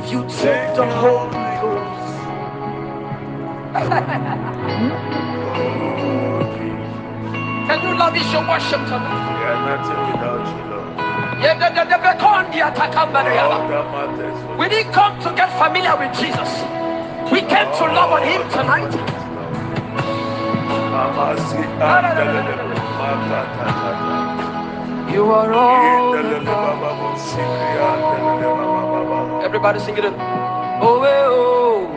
If 0.00 0.08
you 0.10 0.22
take 0.22 0.72
the 0.76 0.86
Holy 0.96 1.28
Ghost, 1.60 2.16
hmm? 4.64 4.96
can 7.68 7.78
you 7.84 7.92
lavish 8.00 8.32
your 8.32 8.48
worship 8.48 8.80
tonight? 8.88 9.28
We 9.28 9.44
are 9.44 9.60
nothing 9.68 10.00
without 10.08 10.48
you, 10.56 10.64
Lord. 10.72 10.88
We 14.58 14.66
didn't 14.70 14.92
come 14.94 15.20
to 15.20 15.30
get 15.36 15.52
familiar 15.60 15.94
with 16.00 16.16
Jesus. 16.16 16.50
We 17.30 17.40
came 17.42 17.68
to 17.68 17.84
love 17.92 18.12
on 18.16 18.22
him 18.22 18.48
tonight. 18.48 18.88
Mama, 20.96 21.36
see, 21.44 21.68
andelele. 21.76 22.56
You 25.12 25.24
are 25.30 25.52
all. 25.52 26.10
Everybody 29.42 29.80
sing 29.80 29.96
it. 29.98 30.04
Oh, 30.04 31.02
eh, 31.04 31.26
oh. 31.28 31.88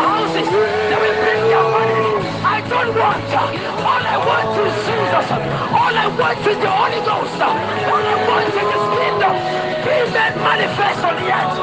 houses. 0.00 0.48
They 0.48 0.98
will 1.02 1.18
bring 1.22 1.42
their 1.50 1.66
money. 1.76 2.04
I 2.44 2.58
don't 2.68 2.92
want 2.94 3.22
that. 3.32 3.50
All 3.88 4.04
I 4.14 4.16
want 4.28 4.50
is 4.64 4.74
Jesus. 4.86 5.26
All 5.80 5.94
I 6.04 6.06
want 6.18 6.38
is 6.46 6.58
the 6.58 6.70
Holy 6.70 7.00
Ghost. 7.08 7.40
All 7.42 8.04
I 8.12 8.16
want 8.28 8.48
is 8.48 8.56
His 8.74 8.84
kingdom. 8.98 9.34
Be 9.84 9.96
made 10.14 10.36
manifest 10.48 11.00
on 11.08 11.14
the 11.20 11.28
earth. 11.38 11.56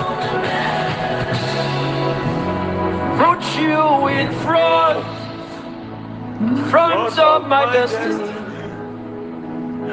Put 3.22 3.42
you 3.62 4.08
in 4.08 4.28
front, 4.44 5.06
front 6.70 7.18
of 7.20 7.48
my 7.48 7.72
destiny. 7.72 8.34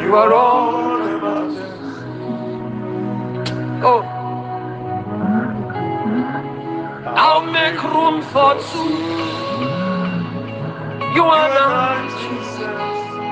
You 0.02 0.16
are 0.16 0.32
all. 0.32 0.98
the 0.98 1.18
matters. 1.18 1.58
Oh. 3.84 4.21
Make 7.72 7.82
room 7.82 8.22
for 8.22 8.54
two. 8.70 8.90
You 11.14 11.24
are 11.24 11.48
not 11.48 12.10
Jesus. 12.20 13.30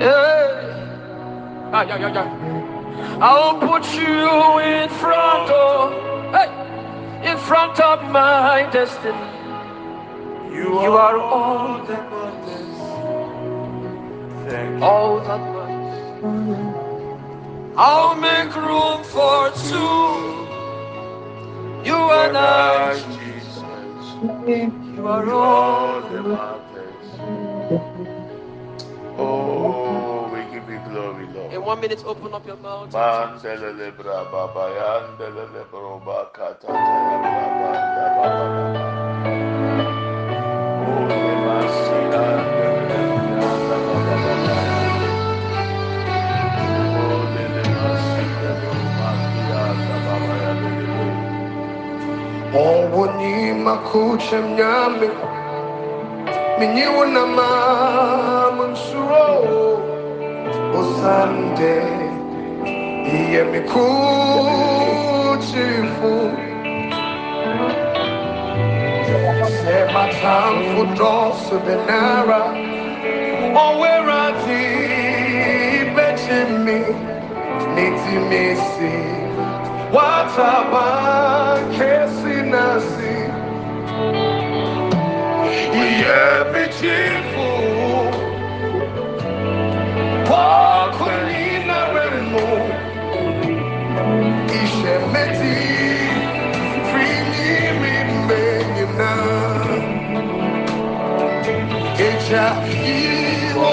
Yeah. 0.00 1.70
Ah, 1.72 1.82
yeah, 1.82 1.98
yeah, 1.98 2.12
yeah. 2.14 3.18
I'll 3.20 3.58
put 3.58 3.84
you 3.94 4.58
in 4.60 4.88
front 4.88 5.50
of, 5.50 5.92
hey, 6.34 6.50
in 7.30 7.38
front 7.38 7.80
of 7.80 8.10
my 8.10 8.68
destiny. 8.72 9.28
You, 10.52 10.82
You 10.82 10.92
are 10.94 11.18
all 11.18 11.78
all 11.78 11.86
that 11.86 12.04
matters. 12.10 12.78
All 14.82 15.20
that 15.20 15.40
matters. 15.54 16.77
I'll 17.80 18.16
make 18.16 18.56
room 18.56 19.04
for 19.04 19.52
two. 19.70 20.48
You 21.88 21.94
and 21.94 22.36
I, 22.36 22.94
Jesus. 23.18 23.62
you 24.96 25.06
are 25.06 25.30
all. 25.30 26.00
the 26.10 26.22
matters. 26.24 27.08
Oh, 29.16 30.28
we 30.32 30.40
give 30.52 30.68
you 30.68 30.80
glory, 30.90 31.26
Lord. 31.28 31.52
In 31.52 31.62
one 31.64 31.80
minute, 31.80 32.02
open 32.04 32.34
up 32.34 32.44
your 32.48 32.56
mouth. 32.56 32.90
Mandelele 32.92 33.92
Owo 52.54 53.06
ni 53.18 53.52
makucha 53.52 54.38
mnyame 54.42 55.08
minyiwo 56.58 57.04
na 57.06 57.26
mamunsuro 57.26 59.26
osande 60.78 61.82
iye 63.18 63.44
mikuchifu 63.44 63.90
se 69.58 69.76
matamfu 69.94 70.84
dosu 70.98 71.54
benara 71.66 72.40
owerati 73.64 74.62
bechimi 75.96 76.78
nitimisi 77.74 78.92
wataba 79.02 79.27
kesi 81.76 82.36
nasi 82.50 83.14
iye 85.84 86.20
michifu 86.52 87.48
wakwelina 90.30 91.78
remu 91.94 92.48
ishemeti. 94.62 95.56
Frimimimenyina 96.90 99.12
eja 102.08 102.44
iwo 102.88 103.72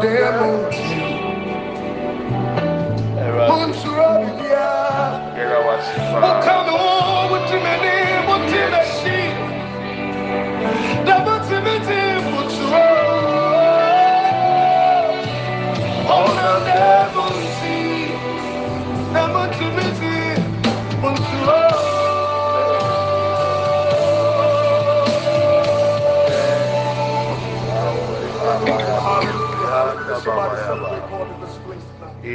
tempo 0.00 0.77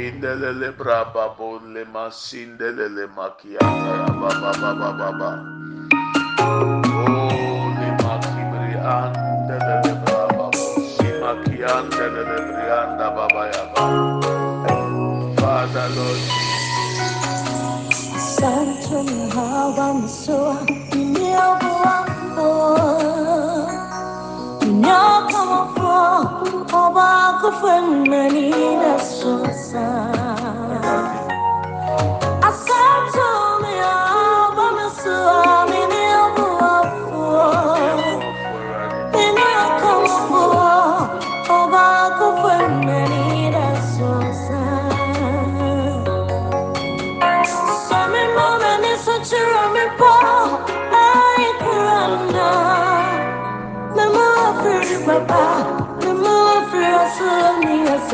indelele 0.08 0.70
braba 0.78 1.28
bon 1.38 1.72
le 1.74 1.84
masindelele 1.94 3.06
makiata 3.16 3.90
ya 4.00 4.08
ba 4.20 4.30
ba 4.42 4.52
ba 4.60 4.70
ba 4.80 4.90
ba 4.98 5.08
ba. 5.20 5.30
Oh 6.40 7.64
le 7.78 7.88
makibri 8.04 8.74
andelele 8.96 9.92
braba 10.04 10.46
bon 10.54 10.76
si 10.94 11.08
makiandelele 11.22 12.38
brianda 12.48 13.06
baba 13.16 13.42
ya 13.54 13.64
ba. 13.72 13.82
Father 15.40 15.88
Lord. 15.96 16.22
Santo 18.36 19.04
hawa 19.34 19.94
msoa 19.94 20.56
inyogo 20.92 21.72
wako 21.84 22.42
oh. 22.42 23.70
Inyogo 24.62 25.42
wako 25.50 26.44
Oba 26.74 27.38
kufemani 27.40 28.50
na 28.50 28.98
sosa 29.74 30.13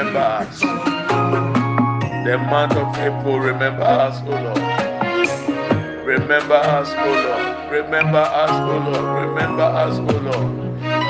remember 0.00 0.18
us. 0.18 0.60
The 2.24 2.38
month 2.48 2.72
of 2.72 2.88
April 2.96 3.38
remember 3.38 3.84
us 3.84 4.16
O 4.24 4.30
Lord. 4.32 4.56
Remember 6.06 6.54
us 6.56 6.88
O 6.88 7.04
Lord. 7.04 7.72
Remember 7.72 8.24
us 8.24 8.50
O 8.50 8.76
Lord. 8.80 9.28
Remember 9.28 9.62
us 9.62 9.98
O 9.98 10.16
Lord. 10.24 10.48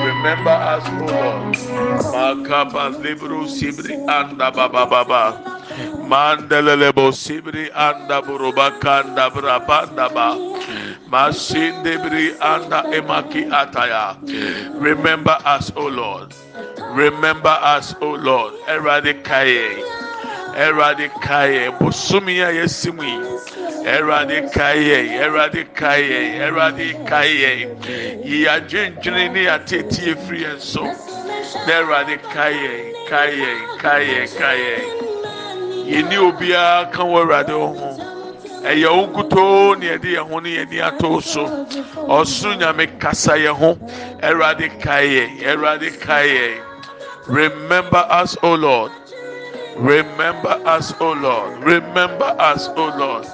Remember 0.03 0.51
us 0.51 0.83
O 0.87 1.07
Lord. 1.07 1.55
Makaba 2.11 2.91
libru 2.99 3.47
sibri 3.47 3.95
anda 4.11 4.51
baba 4.51 4.85
baba. 4.85 5.39
Mandelelebo 6.03 7.15
sibri 7.15 7.71
anda 7.71 8.21
buruba 8.21 8.75
kanda 8.81 9.31
brabanda 9.31 10.11
ba. 10.11 10.35
Masinde 11.07 11.95
bri 12.03 12.35
anda 12.43 12.83
emaki 12.91 13.47
ataya. 13.47 14.19
Remember 14.75 15.37
us 15.45 15.71
O 15.77 15.87
Lord 15.87 16.35
Remember 16.93 17.49
us 17.61 17.95
O 18.01 18.11
Lord. 18.11 18.53
Eradicate. 18.67 19.83
Eradicate. 20.55 21.71
Bosumi 21.79 22.41
a 22.43 22.51
yesimu 22.51 23.03
yi 23.03 23.87
Eradicate. 23.87 25.09
Eradicate. 25.09 26.35
Eradicate. 26.41 28.25
Yi 28.25 28.45
adwendwene 28.47 29.31
ne 29.33 29.45
atetie 29.47 30.15
firi 30.15 30.43
yɛn 30.43 30.59
so 30.59 30.83
na 30.83 31.79
Eradicate. 31.81 32.91
Kaye 33.09 33.55
kaye 33.77 34.27
kaye 34.39 34.77
yɛni 35.91 36.17
obiara 36.17 36.91
ka 36.91 37.03
wɔ 37.03 37.19
Awurade 37.21 37.51
wo 37.51 37.67
ho 37.75 37.89
ɛyɛ 38.63 38.87
wo 38.95 39.07
nkutoo 39.07 39.75
ne 39.79 39.85
yɛde 39.87 40.09
yɛn 40.15 40.29
ho 40.29 40.39
ne 40.39 40.49
yɛn 40.55 40.67
ani 40.67 40.79
ato 40.79 41.19
so 41.19 41.43
ɔsoro 42.07 42.55
nyame 42.57 42.99
kasa 42.99 43.33
yɛn 43.35 43.55
ho 43.55 43.75
Awurade 44.23 44.79
kaye 44.79 45.27
Awurade 45.43 45.99
kaye 45.99 46.61
remember 47.31 48.03
us 48.09 48.37
O 48.43 48.53
Lord. 48.55 48.91
Remember 49.77 50.59
us 50.67 50.93
O 50.99 51.13
Lord. 51.13 51.63
Remember 51.63 52.35
us 52.37 52.67
O 52.75 52.91
Lord. 52.91 53.25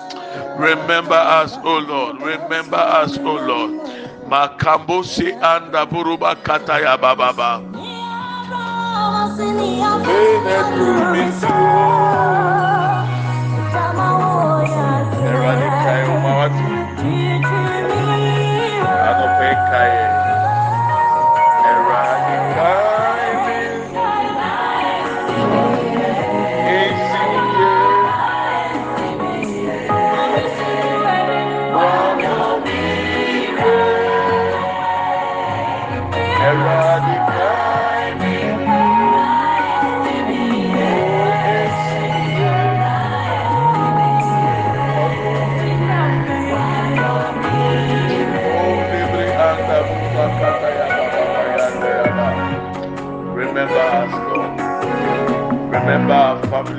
Remember 0.60 1.18
us 1.18 1.58
O 1.64 1.78
Lord. 1.82 2.22
Remember 2.22 2.78
us 2.78 3.18
O 3.18 3.34
Lord. 3.42 3.72
Makambosi 4.30 5.34
anda 5.42 5.86
buruba 5.88 6.36
kataya 6.36 6.94
bababa. 7.00 7.64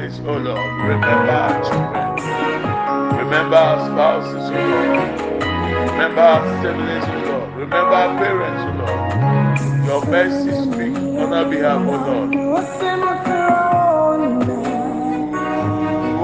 Families, 0.09 0.21
oh 0.27 0.37
Lord. 0.38 0.83
Remember 0.83 1.31
our 1.33 1.62
children. 1.65 3.19
Remember 3.19 3.57
our 3.57 3.79
spouses, 3.87 4.50
oh 4.50 4.55
Lord. 4.55 5.91
Remember 5.91 6.21
our 6.21 6.62
siblings, 6.62 7.05
oh 7.09 7.31
Lord. 7.31 7.49
Remember 7.57 7.95
our 7.95 8.19
parents, 8.19 8.62
O 8.62 8.71
Lord. 8.79 9.87
Your 9.87 10.00
mercy 10.07 10.50
speak 10.53 10.97
on 10.97 11.33
our 11.33 11.45
behalf, 11.50 11.81
O 11.81 11.91
Lord. 12.07 12.31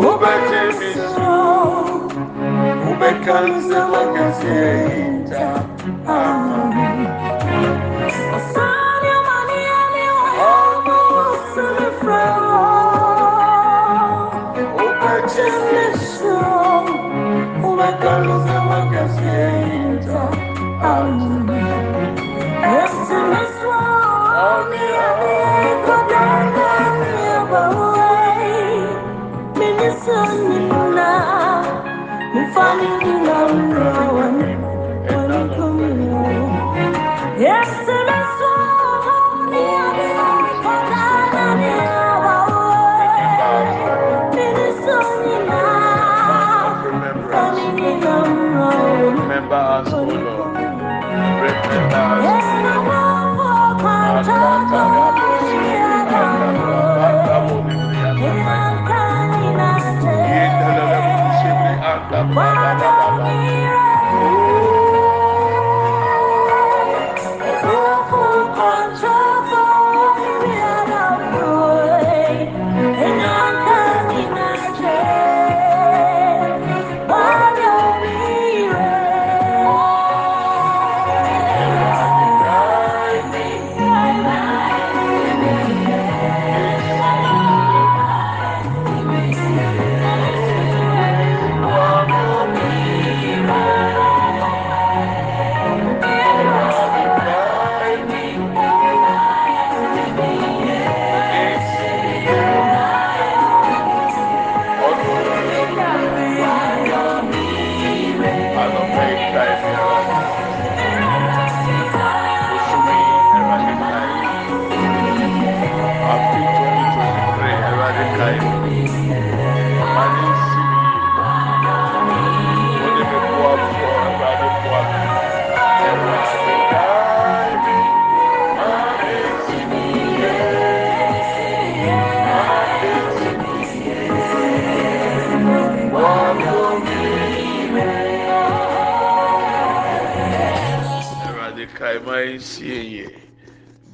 Ubete 0.05 0.63
misu, 0.79 1.29
ubekanse 2.91 3.79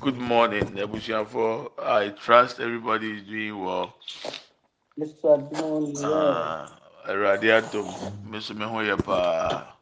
Good 0.00 0.16
morning, 0.16 0.74
Nebuchadnezzar. 0.74 1.68
I 1.78 2.08
trust 2.08 2.58
everybody 2.58 3.10
is 3.18 3.22
doing 3.24 3.62
well. 3.62 3.94
Awurade 7.06 7.50
adom, 7.60 7.86
meso 8.30 8.54
me 8.56 8.64
ho 8.64 8.78
yɛ 8.80 8.96
paa. 9.04 9.76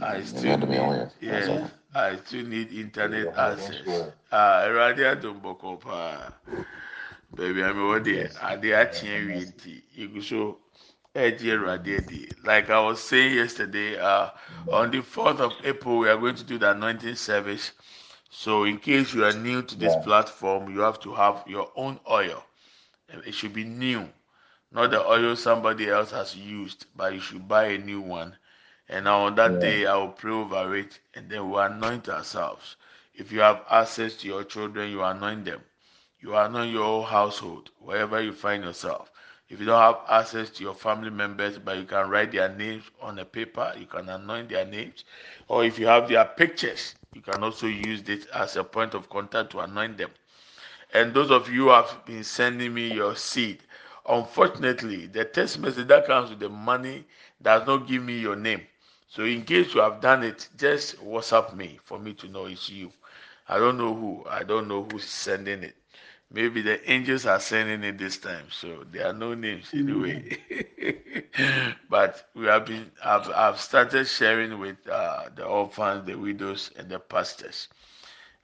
I 0.00 0.22
still 0.22 0.56
need, 0.56 1.08
yeah, 1.20 1.68
I 1.94 2.16
still 2.24 2.46
need 2.46 2.72
internet 2.72 3.28
access. 3.36 3.82
Awurade 4.32 5.04
adom 5.04 5.36
ah, 5.36 5.54
bɔkɔ 5.54 5.80
paa. 5.80 6.32
Baby, 7.34 7.62
I'm 7.62 7.78
over 7.78 8.00
there. 8.00 8.30
Ade 8.42 8.72
akyea 8.72 9.26
wie 9.26 9.44
nti, 9.44 9.82
egu 9.98 10.22
so 10.22 10.36
ɛgye 10.36 10.48
Awurade 10.48 10.56
adi. 10.56 10.69
Like 12.44 12.70
I 12.70 12.80
was 12.80 13.02
saying 13.02 13.34
yesterday, 13.34 13.98
uh, 13.98 14.30
on 14.70 14.90
the 14.90 15.02
fourth 15.02 15.40
of 15.40 15.54
April, 15.64 15.98
we 15.98 16.08
are 16.08 16.16
going 16.16 16.34
to 16.36 16.44
do 16.44 16.58
the 16.58 16.70
anointing 16.72 17.14
service. 17.16 17.72
So, 18.30 18.64
in 18.64 18.78
case 18.78 19.12
you 19.14 19.24
are 19.24 19.32
new 19.32 19.62
to 19.62 19.76
this 19.76 19.96
platform, 19.96 20.70
you 20.70 20.80
have 20.80 21.00
to 21.00 21.14
have 21.14 21.44
your 21.46 21.70
own 21.76 22.00
oil. 22.10 22.44
It 23.08 23.34
should 23.34 23.52
be 23.54 23.64
new, 23.64 24.10
not 24.70 24.90
the 24.90 25.04
oil 25.04 25.36
somebody 25.36 25.88
else 25.88 26.10
has 26.12 26.36
used, 26.36 26.86
but 26.94 27.12
you 27.14 27.20
should 27.20 27.48
buy 27.48 27.64
a 27.66 27.78
new 27.78 28.00
one. 28.00 28.38
And 28.88 29.04
now 29.04 29.20
on 29.22 29.34
that 29.36 29.60
day, 29.60 29.86
I 29.86 29.96
will 29.96 30.08
pray 30.12 30.32
over 30.32 30.76
it, 30.76 31.00
and 31.14 31.28
then 31.30 31.48
we'll 31.50 31.60
anoint 31.60 32.08
ourselves. 32.08 32.76
If 33.14 33.32
you 33.32 33.40
have 33.40 33.64
access 33.70 34.14
to 34.18 34.26
your 34.28 34.44
children, 34.44 34.90
you 34.90 35.02
anoint 35.02 35.44
them. 35.44 35.62
You 36.20 36.36
anoint 36.36 36.72
your 36.72 36.84
whole 36.84 37.04
household, 37.04 37.70
wherever 37.78 38.20
you 38.20 38.32
find 38.32 38.64
yourself. 38.64 39.10
If 39.50 39.58
you 39.58 39.66
don't 39.66 39.80
have 39.80 39.98
access 40.08 40.48
to 40.50 40.62
your 40.62 40.74
family 40.74 41.10
members, 41.10 41.58
but 41.58 41.76
you 41.76 41.84
can 41.84 42.08
write 42.08 42.30
their 42.30 42.48
names 42.54 42.84
on 43.02 43.18
a 43.18 43.24
paper, 43.24 43.74
you 43.76 43.86
can 43.86 44.08
anoint 44.08 44.48
their 44.48 44.64
names. 44.64 45.04
Or 45.48 45.64
if 45.64 45.76
you 45.76 45.88
have 45.88 46.08
their 46.08 46.24
pictures, 46.24 46.94
you 47.14 47.20
can 47.20 47.42
also 47.42 47.66
use 47.66 48.00
this 48.00 48.26
as 48.26 48.54
a 48.54 48.62
point 48.62 48.94
of 48.94 49.10
contact 49.10 49.50
to 49.50 49.58
anoint 49.58 49.98
them. 49.98 50.10
And 50.94 51.12
those 51.12 51.32
of 51.32 51.48
you 51.48 51.64
who 51.64 51.70
have 51.70 52.04
been 52.06 52.22
sending 52.22 52.72
me 52.72 52.94
your 52.94 53.16
seed, 53.16 53.58
unfortunately, 54.08 55.06
the 55.06 55.24
text 55.24 55.58
message 55.58 55.88
that 55.88 56.06
comes 56.06 56.30
with 56.30 56.38
the 56.38 56.48
money 56.48 57.04
does 57.42 57.66
not 57.66 57.88
give 57.88 58.04
me 58.04 58.20
your 58.20 58.36
name. 58.36 58.62
So 59.08 59.24
in 59.24 59.42
case 59.42 59.74
you 59.74 59.80
have 59.80 60.00
done 60.00 60.22
it, 60.22 60.48
just 60.56 60.96
WhatsApp 61.04 61.56
me 61.56 61.80
for 61.82 61.98
me 61.98 62.12
to 62.14 62.28
know 62.28 62.46
it's 62.46 62.68
you. 62.68 62.92
I 63.48 63.58
don't 63.58 63.78
know 63.78 63.92
who. 63.92 64.24
I 64.30 64.44
don't 64.44 64.68
know 64.68 64.84
who's 64.84 65.04
sending 65.04 65.64
it. 65.64 65.74
Maybe 66.32 66.62
the 66.62 66.90
angels 66.90 67.26
are 67.26 67.40
sending 67.40 67.82
it 67.84 67.98
this 67.98 68.18
time, 68.18 68.46
so 68.50 68.84
there 68.90 69.06
are 69.08 69.12
no 69.12 69.34
names 69.34 69.74
anyway. 69.76 70.22
but 71.90 72.28
we 72.34 72.46
have 72.46 72.66
been, 72.66 72.90
I've, 73.04 73.28
I've 73.30 73.60
started 73.60 74.06
sharing 74.06 74.58
with 74.58 74.76
uh, 74.88 75.30
the 75.34 75.44
orphans, 75.44 76.06
the 76.06 76.14
widows, 76.16 76.70
and 76.76 76.88
the 76.88 76.98
pastors. 77.00 77.68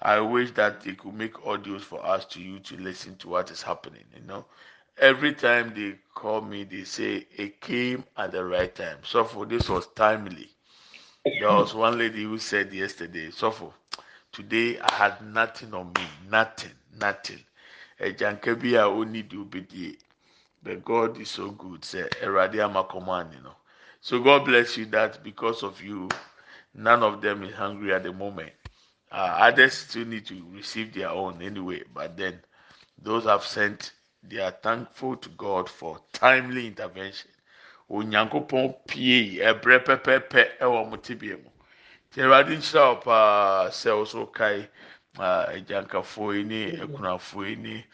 I 0.00 0.21
wish 0.21 0.52
that 0.52 0.83
they 0.83 0.95
could 0.95 1.14
make 1.14 1.35
audios 1.35 1.83
for 1.83 2.05
us 2.05 2.25
to 2.26 2.40
you 2.43 2.59
to 2.61 2.76
listen 2.76 3.16
to 3.19 3.28
what 3.28 3.50
is 3.50 3.62
happening. 3.62 4.05
You 4.14 4.23
know, 4.23 4.47
every 4.99 5.35
time 5.35 5.73
they 5.75 5.99
call 6.14 6.40
me, 6.43 6.64
they 6.64 6.85
say 6.85 7.26
it 7.37 7.61
came 7.61 8.05
at 8.16 8.33
the 8.33 8.45
right 8.45 8.75
time. 8.75 8.99
So 9.05 9.25
for 9.25 9.47
this 9.47 9.69
was 9.69 9.87
timely. 9.95 10.50
There 11.38 11.49
was 11.49 11.75
one 11.75 11.99
lady 11.99 12.25
who 12.25 12.38
said 12.38 12.73
yesterday, 12.73 13.31
so 13.31 13.50
for 13.50 13.73
today 14.33 14.78
I 14.81 14.93
had 14.95 15.23
nothing 15.23 15.75
on 15.75 15.93
me, 15.93 16.07
nothing, 16.28 16.73
nothing. 16.95 17.45
Agyanka 17.98 18.54
bi 18.60 18.74
a 18.76 18.84
ɔni 18.84 19.28
di 19.28 19.36
obedie 19.36 19.98
but 20.62 20.84
god 20.84 21.18
is 21.20 21.30
so 21.30 21.50
good 21.50 21.80
sɛ 21.82 22.08
ɛwurade 22.20 22.62
ama 22.62 22.86
you 23.32 23.40
know 23.40 23.56
so 24.00 24.20
god 24.20 24.44
bless 24.44 24.76
you 24.76 24.86
that 24.86 25.22
because 25.22 25.62
of 25.62 25.82
you 25.82 26.08
none 26.76 27.02
of 27.02 27.20
them 27.22 27.42
is 27.42 27.54
hungry 27.54 27.92
at 27.94 28.02
the 28.02 28.12
moment. 28.12 28.52
Uh, 29.10 29.36
others 29.38 29.72
still 29.72 30.04
need 30.04 30.26
to 30.26 30.44
receive 30.52 30.92
their 30.92 31.08
own 31.08 31.40
anyway 31.40 31.82
but 31.94 32.16
then 32.16 32.38
those 33.02 33.24
have 33.24 33.44
sent 33.44 33.92
they 34.22 34.38
are 34.38 34.50
thankful 34.62 35.16
to 35.16 35.28
god 35.30 35.68
for 35.68 36.00
timely 36.12 36.66
intervention. 36.66 37.30
Onyankopɔn 37.90 38.74
pie 38.86 39.38
ɛbrɛ 39.40 39.84
pɛpɛɛpɛ 39.84 40.58
ɛwɔ 40.58 40.90
mo 40.90 40.96
tibia 40.96 41.36
mu. 41.36 41.50
Tí 42.12 42.20
nhyira 42.20 42.96
wɔ 42.96 43.04
paa 43.04 43.68
sɛ 43.68 43.90
ɔso 44.02 44.32
kae 44.32 44.68
agyankafoɔ 45.18 46.35
yi 46.37 46.44
ne 46.44 46.61
akunafoɔ 46.82 47.49
yi 47.49 47.56
ne 47.56 47.87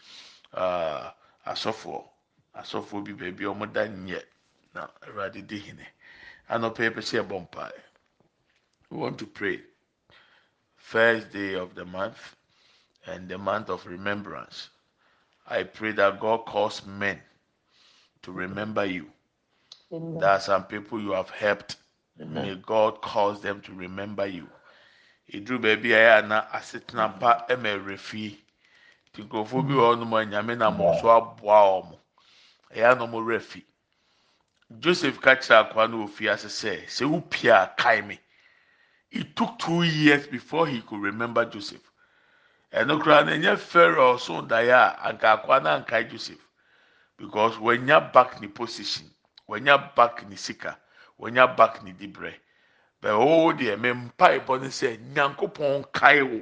asɔfoɔ 1.45 2.03
asɔfoɔ 2.55 3.03
bi 3.05 3.13
baabi 3.13 3.43
a 3.45 3.53
wɔn 3.53 3.73
da 3.73 3.85
nyɛ 3.87 4.23
na 4.73 4.87
awurade 5.01 5.41
di 5.47 5.59
hene 5.59 5.87
anɔpɛ 6.49 6.79
yɛ 6.85 6.91
pɛ 6.95 7.01
sɛ 7.01 7.23
ɛbɔ 7.23 7.41
mpae 7.49 7.81
we 8.89 8.97
want 8.97 9.17
to 9.19 9.25
pray 9.27 9.61
first 10.77 11.31
day 11.31 11.55
of 11.55 11.75
the 11.75 11.85
month 11.85 12.35
and 13.05 13.29
the 13.29 13.37
month 13.37 13.69
of 13.69 13.85
remembrance. 13.85 14.69
I 15.47 15.63
pray 15.63 15.91
that 15.93 16.19
God 16.19 16.45
calls 16.45 16.85
men 16.85 17.21
to 18.23 18.31
remember 18.31 18.85
you. 18.85 19.11
There 19.91 20.29
are 20.29 20.39
some 20.39 20.65
people 20.65 21.01
you 21.01 21.11
have 21.11 21.29
helped. 21.29 21.77
May 22.17 22.55
God 22.55 23.01
cause 23.01 23.41
them 23.41 23.61
to 23.61 23.73
remember 23.73 24.25
you. 24.25 24.47
Iduru 25.27 25.59
baabi 25.59 25.93
a 25.93 25.97
ɛyɛ 25.97 26.17
ana 26.23 26.47
asetena 26.51 27.19
pa 27.19 27.45
ma 27.57 27.69
ɛwura 27.69 27.97
fie. 27.99 28.43
Nti 29.09 29.21
nkurɔfoɔ 29.23 29.67
bi 29.67 29.73
wɔ 29.73 29.95
hɔnom 29.95 30.13
a 30.21 30.25
nyame 30.25 30.57
nam 30.57 30.77
wɔn 30.77 30.99
so 31.01 31.07
aboa 31.09 31.81
wɔn. 31.83 31.99
Ɛyɛ 32.73 32.91
ana 32.91 33.05
wɔn 33.07 33.11
wura 33.25 33.39
fi. 33.41 33.65
Joseph 34.79 35.21
ka 35.21 35.35
kyerɛ 35.35 35.69
akwa 35.71 35.87
no 35.89 36.07
fie 36.07 36.27
ase 36.29 36.47
sɛ, 36.47 36.85
sɛ 36.87 37.05
wopia 37.09 37.63
a 37.63 37.67
kae 37.81 38.01
me. 38.01 38.19
It 39.11 39.35
took 39.35 39.59
two 39.59 39.83
years 39.83 40.25
before 40.27 40.67
he 40.67 40.81
could 40.81 41.01
remember 41.01 41.45
Joseph. 41.45 41.81
ɛno 42.73 42.97
koraa 43.01 43.23
no 43.25 43.31
ɛnyɛ 43.33 43.57
pharaoh 43.59 44.17
so 44.17 44.41
daeɛ 44.41 44.97
anka 45.05 45.27
akwa 45.37 45.61
na 45.61 45.77
ankae 45.77 46.09
joseph 46.09 46.41
because 47.17 47.55
wɔnya 47.57 48.11
back 48.11 48.41
ne 48.41 48.47
position 48.47 49.05
wɔnya 49.47 49.93
back 49.95 50.27
ne 50.27 50.35
sika 50.35 50.79
wɔnya 51.19 51.55
back 51.55 51.83
ne 51.83 51.91
dibrɛ 51.93 52.33
bɛn 53.03 53.11
o 53.11 53.47
oh 53.47 53.53
deɛ 53.53 53.79
me 53.79 53.89
mpa 53.91 54.39
ɛbɔ 54.39 54.61
ne 54.61 54.67
sɛ 54.67 54.97
nyankopɔn 55.13 55.91
kae 55.91 56.21
wo. 56.21 56.41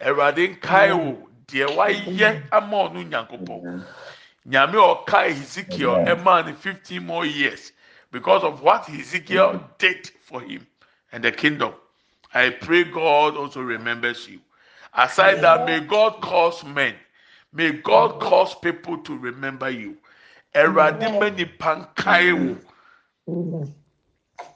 Ɛwurade 0.00 0.56
nkae 0.56 0.96
wo. 0.96 1.28
Deɛ 1.46 1.66
wayɛ 1.76 2.48
ama 2.52 2.76
ɔno 2.88 3.00
nyankopɔn. 3.08 3.84
Nyame 4.48 4.74
ɔkae 4.74 5.30
ezekiel 5.30 6.04
ɛmaa 6.06 6.46
ne 6.46 6.52
fifteen 6.54 7.04
more 7.04 7.26
years 7.26 7.72
because 8.10 8.42
of 8.42 8.62
what 8.62 8.88
ezekiel 8.88 9.62
did 9.76 10.10
for 10.22 10.40
him 10.40 10.66
and 11.12 11.22
the 11.22 11.30
kingdom. 11.32 11.74
I 12.32 12.50
pray 12.50 12.84
god 12.84 13.36
also 13.36 13.60
remembers 13.60 14.26
you. 14.28 14.40
Aside 14.94 15.42
that, 15.42 15.66
may 15.66 15.80
God 15.80 16.20
cause 16.22 16.64
men, 16.64 16.94
may 17.52 17.72
God 17.72 18.20
cause 18.20 18.54
people 18.54 18.98
to 18.98 19.16
remember 19.16 19.70
you. 19.70 19.96
Eradi 20.54 21.20
many 21.20 21.44
pankai 21.44 22.58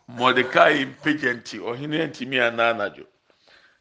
Mordecai 0.08 0.84
impagenti 0.84 1.62
or 1.62 1.74
hinenti 1.74 2.26
ananajo. 2.26 3.06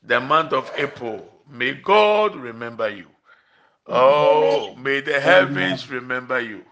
The 0.03 0.19
month 0.19 0.53
of 0.53 0.71
April, 0.77 1.27
may 1.49 1.73
God 1.73 2.35
remember 2.35 2.89
you. 2.89 3.07
Oh, 3.87 4.75
may 4.75 5.01
the 5.01 5.19
heavens 5.19 5.89
remember 5.89 6.39
you. 6.39 6.63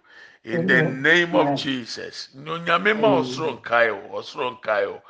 In 0.44 0.68
the 0.68 0.84
name 0.84 1.36
of 1.36 1.58
Jesus. 1.58 2.30
Nyonyame 2.36 3.00
ma 3.00 3.20
osoro 3.20 3.60
nkae 3.62 3.90
o, 3.92 4.18
osoro 4.18 4.58
nkae 4.60 4.86
o. 4.88 5.02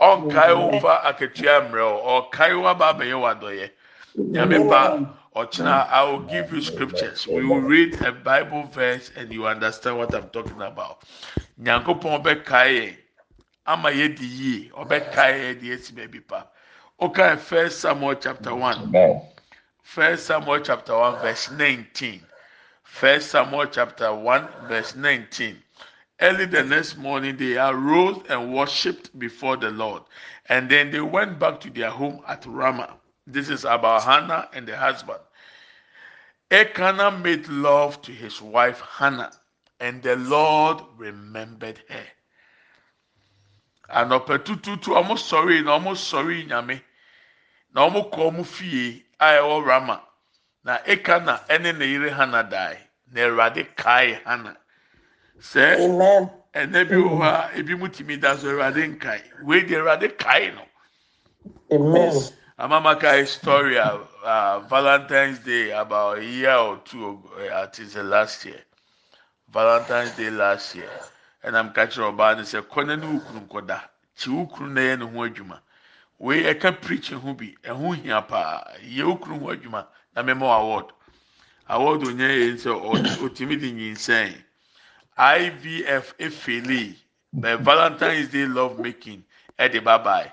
Ɔnkae 0.00 0.50
o 0.56 0.80
fa 0.80 1.02
akatua 1.04 1.68
mmerɛ 1.68 1.82
o, 1.82 2.30
ɔkae 2.32 2.52
o 2.58 2.66
aba 2.66 2.94
abɛyɛ 2.94 3.20
wadɔyɛ. 3.20 3.70
Nyame 4.16 5.14
Ochina, 5.36 5.88
I 5.88 6.02
will 6.04 6.20
give 6.20 6.52
you 6.52 6.60
scriptures. 6.62 7.26
We 7.26 7.44
will 7.44 7.60
read 7.60 8.00
a 8.02 8.10
Bible 8.10 8.64
verse 8.64 9.12
and 9.16 9.32
you 9.32 9.46
understand 9.46 9.98
what 9.98 10.14
I'm 10.14 10.30
talking 10.30 10.60
about. 10.62 11.02
Nyankopɔn 11.62 12.22
ɔbɛkae 12.22 12.96
ama 13.68 13.90
yɛ 13.90 14.16
di 14.16 14.26
yie 14.26 14.70
ɔbɛkae 14.70 15.34
yɛ 15.44 15.60
di 15.60 15.70
esi 15.70 15.92
baabi 15.92 16.20
pa. 16.26 16.46
Okay, 17.00 17.36
First 17.36 17.80
Samuel 17.80 18.14
chapter 18.14 18.54
one. 18.54 18.90
First 19.82 20.26
Samuel 20.26 20.60
chapter 20.60 20.96
one 20.96 21.20
verse 21.20 21.50
nineteen. 21.50 22.22
First 22.82 23.30
Samuel 23.30 23.66
chapter 23.66 24.14
one 24.14 24.48
verse 24.68 24.96
nineteen. 24.96 25.62
Early 26.20 26.46
the 26.46 26.64
next 26.64 26.96
morning, 26.96 27.36
they 27.36 27.56
arose 27.58 28.24
and 28.28 28.52
worshipped 28.52 29.16
before 29.18 29.56
the 29.56 29.70
Lord, 29.70 30.02
and 30.48 30.68
then 30.68 30.90
they 30.90 31.00
went 31.00 31.38
back 31.38 31.60
to 31.60 31.70
their 31.70 31.90
home 31.90 32.22
at 32.26 32.44
Ramah. 32.46 32.96
This 33.26 33.50
is 33.50 33.64
about 33.64 34.02
Hannah 34.02 34.48
and 34.54 34.66
the 34.66 34.76
husband. 34.76 35.20
Elkanah 36.50 37.10
made 37.18 37.46
love 37.48 38.00
to 38.02 38.12
his 38.12 38.40
wife 38.40 38.80
Hannah, 38.80 39.32
and 39.78 40.02
the 40.02 40.16
Lord 40.16 40.82
remembered 40.96 41.80
her. 41.90 42.06
Anɔpɛ 43.88 44.44
tututu 44.44 44.92
ɔmo 44.94 45.14
sɔre 45.16 45.64
na 45.64 45.78
ɔmo 45.78 45.92
sɔre 45.94 46.46
nyame 46.46 46.82
na 47.74 47.86
ɔmo 47.88 48.10
kɔ 48.10 48.30
ɔmo 48.30 48.44
fie 48.46 49.04
a 49.18 49.26
ɛwɔ 49.38 49.64
Rama 49.66 50.02
na 50.64 50.78
Elkanah 50.84 51.44
ɛne 51.48 51.76
ne 51.78 51.86
yere 51.86 52.10
Hannah 52.10 52.44
dae 52.44 52.78
na 53.12 53.20
Awurade 53.22 53.74
kae 53.76 54.20
Hannah. 54.24 54.56
Sɛ 55.40 55.78
ɛnɛ 56.54 56.88
bi 56.88 56.96
wɔ 56.96 57.10
hɔ 57.18 57.24
a 57.24 57.50
ebi 57.58 57.74
mu 57.78 57.88
timi 57.88 58.20
da 58.20 58.36
so 58.36 58.48
Awurade 58.48 58.98
nkae 58.98 59.22
wei 59.42 59.62
de 59.62 59.74
Awurade 59.76 60.16
kae 60.18 60.50
no. 60.54 60.64
Amen. 61.72 62.12
Amamaka 62.58 63.26
story 63.26 63.78
of 63.78 64.08
uh, 64.24 64.58
Valentine's 64.60 65.38
Day 65.38 65.70
about 65.70 66.18
a 66.18 66.24
year 66.24 66.56
or 66.56 66.78
two 66.84 67.10
ago, 67.10 67.30
I 67.54 67.66
think 67.66 67.92
the 67.92 68.02
last 68.02 68.44
year. 68.44 68.60
Valentine's 69.48 70.10
Day 70.16 70.28
last 70.30 70.74
year. 70.74 70.90
And 71.42 71.56
I'm 71.56 71.72
catching 71.72 72.04
about 72.04 72.38
and 72.38 72.46
say, 72.46 72.60
Kona 72.62 72.96
no 72.96 73.20
ukunu 73.20 73.48
koda. 73.48 73.82
Chi 74.16 74.30
ukunu 74.30 74.72
na 74.72 74.80
ye 74.80 74.96
no 74.96 75.06
ho 75.06 75.18
adwuma. 75.28 75.60
We 76.18 76.48
e 76.48 76.54
ka 76.54 76.72
preach 76.72 77.10
ho 77.10 77.34
bi, 77.34 77.54
e 77.64 77.68
ho 77.68 77.92
hia 77.92 78.22
pa. 78.22 78.64
Ye 78.82 79.02
ukunu 79.02 79.40
ho 79.40 79.54
adwuma 79.54 79.86
na 80.14 80.22
memo 80.22 80.46
award. 80.46 80.86
Award 81.68 82.00
onye 82.00 82.28
ye 82.28 82.56
say 82.56 82.70
otimi 82.70 83.58
di 83.60 83.72
nyinsɛn. 83.72 84.34
IVF 85.18 86.14
efeli. 86.18 86.96
But 87.32 87.60
Valentine's 87.60 88.28
Day 88.28 88.46
love 88.46 88.78
making. 88.78 89.24
Eddie 89.58 89.80
bye 89.80 89.98
bye. 89.98 90.32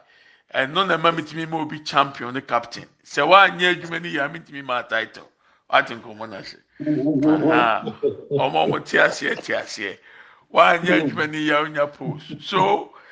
ɛno 0.55 0.87
na 0.87 0.97
ɛma 0.97 1.11
mitumi 1.11 1.45
ma 1.49 1.57
obi 1.57 1.79
champion 1.79 2.33
ne 2.33 2.41
captain 2.41 2.87
sɛ 3.03 3.27
wanyɛ 3.27 3.75
adwuma 3.75 3.99
no 4.01 4.07
yɛ 4.07 4.25
a 4.25 4.29
mitumi 4.29 4.63
ma 4.63 4.81
title 4.83 5.29
wate 5.69 5.89
nkɔmɔ 5.95 6.29
na 6.29 6.41
se 6.43 6.57
ɔmo 6.79 8.57
ɔmo 8.63 8.85
te 8.85 8.97
aseɛ 8.97 9.35
te 9.43 9.53
aseɛ 9.53 9.97
wanyɛ 10.55 11.01
adwuma 11.01 11.27
no 11.31 11.37
yɛ 11.39 11.55
a 11.55 11.59
onya 11.63 11.87
post 11.87 12.41
so 12.41 12.93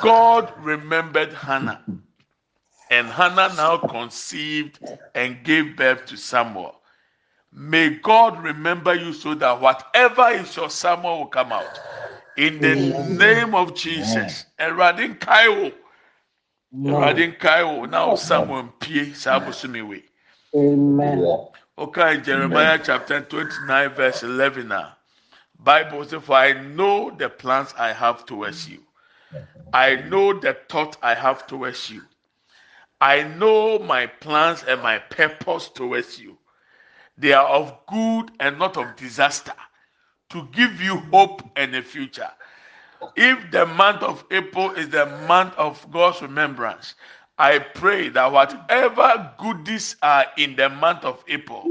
God 0.00 0.52
remembered 0.58 1.32
Hannah. 1.32 1.84
And 2.90 3.08
Hannah 3.08 3.54
now 3.54 3.76
conceived 3.78 4.78
and 5.14 5.42
gave 5.44 5.76
birth 5.76 6.06
to 6.06 6.16
Samuel. 6.16 6.80
May 7.52 7.90
God 7.90 8.42
remember 8.42 8.94
you 8.94 9.12
so 9.12 9.34
that 9.34 9.60
whatever 9.60 10.28
is 10.30 10.56
your 10.56 10.70
Samuel 10.70 11.18
will 11.20 11.26
come 11.26 11.52
out. 11.52 11.80
In 12.36 12.60
the 12.60 12.76
name 12.76 13.54
of 13.54 13.74
Jesus. 13.74 14.44
Ẹ̀rọ̀adé 14.60 15.18
nkae 15.18 15.72
wo 17.64 17.86
na 17.86 18.06
wo 18.06 18.16
samuel 18.16 18.62
mpie 18.64 19.14
saa 19.14 19.40
bosomi 19.40 19.82
wei 19.82 20.04
okay 21.78 22.20
jeremiah 22.20 22.78
chapter 22.82 23.20
twenty-nine 23.22 23.88
verse 23.94 24.22
eleven 24.22 24.68
na 24.68 24.92
bible 25.60 26.04
say 26.04 26.20
for 26.20 26.36
i 26.36 26.52
know 26.52 27.10
the 27.10 27.28
plans 27.28 27.74
i 27.78 27.92
have 27.92 28.24
towards 28.26 28.68
you. 28.68 28.80
I 29.72 29.96
know 29.96 30.32
the 30.38 30.56
thought 30.68 30.96
i 31.02 31.14
have 31.14 31.46
towards 31.46 31.90
you. 31.90 32.02
I 33.00 33.24
know 33.24 33.78
my 33.80 34.06
plans 34.06 34.62
and 34.64 34.80
my 34.82 34.98
purpose 34.98 35.68
towards 35.68 36.18
you. 36.18 36.38
They 37.18 37.32
are 37.32 37.46
of 37.46 37.76
good 37.86 38.30
and 38.40 38.58
not 38.58 38.76
of 38.76 38.96
disaster 38.96 39.54
to 40.30 40.48
give 40.52 40.80
you 40.80 40.98
hope 41.12 41.42
and 41.56 41.74
a 41.74 41.82
future. 41.82 42.30
If 43.16 43.50
the 43.50 43.66
month 43.66 44.02
of 44.02 44.24
April 44.30 44.70
is 44.72 44.88
the 44.88 45.06
month 45.28 45.54
of 45.56 45.90
God's 45.90 46.22
remembrance, 46.22 46.94
I 47.36 47.58
pray 47.58 48.10
that 48.10 48.30
whatever 48.30 49.32
goodies 49.38 49.96
are 50.02 50.26
in 50.36 50.54
the 50.54 50.68
month 50.68 51.04
of 51.04 51.24
April, 51.26 51.64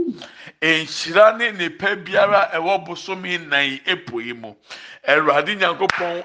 nhyira 0.61 1.37
ne 1.37 1.51
nipa 1.51 1.95
biara 1.95 2.51
ɛwɔ 2.51 2.85
bosomi 2.85 3.37
nan 3.47 3.79
April 3.87 4.21
yi 4.21 4.33
mu, 4.33 4.53
Awurade 5.07 5.57
Nyankopɔn 5.59 6.23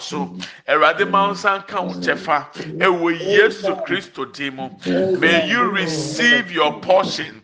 so, 0.00 0.36
Yesu 3.12 3.86
Kristo 3.86 4.24
din. 4.32 5.20
May 5.20 5.48
you 5.48 5.70
receive 5.70 6.50
your 6.50 6.80
portion. 6.80 7.42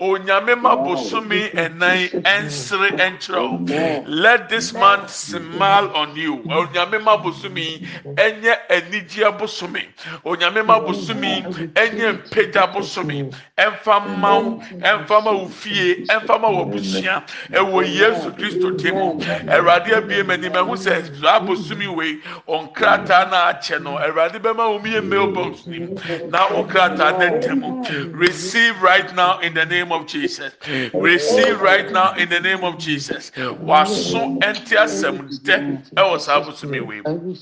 Onyame 0.00 0.60
ma 0.60 0.76
bosomi 0.76 1.50
ɛnan 1.52 2.22
ɛnsere 2.22 2.90
ɛnkyerɛw. 2.96 4.04
Let 4.06 4.48
this 4.48 4.72
man 4.72 5.06
smile 5.08 5.90
on 5.94 6.16
you. 6.16 6.38
Onyame 6.38 7.02
ma 7.04 7.18
bosomi 7.22 7.86
ɛnyɛ 8.18 8.54
anigye 8.68 9.30
bosomi. 9.38 9.82
Onyame 10.24 10.66
ma 10.66 10.80
bosomi 10.80 11.42
ɛnyɛ 11.74 12.08
mpagya 12.18 12.72
bosomi. 12.72 13.32
Ɛnfa 13.56 14.18
ma 14.18 14.38
wo, 14.38 14.62
ɛnfa 14.80 15.24
ma 15.24 15.32
wo 15.32 15.48
fie, 15.48 16.04
ɛnfa 16.06 16.40
ma 16.40 16.50
wo 16.50 16.64
abusua. 16.64 17.24
Ɛwɔ 17.50 17.86
Yesu 17.86 18.30
Kristo 18.36 18.76
din 18.76 18.94
mu. 18.94 19.18
Awurade 19.48 19.92
abie 19.96 20.22
m'anim 20.22 20.52
ɛho 20.52 20.76
sɛ 20.76 21.20
saa 21.20 21.40
bosomi 21.40 21.86
wei 21.94 22.18
ɔnkrataa 22.48 23.30
na 23.30 23.52
akyɛ 23.52 23.82
no. 23.82 23.96
Awurade 23.98 24.38
bɛma 24.40 24.64
wɔn 24.80 24.84
yɛ 24.84 25.04
mailbox 25.04 25.66
nim 25.66 25.94
na 26.30 26.46
ɔnkrataa 26.48 26.96
na 27.18 27.30
ntɛm. 27.30 28.10
Receive 28.12 28.80
right 28.82 29.14
now 29.14 29.38
in 29.40 29.54
the 29.54 29.64
name 29.64 29.92
of 29.92 30.06
Jesus. 30.06 30.52
Receive 30.92 31.60
right 31.60 31.90
now 31.92 32.14
in 32.14 32.28
the 32.28 32.40
name 32.40 32.64
of 32.64 32.78
Jesus. 32.78 33.30
Waso 33.36 34.38
ɛnti 34.40 34.76
asɛm 34.76 35.28
dɛ 35.42 35.82
ɛwɔ 35.94 36.20
saa 36.20 36.40
bosomi 36.40 36.80
wei 36.80 37.00
mu. 37.00 37.34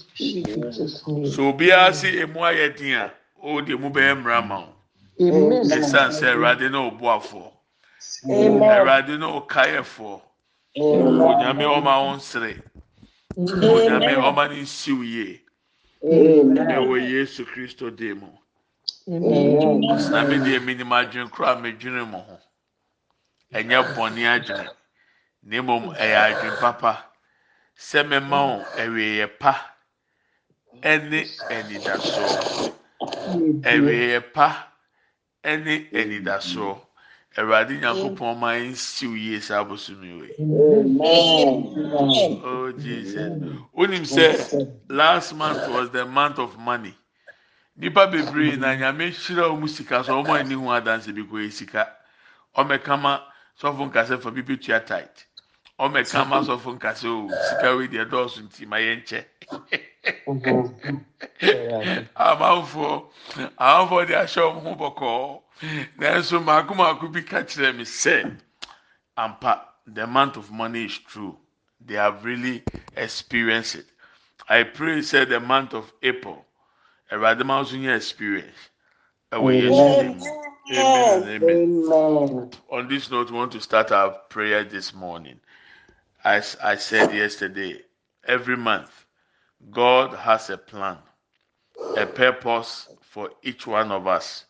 So 0.72 1.52
obiara 1.52 1.94
si 1.94 2.18
emu 2.18 2.40
ayɛ 2.40 2.76
din 2.76 2.94
a, 2.94 3.12
o 3.42 3.60
de 3.60 3.72
emu 3.74 3.90
bɛyɛ 3.90 4.16
mmara 4.16 4.42
ma 4.46 4.58
o. 4.58 4.74
Esan 5.18 6.10
sɛ 6.10 6.34
Awurade 6.34 6.70
na 6.70 6.86
obu 6.88 7.04
afɔ. 7.06 7.52
Awurade 8.26 9.18
na 9.18 9.40
ɔkaeɛfoɔ. 9.40 10.20
Onyame 10.76 11.64
ɔma 11.64 11.94
wɔn 12.04 12.20
sere. 12.20 12.62
Onyame 13.36 14.16
ɔma 14.16 14.48
ne 14.50 14.62
nsiw 14.62 15.02
yie. 15.04 15.40
Ɛwɔ 16.02 17.10
Yesu 17.10 17.44
Kristo 17.44 17.90
dim 17.90 18.20
mu. 18.20 18.30
Na 19.06 20.24
mi 20.24 20.36
deɛ 20.36 20.62
minim 20.64 20.90
adwene 20.90 21.30
koro 21.30 21.48
a 21.52 21.56
medwene 21.56 22.08
mo 22.10 22.18
ho. 22.18 22.38
Ɛnyɛ 23.54 23.94
bɔnne 23.94 24.24
adwene. 24.26 24.70
Na 25.42 25.62
mmom 25.62 25.94
ɛyɛ 25.94 26.16
adwene 26.32 26.60
papa. 26.60 27.04
Sɛ 27.78 28.04
awieeɛ 28.04 29.38
pa 29.38 29.75
ɛne 30.82 31.20
anidasoɔ. 31.50 32.72
Awieeɛ 33.64 34.20
pa 34.32 34.72
ɛne 35.44 35.90
anidasoɔ. 35.92 36.80
Awurade 37.36 37.78
Nyankopɔn 37.80 38.38
ma 38.38 38.52
nsiw 38.56 39.12
yie 39.14 39.40
saa 39.40 39.60
abosomi 39.62 40.20
wei. 40.20 40.34
Oh 42.42 42.72
Jesus. 42.72 43.30
Wonim 43.76 44.04
sɛ 44.04 44.72
last 44.88 45.34
month 45.34 45.68
was 45.68 45.90
the 45.90 46.06
month 46.06 46.38
of 46.38 46.56
money. 46.58 46.96
Nipa 47.76 48.06
bebree 48.08 48.56
na 48.56 48.74
nyame 48.74 49.10
hyira 49.12 49.50
wɔn 49.52 49.68
sika 49.68 50.02
so 50.02 50.22
wɔn 50.24 50.40
ani 50.40 50.54
hu 50.54 50.62
adanse 50.72 51.12
bi 51.14 51.20
kɔ 51.22 51.44
yɛ 51.44 51.52
sika. 51.52 51.92
Ɔmɛka 52.56 53.00
ma 53.02 53.20
sɔfo 53.60 53.90
nkasa 53.92 54.18
fa 54.18 54.30
bibi 54.30 54.56
tua 54.56 54.80
tight. 54.80 55.26
Ɔmɛka 55.78 56.26
ma 56.26 56.40
sɔfo 56.40 56.78
nkasa 56.78 57.04
o 57.06 57.28
sika 57.50 57.76
wei 57.76 57.88
deɛ 57.88 58.08
dɔɔso 58.08 58.40
nti 58.48 58.66
ma 58.66 58.76
yɛn 58.76 59.02
nkyɛ. 59.04 59.24
Amanfoɔ 62.16 63.06
amanfoɔ 63.58 64.06
de 64.06 64.14
ahyɛ 64.14 64.42
wɔn 64.42 64.62
ho 64.62 64.74
bɔkɔɔ. 64.74 65.42
Nanso 65.98 66.44
mako 66.44 66.74
mako 66.74 67.08
bi 67.08 67.22
ka 67.22 67.38
kyerɛ 67.42 67.76
mi 67.76 67.84
sɛ 67.84 68.38
ampa 69.16 69.68
the 69.86 70.06
month 70.06 70.36
of 70.36 70.50
money 70.50 70.84
is 70.84 70.98
true. 70.98 71.38
They 71.84 71.94
have 71.94 72.24
really 72.24 72.64
experienced 72.96 73.76
it. 73.76 73.86
I 74.48 74.64
pray 74.64 75.02
say 75.02 75.24
the 75.24 75.40
month 75.40 75.74
of 75.74 75.92
April. 76.02 76.44
Awurade 77.10 77.44
ma 77.44 77.62
nso 77.62 77.78
nye 77.78 77.94
experience. 77.94 78.58
Ɛwɔ 79.32 79.50
Yesu 79.62 79.98
dim. 79.98 80.20
Amen 80.72 81.28
amen. 81.28 82.50
On 82.70 82.88
this 82.88 83.10
note, 83.10 83.30
we 83.30 83.36
want 83.38 83.52
to 83.52 83.60
start 83.60 83.92
our 83.92 84.10
prayer 84.30 84.64
this 84.64 84.92
morning. 84.92 85.40
As 86.24 86.56
I 86.62 86.76
said 86.76 87.12
yesterday, 87.12 87.82
every 88.26 88.56
month, 88.56 89.05
God 89.70 90.14
has 90.14 90.48
a 90.48 90.58
plan, 90.58 90.98
a 91.96 92.06
purpose 92.06 92.88
for 93.00 93.30
each 93.42 93.66
one 93.66 93.90
of 93.90 94.06
us. 94.06 94.44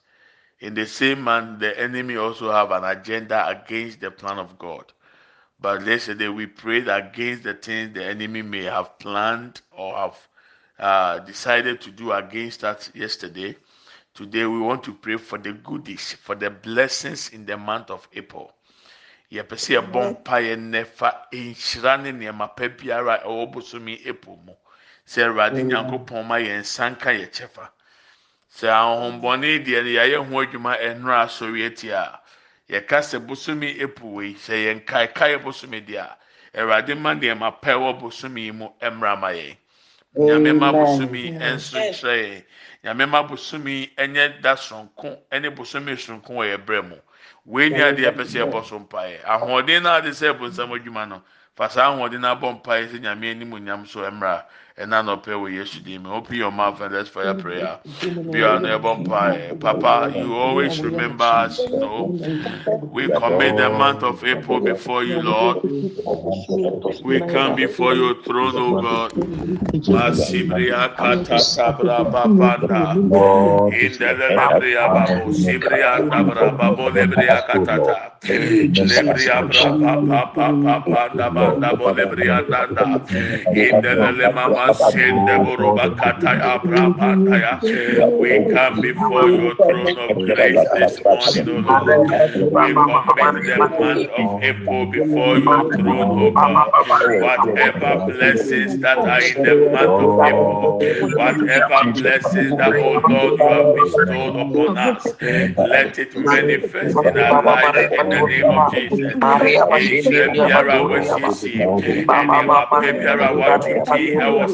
In 0.60 0.74
the 0.74 0.86
same 0.86 1.22
month, 1.22 1.60
the 1.60 1.78
enemy 1.78 2.16
also 2.16 2.52
have 2.52 2.70
an 2.70 2.84
agenda 2.84 3.48
against 3.48 4.00
the 4.00 4.10
plan 4.10 4.38
of 4.38 4.58
God. 4.58 4.92
But 5.58 5.86
yesterday 5.86 6.28
we 6.28 6.46
prayed 6.46 6.88
against 6.88 7.44
the 7.44 7.54
things 7.54 7.94
the 7.94 8.04
enemy 8.04 8.42
may 8.42 8.64
have 8.64 8.98
planned 8.98 9.62
or 9.70 9.96
have 9.96 10.28
uh, 10.78 11.18
decided 11.20 11.80
to 11.82 11.90
do 11.90 12.12
against 12.12 12.62
us 12.62 12.90
yesterday. 12.94 13.56
Today 14.12 14.44
we 14.44 14.60
want 14.60 14.84
to 14.84 14.92
pray 14.92 15.16
for 15.16 15.38
the 15.38 15.52
goodies, 15.54 16.12
for 16.12 16.34
the 16.34 16.50
blessings 16.50 17.30
in 17.30 17.46
the 17.46 17.56
month 17.56 17.90
of 17.90 18.06
April. 18.12 18.52
yɛpɛ 19.32 19.56
sɛ 19.56 19.80
yɛbɔ 19.80 20.00
mpaeɛ 20.12 20.56
nnɛ 20.56 20.86
fa 20.86 21.26
nhyira 21.32 22.02
ne 22.02 22.12
nneɛma 22.12 22.54
pa 22.54 22.68
biara 22.68 23.14
a 23.22 23.26
ɛwɔ 23.26 23.52
bosomi 23.52 24.06
April 24.06 24.38
mu 24.44 24.52
sɛ 25.06 25.22
awurade 25.26 25.62
nyankopɔn 25.62 26.26
ma 26.26 26.36
yɛn 26.38 26.60
nsa 26.60 26.90
nka 26.90 27.10
yɛ 27.12 27.26
kyɛfa. 27.30 27.70
Sɛ 28.50 28.68
ahohombɔne 28.68 29.64
deɛ 29.64 29.82
no 29.84 29.90
yɛayɛ 29.90 30.18
ho 30.28 30.34
adwuma 30.42 30.72
ɛnora 30.80 31.24
asɔre 31.24 31.66
ati 31.66 31.90
a 31.90 32.20
yɛka 32.68 32.98
sɛ 33.02 33.18
bosomi 33.26 33.80
April 33.82 34.10
wei. 34.10 34.34
Sɛ 34.34 34.54
yɛn 34.66 34.84
kaekae 34.84 35.38
bosomi 35.42 35.80
deɛ 35.86 36.00
a 36.00 36.16
awurade 36.58 36.94
ma 36.98 37.14
nneɛma 37.14 37.60
pa 37.60 37.70
ɛwɔ 37.72 38.00
bosomi 38.00 38.40
yi 38.46 38.50
mu 38.52 38.68
mmra 38.80 39.16
ma 39.20 39.28
yɛn. 39.28 39.56
Nyame 40.16 40.58
ma 40.58 40.72
bosomi 40.72 41.30
nso 41.38 41.78
nkyerɛ 41.78 42.16
yɛn. 42.24 42.44
Nyame 42.84 43.08
ma 43.08 43.22
bosomi 43.22 43.90
nyɛ 43.96 44.40
da 44.40 44.54
sonko 44.56 45.18
ne 45.30 45.48
bosomi 45.50 45.92
sonko 45.96 46.30
wɔ 46.34 46.56
yɛn 46.56 46.64
brɛ 46.64 46.88
mu. 46.88 46.96
Wei 47.44 47.68
ni 47.68 47.78
adeɛ 47.78 48.10
pɛ 48.16 48.24
sɛ 48.24 48.50
ɛbɔ 48.50 48.64
so 48.64 48.80
mpaeɛ. 48.80 49.22
Ahoɔden 49.22 49.82
no 49.82 49.94
ade 49.98 50.10
sɛ 50.10 50.32
ɛbɔ 50.34 50.50
nsɛm 50.50 50.72
adwuma 50.80 51.06
no 51.08 51.22
fa 51.54 51.68
saa 51.68 51.92
ahoɔden 51.92 52.20
no 52.20 52.34
abɔ 52.34 52.60
mpaeɛ 52.62 52.88
sɛ 52.88 53.00
nyame 53.02 53.30
anim 53.30 53.50
nyam 53.64 53.86
so 53.86 54.00
mmra 54.78 54.84
ɛna 54.84 55.04
nɔpɛ 55.04 55.32
wɔ 55.40 55.52
yesu 55.54 55.80
dim 55.84 56.06
open 56.06 56.36
your 56.36 56.52
mouth 56.52 56.80
and 56.80 56.94
let's 56.94 57.08
fire 57.10 57.34
prayer. 57.34 57.80
No 58.32 58.38
ɛbɔ 58.78 59.04
mpaeɛ 59.04 59.60
papa 59.60 60.10
you 60.14 60.34
always 60.36 60.82
remember 60.82 61.24
us 61.24 61.66
you 61.66 61.76
know. 61.76 62.14
We 62.90 63.08
commit 63.08 63.56
the 63.56 63.70
month 63.70 64.02
of 64.02 64.24
april 64.24 64.60
before 64.60 65.04
you 65.04 65.20
lord. 65.20 65.58
We 67.02 67.22
come 67.22 67.54
before 67.54 67.94
your 67.94 68.22
throne 68.24 68.58
o 68.58 68.74
god. 68.74 69.12
Masibria 69.88 70.96
kata 70.96 71.44
sabra 71.44 72.04
babanda. 72.04 72.98
Indelelebria 73.70 74.92
babo 74.92 75.32
sibria 75.32 76.08
tabra 76.08 76.52
babo 76.56 76.90
lebria 76.90 77.42
katata. 77.46 78.12
Lebria 78.80 79.42
braba 79.48 80.06
papa 80.06 80.60
papa 80.62 81.14
daba 81.16 81.58
dabo 81.60 81.90
lebria 81.94 82.48
danda. 82.50 83.02
Indelele 83.54 84.32
mama 84.34 84.65
we 88.18 88.40
come 88.46 88.80
before 88.80 89.30
your 89.30 89.54
throne 89.66 89.98
of 89.98 90.24
grace 90.26 90.66
this 90.74 91.04
morning 91.06 91.48
o 91.48 91.58
lord. 91.60 92.04
We 92.50 92.74
commit 92.76 93.44
the 93.54 93.68
month 93.78 94.08
of 94.12 94.30
april 94.40 94.86
before 94.86 95.38
your 95.38 95.64
throne 95.74 96.12
o 96.18 96.30
god. 96.32 96.66
Whatever 97.18 97.96
blessings 97.96 98.78
that 98.80 99.06
are 99.06 99.22
in 99.22 99.42
the 99.42 99.56
month 99.56 100.00
of 100.00 100.14
april 100.24 100.76
whatever 101.12 101.84
blessings 101.94 102.56
that 102.56 102.76
oh 102.78 103.00
lord 103.06 103.08
you 103.10 103.38
have 103.46 103.72
bestowed 103.74 104.36
upon 104.36 104.76
us 104.78 105.14
let 105.56 105.98
it 105.98 106.16
manifest 106.16 107.04
in 107.04 107.18
our 107.18 107.42
lives 107.42 107.88
in 107.90 108.08
the 108.08 108.22
name 108.22 108.50
of 108.50 108.66
jesus 108.66 109.14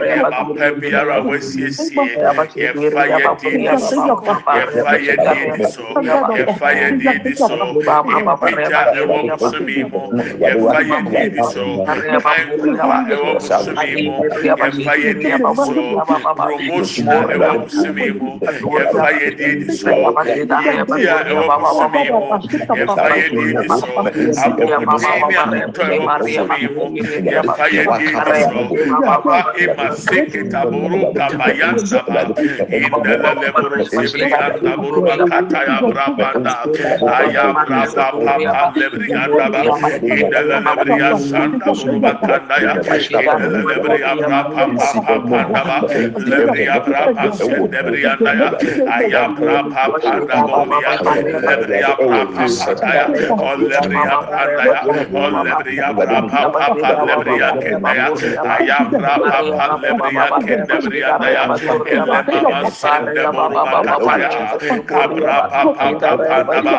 nneɛma 0.00 0.40
pɛ 0.56 0.66
biara 0.80 1.16
wɔasiesie 1.26 2.16
yɛfa 2.56 3.02
yɛ 3.12 3.28
di 3.40 3.50
ni 3.58 3.78
so 3.78 3.98
yɛfa 4.56 4.94
yɛ 5.06 5.14
di 5.24 5.48
ni 5.58 5.64
so 5.66 5.84
yɛfa 6.36 6.68
yɛ 6.80 6.88
di 7.00 7.12
ni 7.24 7.34
so 7.36 7.56
mpagya 8.34 8.80
ɛwɔ 8.98 9.16
bosome 9.26 9.35
mu 9.40 10.02
yɛfa 10.40 10.78
yɛ 10.88 10.98
di 11.10 11.22
ni 11.34 11.42
so 11.52 11.64
ɛnkuba 12.36 12.96
ɛwɔ 13.12 13.30
bosome 13.38 13.92
mu 14.04 14.14
yɛfa 14.44 14.92
yɛ 15.02 15.12
di 15.20 15.30
ni 15.44 15.54
so 15.54 15.74
promotion 16.36 17.06
ɛwɔ 17.06 17.50
bosome 17.62 18.06
mu 18.18 18.30
yɛfa 18.74 19.08
yɛ 19.20 19.28
di 19.38 19.48
ni 19.58 19.68
so 19.76 19.90
yɛdi 19.90 21.00
a 21.06 21.18
ɛwɔ 21.30 21.44
bosome 21.60 22.02
mu 22.10 22.22
yɛ 23.16 23.26
di 23.30 23.44
ni 23.54 23.68
so 23.68 23.88
abɔnten 24.44 24.88
ne 24.90 25.36
ahotɔ 25.40 25.84
ɛwɔ 25.90 26.06
bosome 26.18 26.58
mu 26.74 26.84
yɛ 27.74 27.84
di 27.98 28.06
ni 28.14 28.34
so 28.40 29.00
papa 29.04 29.52
ema 29.60 29.86
seke 29.96 30.40
taboro 30.50 31.12
kabaya 31.16 31.68
nsaba 31.76 32.22
indelele 32.70 33.48
boro 33.56 33.78
sibiri 33.84 34.32
antaboro 34.32 35.00
bakata 35.06 35.60
ya 35.68 35.76
brabanda. 35.88 36.54
Aya 37.16 37.44
braba 37.54 38.06
papa 38.24 38.72
lebri 38.76 39.08
andaba 39.26 39.88
indele 40.02 40.56
lebriya 40.64 41.10
sanda 41.18 41.70
buruba 41.74 42.12
kandaya 42.26 42.72
indele 42.86 43.58
lebriya 43.68 44.12
brapa 44.20 44.62
papa 44.76 45.14
pandaba 45.28 45.76
lebriya 46.30 46.76
brapa 46.86 47.24
sende 47.36 47.80
briya 47.86 48.12
andaya 48.16 48.48
aya 48.96 49.22
brapa 49.36 49.82
panda 50.02 50.38
bolia 50.46 50.92
lebriya 51.46 51.90
brapa 51.98 52.44
pandaya 52.46 53.06
on 53.48 53.58
lebriya 53.70 54.16
pandaya 54.30 54.80
on 55.22 55.34
lebriya 55.46 55.88
brapa 55.96 56.40
papa 56.54 56.90
lebriya 57.06 57.48
kendaya 57.62 58.06
aya 58.54 58.78
brapa 58.90 59.38
papa 59.50 59.66
lebriya 59.82 60.24
kende 60.46 60.76
briya 60.86 61.08
andaya 61.16 61.42
ele 61.92 62.16
baba 62.30 62.60
sende 62.70 63.24
buruba 63.36 63.70
kataya 63.86 64.30
kabra 64.90 65.38
papa 65.50 65.88
papa 66.00 66.10
pandaba 66.28 66.76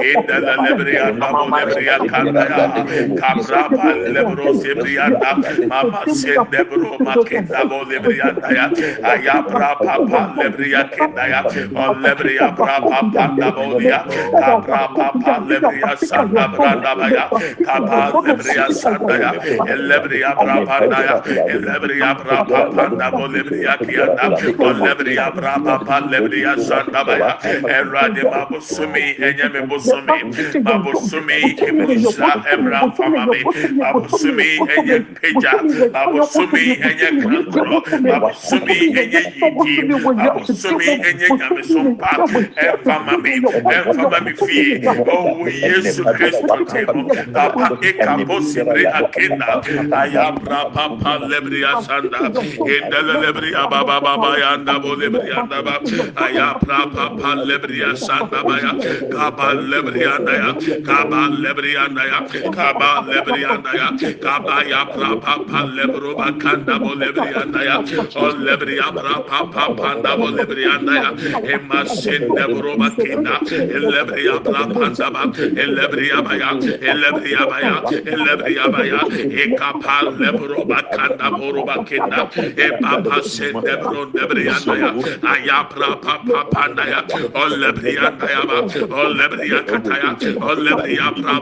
indele 0.00 0.52
lebriya 0.64 1.06
namo 1.20 1.44
lebriya 1.82 1.98
kandaya 2.06 2.70
kabra 3.18 3.62
pa 3.74 3.90
lebro 4.14 4.54
sebrianda 4.54 5.30
mama 5.68 6.02
sende 6.14 6.60
bro 6.70 6.98
makenda 7.02 7.60
bo 7.68 7.82
lebrianda 7.84 8.48
ya 8.54 8.66
aya 9.02 9.36
bra 9.42 9.74
papa 9.82 10.20
lebriya 10.38 10.82
kenda 10.94 11.24
ya 11.26 11.40
on 11.74 12.02
lebriya 12.02 12.54
bra 12.56 12.78
papa 12.80 13.24
da 13.38 13.48
bolia 13.50 14.00
kabra 14.38 14.82
papa 14.94 15.32
lebriya 15.48 15.92
sanda 15.98 16.44
branda 16.54 16.92
baya 16.98 17.24
kaba 17.66 18.00
lebriya 18.26 18.66
sanda 18.72 19.14
ya 19.18 19.30
lebriya 19.76 20.30
bra 20.38 20.56
panda 20.66 20.98
ya 21.02 21.14
lebriya 21.58 22.10
bra 22.22 22.38
papa 22.46 22.84
da 22.98 23.10
bo 23.10 23.26
lebriya 23.26 23.74
kianda 23.82 24.26
on 24.62 24.76
lebriya 24.86 25.26
bra 25.34 25.54
papa 25.58 25.96
lebriya 26.10 26.54
sanda 26.62 27.02
baya 27.04 27.32
erade 27.66 28.22
mabusumi 28.30 29.16
enye 29.18 29.48
me 29.52 29.60
busumi 29.66 30.18
mabusumi 30.62 31.40
kemisha 31.62 32.30
emra 32.52 32.80
fama 32.96 33.26
me 33.26 33.38
mabusumi 33.78 34.46
enye 34.76 34.96
peja 35.20 35.52
mabusumi 35.94 36.62
enye 36.88 37.08
kankro 37.22 37.82
mabusumi 38.00 38.76
enye 39.00 39.20
yidi 39.42 39.94
mabusumi 40.16 40.86
enye 41.08 41.26
nyamesompa 41.38 42.10
emfama 42.66 43.14
me 43.22 43.32
emfama 43.36 44.20
me 44.24 44.32
fie 44.34 44.82
oh 45.14 45.48
yesu 45.48 46.04
kristo 46.14 46.56
temo 46.72 47.02
papa 47.34 47.66
ekapo 47.88 48.40
sibre 48.40 48.84
akenda 48.98 49.62
ayabra 50.02 50.60
papa 50.74 51.12
lebri 51.30 51.64
asanda 51.64 52.18
endele 52.74 53.14
lebri 53.22 53.50
ababa 53.54 54.00
baba 54.00 54.30
yanda 54.42 54.78
bo 54.82 54.94
lebri 55.00 55.30
anda 55.40 55.62
ba 55.66 55.74
ayabra 56.26 56.78
papa 56.94 57.30
lebri 57.48 57.82
asanda 57.92 58.38
ba 58.46 58.54
ya 58.64 58.72
kaba 59.14 59.48
lebri 59.70 60.02
anda 60.14 60.32
ya 60.42 60.50
kaba 60.88 61.20
lebri 61.30 61.51
anda 61.60 62.04
ya 62.06 62.20
kaba 62.50 63.04
lebri 63.06 63.44
anda 63.44 63.72
ya 63.76 63.88
kaba 64.24 64.64
ya 64.64 64.84
pra 64.86 65.16
papa 65.20 65.60
lebro 65.76 66.14
bakanda 66.16 66.78
bo 66.80 66.94
lebri 66.94 67.34
anda 67.36 67.60
ya 67.64 67.76
on 68.16 68.44
lebri 68.44 68.78
abra 68.80 69.20
papa 69.28 69.74
panda 69.76 70.16
bo 70.16 70.26
lebri 70.32 70.64
anda 70.64 70.94
ya 70.94 71.10
emma 71.54 71.84
sende 71.86 72.44
bro 72.56 72.76
bakenda 72.76 73.36
lebri 73.92 74.28
abra 74.32 74.64
panda 74.72 75.10
ba 75.10 75.22
lebri 75.76 76.08
abaya 76.10 76.50
lebri 77.02 77.32
abaya 77.36 77.74
lebri 78.04 78.54
abaya 78.64 79.00
e 79.12 79.54
kapa 79.56 79.96
lebro 80.20 80.64
bakanda 80.64 81.28
bro 81.36 81.64
bakenda 81.68 82.30
e 82.56 82.68
papa 82.80 83.22
sende 83.22 83.76
bro 83.82 84.08
lebri 84.16 84.48
anda 84.48 84.74
ya 84.82 84.90
aya 85.32 85.64
pra 85.68 85.96
papa 86.00 86.48
panda 86.50 86.84
ya 86.88 87.00
on 87.36 87.50
lebri 87.60 87.98
anda 87.98 88.26
ya 88.30 88.42
ba 88.48 88.58
on 89.02 89.10
lebri 89.20 89.48
akataya 89.60 90.10
on 90.40 90.58
lebri 90.66 90.96
abra 90.98 91.22
papa 91.22 91.41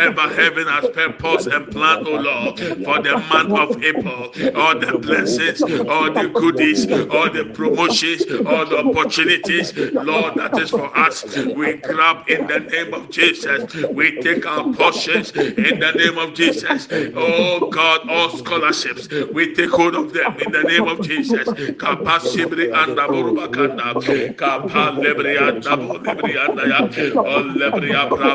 heaven 0.00 0.66
has 0.66 0.88
purpose 0.90 1.46
and 1.46 1.70
plan 1.70 1.98
oh 2.06 2.16
lord 2.16 2.58
for 2.84 3.00
the 3.02 3.16
month 3.28 3.56
of 3.56 3.82
april 3.82 4.32
all 4.54 4.78
the 4.78 4.98
blessings 4.98 5.62
all 5.88 6.12
the 6.12 6.28
goodies 6.28 6.86
all 7.10 7.30
the 7.30 7.44
promotions 7.54 8.24
all 8.46 8.64
the 8.66 8.78
opportunities 8.78 9.72
lord 9.94 10.34
that 10.36 10.58
is 10.58 10.70
for 10.70 10.96
us. 10.96 11.24
We 11.36 11.74
grab 11.74 12.28
in 12.28 12.46
the 12.46 12.60
name 12.60 12.94
of 12.94 13.10
jesus. 13.10 13.74
We 13.92 14.20
take 14.20 14.46
our 14.46 14.72
portions 14.72 15.30
in 15.32 15.78
the 15.78 15.92
name 15.92 16.18
of 16.18 16.34
jesus. 16.34 16.88
Oh 17.14 17.68
god 17.70 18.08
all 18.08 18.30
scholarships 18.30 19.08
we 19.32 19.54
take 19.54 19.70
hold 19.70 19.94
of 19.94 20.12
them 20.12 20.38
in 20.40 20.50
the 20.52 20.64
name 20.64 20.86
of 20.88 21.00
jesus. 21.00 21.48
Kapasibri 21.48 22.70
abra 22.72 23.08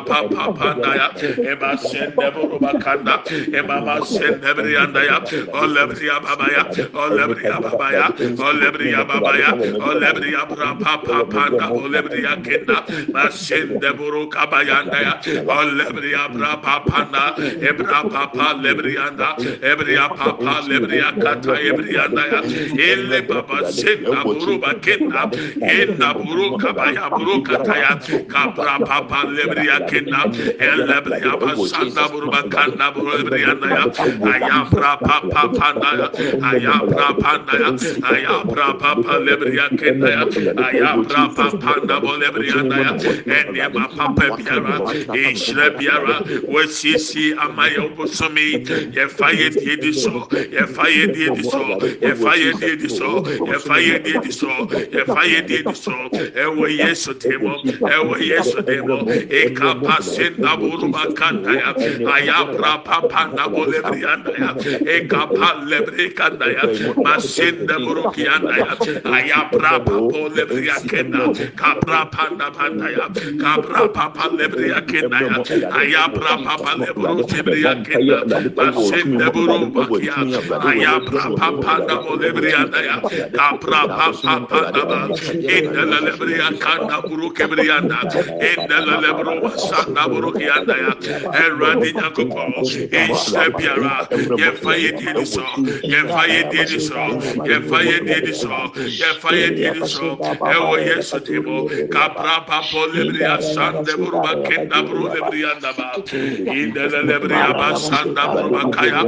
papa 0.04 0.54
ema 1.56 1.78
sende 1.78 2.28
borubakanda 2.36 3.15
ema 3.60 3.80
ma 3.82 3.98
sende 4.06 4.56
lebri 4.56 4.76
anda 4.78 5.04
ya 5.04 5.18
all 5.54 5.70
lebri 5.70 6.10
ababa 6.10 6.48
ya 6.52 6.63
all 6.94 7.12
lebri 7.18 7.46
ababa 7.48 7.91
ya 7.94 8.06
all 8.46 8.56
lebri 8.62 8.94
ababa 8.94 9.34
ya 9.38 9.52
all 9.88 10.00
lebri 10.00 10.36
abra 10.36 10.76
papa 10.84 11.26
panda 11.32 11.65
all 11.70 11.89
lebri 11.89 12.24
akenda 12.26 12.78
ma 13.13 13.30
sende 13.30 13.89
boru 13.98 14.30
kabayanda 14.30 15.00
ya 15.02 15.13
all 15.50 15.70
lebri 15.80 16.13
abra 16.15 16.58
papa 16.62 17.08
na 17.12 17.24
ebra 17.70 18.02
papa 18.10 18.48
lebri 18.62 18.98
anda 18.98 19.36
ebri 19.72 19.96
papa 19.96 20.54
lebri 20.70 21.02
akata 21.02 21.56
ebri 21.70 21.98
anda 21.98 22.24
ya 22.34 22.39
ele 22.89 23.22
baba 23.28 23.72
senda 23.72 24.24
boru 24.24 24.60
bakenda 24.60 25.24
enda 25.62 26.13
boru 26.13 26.58
kabaya 26.58 27.10
boru 27.10 27.41
kataya 27.44 28.00
kabra 28.34 28.76
papa 28.86 29.20
lebri 29.38 29.68
akenda 29.70 30.22
el 30.60 30.80
lebri 30.89 31.22
ababa 31.24 31.44
sanda 31.44 31.44
boru 31.44 31.44
bakanda 31.44 31.44
boru 31.53 33.17
lebri 33.17 33.43
anda 33.45 33.67
ya 33.77 33.84
ayabra 34.34 34.97
papa 34.99 35.41
panda 35.58 35.89
ya 35.99 36.08
ayabra 36.51 37.10
panda 37.21 37.53
ya 37.60 37.69
ayabra 38.12 38.67
papa 38.79 39.13
lebri 39.19 39.60
akenda 39.60 40.10
ya 40.10 40.23
ayabra 40.67 41.23
papa 41.36 41.58
panda 41.58 41.99
boru 42.01 42.19
lebri 42.21 42.49
anda 42.51 42.77
ya 42.77 42.91
ende 43.38 43.69
papa 43.97 44.25
biara 44.38 44.77
ishre 45.13 45.69
biara 45.77 46.21
wasisi 46.47 47.34
amaya 47.45 47.81
obosomi 47.86 48.63
yɛfa 48.95 49.27
yɛ 49.39 49.49
die 49.60 49.75
di 49.77 49.91
so 49.93 50.27
yɛfa 50.31 50.86
yɛ 50.95 51.05
die 51.13 51.29
di 51.36 51.43
so 51.43 51.62
yɛfa 52.01 52.31
yɛ 52.41 52.51
die 52.60 52.75
di 52.75 52.89
so 52.89 53.21
yɛfa 53.49 53.75
yɛ 53.88 54.03
die 54.03 54.19
di 54.23 54.31
so 54.31 54.49
yɛfa 54.95 55.21
yɛ 55.31 55.47
die 55.47 55.63
di 55.63 55.73
so 55.75 55.91
ɛwɔ 56.36 56.65
yesu 56.79 57.13
temo 57.13 57.53
ɛwɔ 57.81 58.15
yesu 58.21 58.62
temo 58.63 58.97
ekapa 59.29 60.01
senda 60.01 60.55
buruba 60.58 61.13
kanda 61.15 61.35
kandaya 61.36 61.76
aya 62.15 62.39
prapa 62.56 63.08
panda 63.10 63.48
bolebri 63.50 64.04
andaya 64.04 64.56
e 64.88 65.08
kapal 65.08 65.67
lebri 65.67 66.13
kandaya 66.15 66.63
masinde 67.04 67.76
buruki 67.84 68.26
andaya 68.28 68.76
aya 69.06 69.50
prapa 69.52 69.95
bolebri 70.12 70.69
akenda 70.69 71.34
kapra 71.56 72.06
panda 72.12 72.52
pandaya 72.52 73.08
kapra 73.39 73.88
papa 73.93 74.30
lebri 74.32 74.71
akenda 74.71 75.19
aya 75.76 76.08
prapa 76.10 76.56
bolebri 76.58 77.26
lebri 77.36 77.62
akenda 77.65 78.39
masinde 78.56 79.28
buruki 79.34 80.10
aya 80.71 80.93
prapa 81.06 81.50
panda 81.62 81.95
bolebri 82.04 82.52
andaya 82.54 83.02
kapra 83.36 83.82
papa 83.88 84.48
panda 84.48 85.10
endele 85.56 86.00
lebri 86.08 86.39
akanda 86.39 87.02
buruki 87.08 87.43
lebri 87.43 87.69
anda 87.71 88.00
endele 88.39 88.95
lebru 89.04 89.34
sanda 89.58 90.04
buruki 90.12 90.48
andaya 90.50 90.91
ya 91.33 91.45
eradi 91.45 91.89
nyakopo 91.93 92.41
ishe 92.61 93.43
biara 93.57 94.07
yɛfa 94.41 94.71
yɛ 94.83 94.91
di 94.97 95.25
so 95.25 95.43
yɛfa 95.91 96.21
yɛ 96.33 96.41
di 96.51 96.79
so 96.79 96.95
yɛfa 97.49 97.79
yɛ 97.89 97.97
di 98.25 98.33
so 98.33 98.49
yɛfa 98.99 99.29
yɛ 99.31 99.49
di 99.73 99.88
so 99.88 100.17
ɛwɔ 100.53 100.73
yesu 100.88 101.19
ti 101.25 101.39
mu 101.39 101.67
kapra 101.93 102.45
papo 102.47 102.85
lebri 102.93 103.23
asande 103.25 103.91
buruba 103.97 104.31
kenda 104.45 104.81
buru 104.85 105.07
lebri 105.13 105.41
andaba 105.51 105.88
indele 106.59 107.01
lebri 107.09 107.35
abasanda 107.35 108.23
buruba 108.33 108.61
kaya 108.75 109.01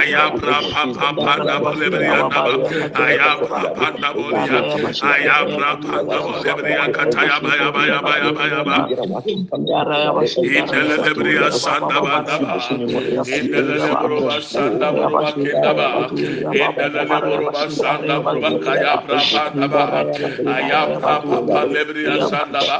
ayabra 0.00 0.58
papa 0.72 1.08
panda 1.24 1.56
bu 1.62 1.70
lebri 1.80 2.06
andaba 2.06 2.52
ayabra 3.06 3.62
panda 3.78 4.08
buria 4.14 4.60
ayabra 5.12 5.70
panda 5.82 6.16
bu 6.24 6.32
lebri 6.44 6.72
akataya 6.84 7.36
baya 7.42 7.68
baya 7.72 7.98
baya 8.02 8.28
baya 8.32 8.60
baya 8.64 8.82
indele 10.56 10.96
lebri 11.04 11.32
sanda 11.64 11.98
banda 12.02 12.36
ba. 12.42 12.56
Indelele 13.26 13.94
boroba 14.00 14.36
sanda 14.42 14.88
boroba 14.94 15.30
kenda 15.40 15.72
ba. 15.78 15.88
Indelele 16.52 17.16
boroba 17.22 17.64
sanda 17.70 18.20
boroba 18.24 18.50
kaya 18.64 18.98
prapanda 19.06 19.66
ba. 19.70 19.84
Aya 20.46 20.82
prapa 20.94 21.38
pa 21.50 21.60
lebriya 21.72 22.18
sanda 22.20 22.62
ba. 22.68 22.78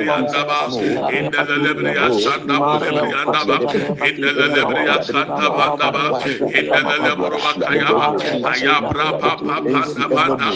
Indelele 4.07 4.63
briya 4.69 5.03
sanda 5.03 5.49
banda 5.57 5.89
ba. 5.93 6.11
Indelele 6.55 7.13
boroba 7.19 7.53
kaya 7.61 7.91
ba. 7.97 8.07
Aya 8.51 8.77
prapa 8.91 9.33
pa 9.45 9.57
panda 9.71 10.07
banda. 10.15 10.49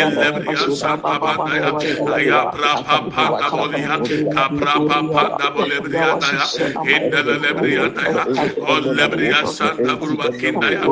Elebriya 0.00 0.64
sanda 0.70 1.16
banda 1.22 1.52
ya. 1.62 1.70
Aya 2.14 2.40
prapa 2.52 2.96
panda 3.12 3.46
bolia. 3.56 3.94
Kaprapa 4.34 4.98
panda 5.12 5.46
bolebriya 5.54 6.10
da 6.20 6.28
ya. 6.36 6.46
Indelele 6.94 7.50
briya 7.58 7.86
da 7.94 8.04
ya. 8.12 8.22
On 8.66 8.82
lebriya 8.96 9.40
sanda 9.46 9.92
boroba 9.98 10.28
kinda 10.38 10.68
ya. 10.70 10.84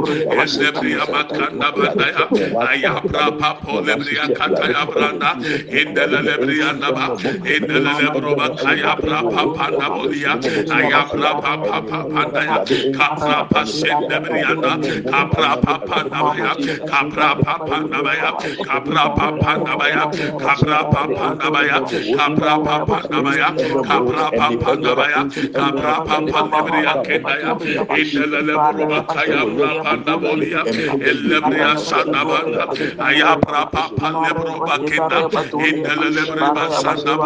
Elebriya 0.43 1.05
makanda 1.11 1.69
banda 1.77 2.07
ya. 2.15 2.25
Aya 2.71 2.95
prapa 3.11 3.49
po 3.63 3.81
lebriya 3.81 4.29
kata 4.35 4.65
ya 4.71 4.83
branda. 4.87 5.31
Indelele 5.71 6.35
briya 6.43 6.71
da 6.81 6.91
ba. 6.93 7.07
Indelele 7.45 7.96
boroba 8.05 8.49
kaya 8.57 8.97
prapa 8.97 9.47
panda 9.55 9.87
bolia. 9.91 10.33
Aya 10.69 11.07
prapa 11.11 11.59
papa 11.65 12.05
panda 12.13 12.41
ya. 12.45 12.59
Kaprapa 12.93 13.67
sende 13.67 14.19
briya 14.21 14.55
da. 14.61 14.79
Kaprapa 15.07 15.81
panda 15.87 16.21
ya. 16.37 16.53
Kaprapa 16.85 17.55
panda 17.67 18.01
ya. 18.15 18.31
Kaprapa 18.63 19.33
panda 19.39 19.87
ya. 19.89 20.07
Kaprapa 20.39 21.09
panda 21.17 21.63
ya. 21.65 21.81
Kaprapa 22.11 22.87
panda 22.99 23.31
ya. 23.35 23.51
Kaprapa 23.81 24.49
panda 24.61 25.07
ya. 25.09 25.27
Kaprapa 25.53 26.23
panda 26.31 26.63
briya 26.63 26.95
kenda 27.03 27.35
ya. 27.41 27.53
Indelele 27.93 28.59
boroba 28.61 29.03
kaya 29.09 29.47
prapa 29.47 29.97
bolia. 30.21 30.63
Elebriya 31.01 31.77
sanda 31.79 32.25
banda. 32.25 32.67
Aya 32.99 33.37
prapa 33.39 33.91
panda 33.97 34.35
boroba 34.35 34.79
kenda. 34.87 35.27
Indelele 35.59 36.27
briya 36.31 36.71
sanda 36.71 37.19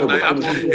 bolia 0.00 0.18
ya. 0.18 0.32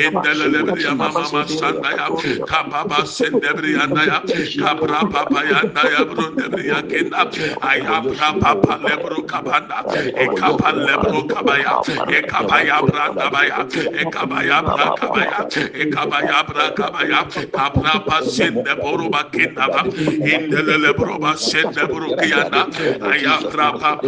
Indelele 0.10 0.64
briya 0.68 0.96
mama 0.96 1.26
sanda 1.48 1.90
ya. 1.98 2.08
Kapapa 2.46 3.06
sende 3.06 3.50
briya 3.56 3.88
ya. 4.06 4.20
Kaprapa 4.60 5.26
payanda 5.32 5.84
ya 5.92 6.06
bro 6.06 6.32
debriya 6.36 6.82
kenda. 6.90 7.30
Aya 7.62 8.02
prapa 8.04 8.56
panda 8.62 8.96
bro 8.98 9.24
kapanda. 9.24 9.80
E 10.16 10.28
kapanda 10.36 10.86
lebro 10.86 11.24
kabaya. 11.28 11.82
E 12.10 12.22
kabaya 12.28 12.82
branda 12.86 13.30
baya. 13.32 13.66
E 13.74 14.04
kabaya 14.12 14.62
bra 14.64 14.88
kabaya. 14.96 15.40
E 15.74 15.86
kabaya 15.90 16.44
bra 16.48 16.72
kabaya. 16.72 17.22
Kaprapa 17.52 18.24
sende 18.24 18.74
boroba 18.82 19.24
kenda 19.32 19.68
ba. 19.70 19.84
Indelele 19.84 20.94
boroba 20.98 21.36
sende 21.38 21.86
bro 21.88 22.16
kiyanda. 22.18 22.68
Aya 23.02 23.40
prapa 23.50 24.00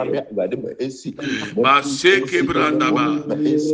Maseke 1.58 2.44
branda 2.44 2.94
ba. 2.94 3.08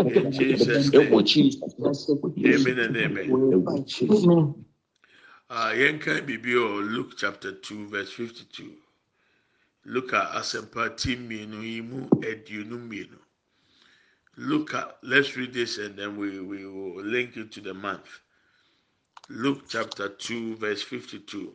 In 0.05 0.31
Jesus' 0.31 0.93
name. 0.93 1.23
Jesus. 1.25 2.07
Amen 2.45 2.79
and 2.79 2.97
amen. 2.97 4.55
Uh, 5.49 5.71
yɛnka 5.75 6.21
biribi 6.25 6.53
wɔ 6.55 6.81
Luke 6.95 7.13
chapter 7.17 7.51
2 7.51 7.87
verse 7.87 8.11
52. 8.11 8.71
Luke 9.85 10.13
a 10.13 10.39
asɛmpa 10.39 10.95
ti 10.95 11.15
mmienu 11.15 11.63
yi 11.63 11.81
mu 11.81 12.07
aduonu 12.21 12.77
mmienu. 12.79 13.19
Look 14.37 14.73
at, 14.73 14.97
let's 15.03 15.35
read 15.35 15.53
this 15.53 15.77
and 15.77 15.97
then 15.97 16.17
we, 16.17 16.39
we 16.39 16.65
will 16.65 17.03
link 17.03 17.35
it 17.35 17.51
to 17.53 17.61
the 17.61 17.73
month. 17.73 18.21
Luke 19.29 19.63
chapter 19.67 20.09
2, 20.09 20.55
verse 20.55 20.81
52. 20.81 21.53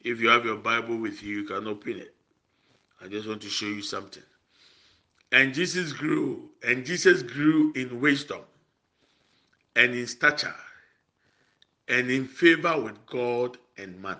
If 0.00 0.20
you 0.20 0.28
have 0.28 0.44
your 0.44 0.56
Bible 0.56 0.96
with 0.96 1.22
you, 1.22 1.40
you 1.40 1.44
can 1.44 1.66
open 1.66 1.98
it. 1.98 2.14
I 3.02 3.08
just 3.08 3.28
want 3.28 3.42
to 3.42 3.50
show 3.50 3.66
you 3.66 3.82
something. 3.82 4.22
And 5.32 5.52
Jesus 5.52 5.92
grew, 5.92 6.50
and 6.62 6.86
Jesus 6.86 7.22
grew 7.22 7.72
in 7.74 8.00
wisdom 8.00 8.40
and 9.76 9.94
in 9.94 10.06
stature 10.06 10.54
and 11.88 12.10
in 12.10 12.26
favor 12.26 12.80
with 12.80 13.04
God 13.06 13.58
and 13.76 14.00
man. 14.00 14.18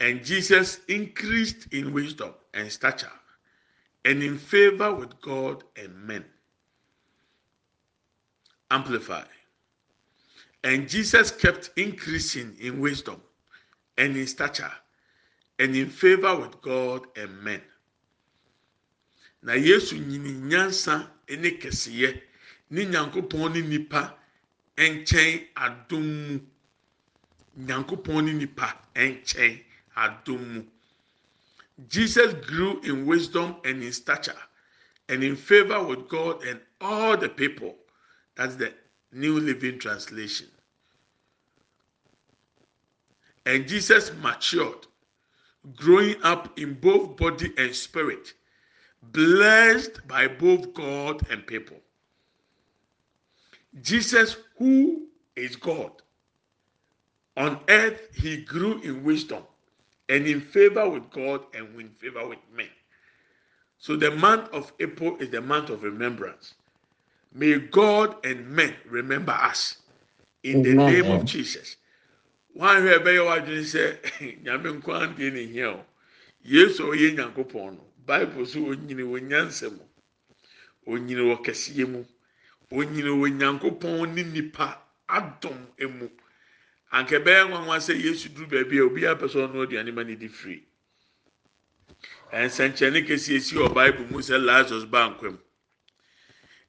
And 0.00 0.24
Jesus 0.24 0.80
increased 0.88 1.72
in 1.72 1.92
wisdom 1.92 2.32
and 2.54 2.70
stature 2.70 3.10
and 4.04 4.22
in 4.22 4.38
favor 4.38 4.94
with 4.94 5.20
God 5.20 5.64
and 5.76 5.94
men. 6.06 6.24
Amplify. 8.70 9.24
And 10.62 10.88
Jesus 10.88 11.30
kept 11.30 11.70
increasing 11.76 12.56
in 12.60 12.80
wisdom 12.80 13.20
and 13.96 14.16
in 14.16 14.26
stature 14.26 14.70
and 15.58 15.74
in 15.74 15.88
favor 15.88 16.36
with 16.36 16.60
God 16.62 17.06
and 17.16 17.42
men. 17.42 17.62
Na 19.42 19.52
Yesu 19.52 19.96
nyini 19.96 20.32
nyansa 20.32 21.08
ne 21.28 21.50
kɛseɛ 21.50 22.20
ne 22.70 22.84
nyankopɔn 22.86 23.52
ne 23.52 23.62
nipa 23.62 24.16
nkyɛn 24.76 25.48
adom 25.56 26.02
mu. 26.02 26.40
Nyankopɔn 27.58 28.36
nipa 28.36 28.76
nkyɛn 28.94 29.64
adom 29.98 30.54
mu. 30.54 30.62
Jesus 31.88 32.34
grew 32.46 32.80
in 32.80 33.06
wisdom 33.06 33.56
and 33.64 33.82
in 33.82 33.92
stature 33.92 34.34
and 35.08 35.22
in 35.22 35.36
favor 35.36 35.82
with 35.82 36.08
God 36.08 36.42
and 36.44 36.60
all 36.80 37.16
the 37.16 37.28
people. 37.28 37.74
That's 38.36 38.56
the 38.56 38.72
New 39.12 39.38
Living 39.40 39.78
Translation. 39.78 40.48
And 43.46 43.66
Jesus 43.66 44.12
matured, 44.20 44.86
growing 45.76 46.16
up 46.22 46.58
in 46.58 46.74
both 46.74 47.16
body 47.16 47.52
and 47.56 47.74
spirit, 47.74 48.34
blessed 49.12 50.06
by 50.06 50.28
both 50.28 50.74
God 50.74 51.26
and 51.30 51.46
people. 51.46 51.78
Jesus, 53.80 54.36
who 54.58 55.06
is 55.36 55.56
God, 55.56 55.92
on 57.36 57.60
earth 57.68 58.08
he 58.14 58.38
grew 58.38 58.80
in 58.80 59.04
wisdom 59.04 59.44
and 60.08 60.26
in 60.26 60.40
favor 60.40 60.88
with 60.88 61.10
God 61.10 61.42
and 61.54 61.78
in 61.80 61.90
favor 61.90 62.26
with 62.28 62.38
men. 62.54 62.68
So 63.78 63.96
the 63.96 64.10
month 64.10 64.48
of 64.52 64.72
April 64.80 65.16
is 65.20 65.30
the 65.30 65.40
month 65.40 65.70
of 65.70 65.82
remembrance. 65.82 66.54
May 67.32 67.58
God 67.58 68.16
and 68.24 68.48
men 68.48 68.74
remember 68.88 69.32
us 69.32 69.76
in 70.42 70.62
the 70.62 70.70
Amen. 70.72 70.92
name 70.92 71.10
of 71.12 71.24
Jesus. 71.24 71.76
Wọn 72.56 72.76
ahwẹ 72.76 72.98
ẹbẹyẹ 72.98 73.20
wa 73.26 73.34
adwene 73.36 73.64
sẹ 73.64 73.84
nyame 74.42 74.68
nkwa 74.72 75.06
deɛ 75.16 75.32
ne 75.32 75.42
hia 75.46 75.68
o 75.70 75.84
yesu 76.42 76.82
a 76.90 76.96
ɔyɛ 76.96 77.14
nyankopɔn 77.16 77.76
no 77.76 77.84
bible 78.06 78.46
so 78.46 78.58
onyini 78.60 79.02
wɔ 79.02 79.20
nyansa 79.28 79.70
mu 79.70 79.84
onyini 80.86 81.22
wɔ 81.22 81.36
kɛseɛ 81.44 81.86
mu 81.92 82.04
onyini 82.72 83.10
wɔ 83.20 83.26
nyankopɔn 83.38 84.14
ne 84.14 84.22
nipa 84.24 84.80
adom 85.08 85.58
mu 85.98 86.08
anka 86.90 87.18
ɛbɛyɛ 87.18 87.48
nwanwa 87.48 87.76
sɛ 87.80 87.94
yesu 88.02 88.28
duru 88.28 88.46
baabi 88.46 88.78
a 88.78 88.82
obiara 88.84 89.16
pɛ 89.18 89.26
sɛ 89.28 89.38
ɔno 89.48 89.62
aduane 89.66 89.92
ma 89.94 90.02
ne 90.02 90.14
di 90.16 90.28
firi 90.28 90.62
nsɛnkyerɛnne 92.32 93.06
kɛseɛ 93.06 93.40
si 93.40 93.54
wɔ 93.56 93.74
bible 93.74 94.06
mu 94.10 94.18
sɛ 94.20 94.36
lazarus 94.44 94.84
ba 94.84 95.08
nkwam 95.10 95.38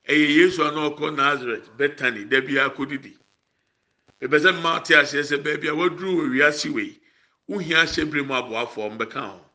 ɛyɛ 0.08 0.28
yesu 0.36 0.64
a 0.64 0.72
na 0.72 0.90
ɔkɔ 0.90 1.16
nazareth 1.16 1.70
bethany 1.78 2.26
dabi 2.26 2.54
akɔdidi 2.58 3.18
bɛbɛ 4.22 4.38
sɛ 4.40 4.52
mmaa 4.58 4.84
te 4.84 4.94
aseɛ 4.96 5.24
sɛ 5.24 5.44
baabi 5.44 5.68
a 5.68 5.76
waduru 5.76 6.16
wɔ 6.18 6.30
wiase 6.32 6.70
wei 6.74 7.00
wohia 7.50 7.84
hyɛ 7.86 8.06
bere 8.12 8.24
mu 8.24 8.34
aboafoɔ 8.34 8.92
mbɛka 8.98 9.22
ho. 9.22 9.46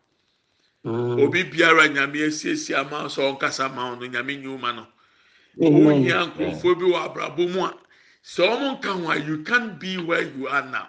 Obi 1.22 1.44
biara 1.44 1.88
nyame 1.88 2.26
asiesie 2.26 2.74
ama 2.76 3.06
sɛ 3.08 3.20
ɔnkasa 3.38 3.74
ma 3.74 3.94
no 3.94 4.06
nyame 4.06 4.36
nyuma 4.42 4.72
no. 4.74 4.86
Wohia 5.56 6.26
nkurɔfoɔ 6.26 6.78
bi 6.78 6.84
wɔ 6.84 6.98
abrabɔ 7.06 7.52
mu 7.52 7.64
a 7.64 7.78
sɛ 8.24 8.42
wɔn 8.48 8.78
nka 8.78 8.90
ho 8.92 9.10
a 9.10 9.16
you 9.16 9.42
can 9.44 9.78
be 9.78 9.98
where 9.98 10.22
you 10.22 10.48
are 10.48 10.64
now 10.66 10.88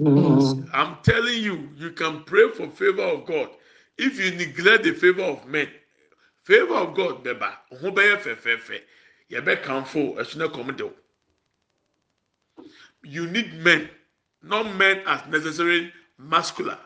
Mm. 0.00 0.68
I'm 0.72 0.96
telling 1.02 1.42
you, 1.42 1.70
you 1.76 1.92
can 1.92 2.24
pray 2.24 2.50
for 2.50 2.68
favor 2.68 3.02
of 3.02 3.26
God. 3.26 3.48
If 3.96 4.18
you 4.18 4.32
neglect 4.32 4.84
the 4.84 4.92
favor 4.92 5.22
of 5.22 5.46
men, 5.46 5.68
favor 6.42 6.74
of 6.74 6.94
God 6.94 7.24
bɛba 7.24 7.56
ho 7.80 7.90
bɛyɛ 7.90 8.18
fɛfɛɛfɛ 8.20 8.80
yɛbɛ 9.30 9.62
kanfo 9.62 10.16
ɛso 10.16 10.36
na 10.36 10.48
kɔm 10.48 10.76
de 10.76 10.84
o. 10.86 10.92
You 13.02 13.26
need 13.28 13.54
men, 13.54 13.88
not 14.42 14.74
men 14.74 15.02
as 15.06 15.26
necessarily 15.28 15.92
muscular, 16.18 16.78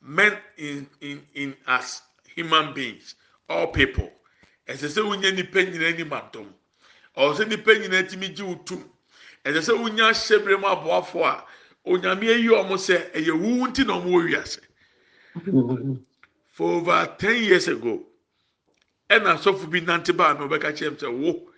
men 0.00 0.36
in 0.56 0.88
in 1.00 1.24
in 1.34 1.56
as 1.68 2.02
human 2.34 2.74
beings, 2.74 3.14
all 3.48 3.68
people. 3.68 4.12
Ɛsɛ 4.66 4.88
sɛ 4.88 5.02
wonya 5.04 5.32
nipa 5.34 5.58
nyinaa 5.60 5.92
anim 5.94 6.10
adom. 6.10 6.52
Ɔsɛ 7.16 7.48
nipa 7.48 7.70
nyinaa 7.74 8.08
timi 8.10 8.34
gye 8.34 8.42
wo 8.44 8.56
tum. 8.56 8.90
Ɛsɛ 9.46 9.60
sɛ 9.62 9.72
wonya 9.78 10.04
ahyɛbrɛ 10.10 10.58
mu 10.60 10.66
aboafo 10.66 11.22
a 11.24 11.44
onyame 11.86 12.26
ayi 12.34 12.48
ɔmo 12.50 12.76
sɛ 12.76 13.12
ɛyɛ 13.12 13.32
wuwu 13.32 13.68
nti 13.68 13.86
na 13.86 13.92
ɔmo 13.94 14.10
wɔ 14.10 14.24
wiase. 14.26 14.60
For 16.50 16.72
over 16.80 17.14
ten 17.16 17.44
years 17.44 17.68
ago, 17.68 18.04
ɛna 19.08 19.36
asɔfo 19.38 19.70
bi 19.70 19.80
nante 19.80 20.12
baa 20.16 20.34
mi 20.34 20.40
ɔbɛka 20.48 20.72
kyerɛ 20.76 20.96
sɛ 20.98 21.08
wo 21.16 21.52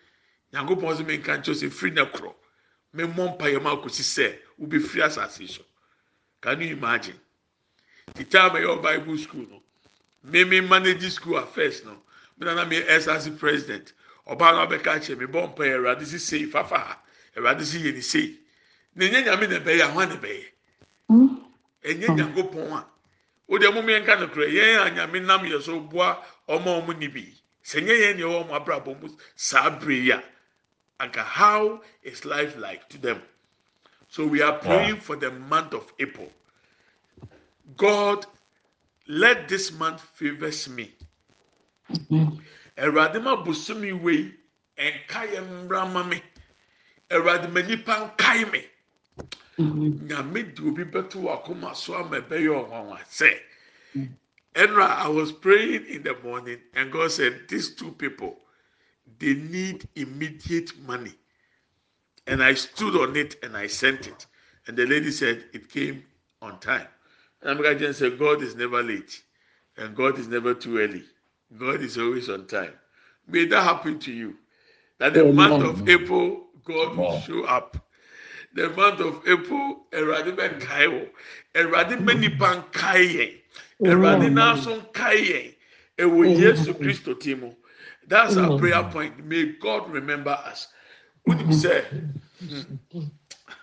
nyankopɔn 0.53 0.97
sɛ 0.99 1.07
mi 1.07 1.17
nka 1.17 1.39
nkyɛn 1.41 1.55
sɛ 1.57 1.73
firi 1.73 1.93
na 1.95 2.05
korɔ. 2.05 2.35
Mi 2.93 3.05
mmɔ 3.05 3.39
mpa 3.39 3.47
yɛ 3.49 3.63
mu 3.63 3.69
akosi 3.71 4.03
sɛ 4.03 4.39
wobi 4.61 4.81
firi 4.81 5.05
asase 5.07 5.49
so. 5.49 5.63
Can 6.43 6.61
you 6.61 6.77
imagine? 6.77 7.19
The 8.17 8.25
time 8.25 8.55
I 8.55 8.61
yɛ 8.61 8.83
bible 8.83 9.17
school 9.17 9.47
no 9.49 9.63
mi 10.25 10.61
manage 10.61 11.11
school 11.11 11.39
affairs 11.39 11.83
no 11.87 12.03
mi 12.37 12.45
nana 12.47 12.67
mi 12.67 12.83
SRC 12.83 13.39
president. 13.39 13.95
Ɔbaa 14.27 14.53
no 14.53 14.67
abɛka 14.67 15.01
kyerɛ 15.01 15.19
mi 15.21 15.27
bɔ 15.27 15.55
mpa 15.55 15.65
yɛ 15.65 15.79
ɛwurade 15.79 16.05
si 16.07 16.19
sei 16.19 16.45
fafa 16.45 16.77
ha 16.77 16.99
ɛwurade 17.39 17.65
si 17.65 17.79
yɛ 17.81 17.95
ni 17.95 18.03
sei. 18.03 18.39
Na 18.95 19.05
enye 19.07 19.23
nyame 19.23 19.47
na 19.49 19.59
ɛbɛyɛ 19.59 19.83
ahoa 19.83 20.07
na 20.07 20.17
ɛbɛyɛ. 20.17 20.45
Hmm. 21.09 21.37
Enye 21.83 22.07
nyankopɔn 22.09 22.73
a. 22.73 22.87
O 23.49 23.59
deɛ 23.59 23.73
mo 23.75 23.83
mi 23.83 23.95
nka 23.95 24.21
no 24.21 24.27
korɔ 24.29 24.47
yɛn 24.51 24.87
a 24.87 24.91
nyame 24.91 25.25
nam 25.25 25.43
yɛ 25.45 25.63
so 25.63 25.81
boa 25.81 26.23
ɔmo 26.49 26.79
a 26.79 26.83
ɔmo 26.83 26.99
ni 26.99 27.09
bi. 27.09 27.33
Sɛ 27.65 27.83
nye 27.83 27.93
yɛn 27.95 28.17
deɛ 28.19 28.27
ɔmo 28.45 28.53
abrabɔ 28.59 29.01
mu 29.01 29.09
saa 29.37 29.71
bere 29.71 29.95
yi 29.95 30.11
a 30.11 30.23
anka 31.01 31.23
how 31.23 31.81
is 32.03 32.25
life 32.25 32.57
like 32.57 32.89
to 32.89 32.99
them? 32.99 33.23
So 34.09 34.27
we 34.27 34.43
are 34.43 34.59
praying 34.59 35.01
for 35.01 35.17
the 35.17 35.31
month 35.31 35.75
of 35.75 35.93
april. 35.99 36.33
God 37.77 38.27
let 39.07 39.49
this 39.49 39.71
month 39.73 40.01
favours 40.15 40.69
me. 40.69 40.93
Hmm. 42.09 42.29
Awurade 42.77 43.23
ma 43.23 43.43
bosomi 43.45 43.93
wei 43.93 44.35
nka 44.77 45.21
yɛ 45.33 45.41
mmra 45.47 45.93
ma 45.93 46.03
me 46.03 46.23
awurade 47.11 47.49
ma 47.53 47.61
nipa 47.61 47.95
nkae 48.17 48.53
me 48.53 48.65
mm-hmm. 49.59 50.07
nyame 50.07 50.55
de 50.55 50.63
obi 50.63 50.85
bɛto 50.85 51.23
wɔ 51.23 51.43
akoma 51.43 51.75
so 51.75 51.95
ama 51.95 52.21
ɛbɛyɛ 52.21 52.51
ɔnwanwa 52.51 52.99
sɛ 53.09 53.41
mm. 53.95 54.09
Enra, 54.59 54.89
I 54.89 55.07
was 55.07 55.31
praying 55.31 55.87
in 55.87 56.03
the 56.03 56.17
morning, 56.25 56.59
and 56.75 56.91
God 56.91 57.13
said, 57.13 57.43
These 57.49 57.77
two 57.77 57.93
people, 57.93 58.37
they 59.21 59.35
need 59.35 59.89
immediate 59.95 60.77
money. 60.81 61.13
And 62.27 62.43
I 62.43 62.55
stood 62.55 62.97
on 62.97 63.15
it 63.15 63.37
and 63.45 63.57
I 63.57 63.69
sent 63.69 64.09
it. 64.09 64.27
And 64.67 64.77
the 64.77 64.85
lady 64.85 65.13
said, 65.13 65.45
It 65.53 65.69
came 65.69 66.03
on 66.43 66.59
time. 66.59 66.89
And 67.41 67.53
I'm 67.53 67.59
going 67.59 67.79
to 67.79 67.95
say, 67.95 68.11
God 68.11 68.43
is 68.43 68.57
never 68.57 68.83
late, 68.83 69.23
and 69.77 69.95
God 69.95 70.19
is 70.19 70.27
never 70.27 70.55
too 70.55 70.79
early. 70.79 71.05
God 71.57 71.81
is 71.81 71.97
always 71.97 72.29
on 72.29 72.49
time. 72.49 72.73
May 73.29 73.45
that 73.47 73.63
happen 73.63 74.01
to 74.01 74.13
you. 74.13 74.39
That 74.99 75.15
the 75.15 75.33
month 75.33 75.63
of 75.63 75.89
April, 75.89 76.48
God 76.69 76.97
will 76.97 77.21
show 77.21 77.45
up. 77.45 77.77
The 78.55 78.71
month 78.71 79.01
of 79.01 79.23
April, 79.27 79.87
Eradi 79.93 80.37
Ben 80.37 80.61
Kaiwo, 80.61 81.09
Eradi 81.55 81.97
Benipan 82.05 82.71
Kaye. 82.73 83.39
Awurade 83.83 84.27
mm. 84.27 84.31
mm. 84.31 84.35
n'aso 84.35 84.73
nkae 84.83 85.19
yɛn 85.31 85.49
ɛwɔ 86.03 86.21
mm. 86.27 86.39
Yesu 86.43 86.75
Kristo 86.75 87.15
ti 87.19 87.35
mu. 87.35 87.55
That's 88.09 88.37
our 88.37 88.59
prayer 88.59 88.83
point. 88.91 89.25
May 89.25 89.53
God 89.61 89.91
remember 89.91 90.31
us. 90.31 90.69
Wonim 91.29 91.53
sɛ, 91.53 91.85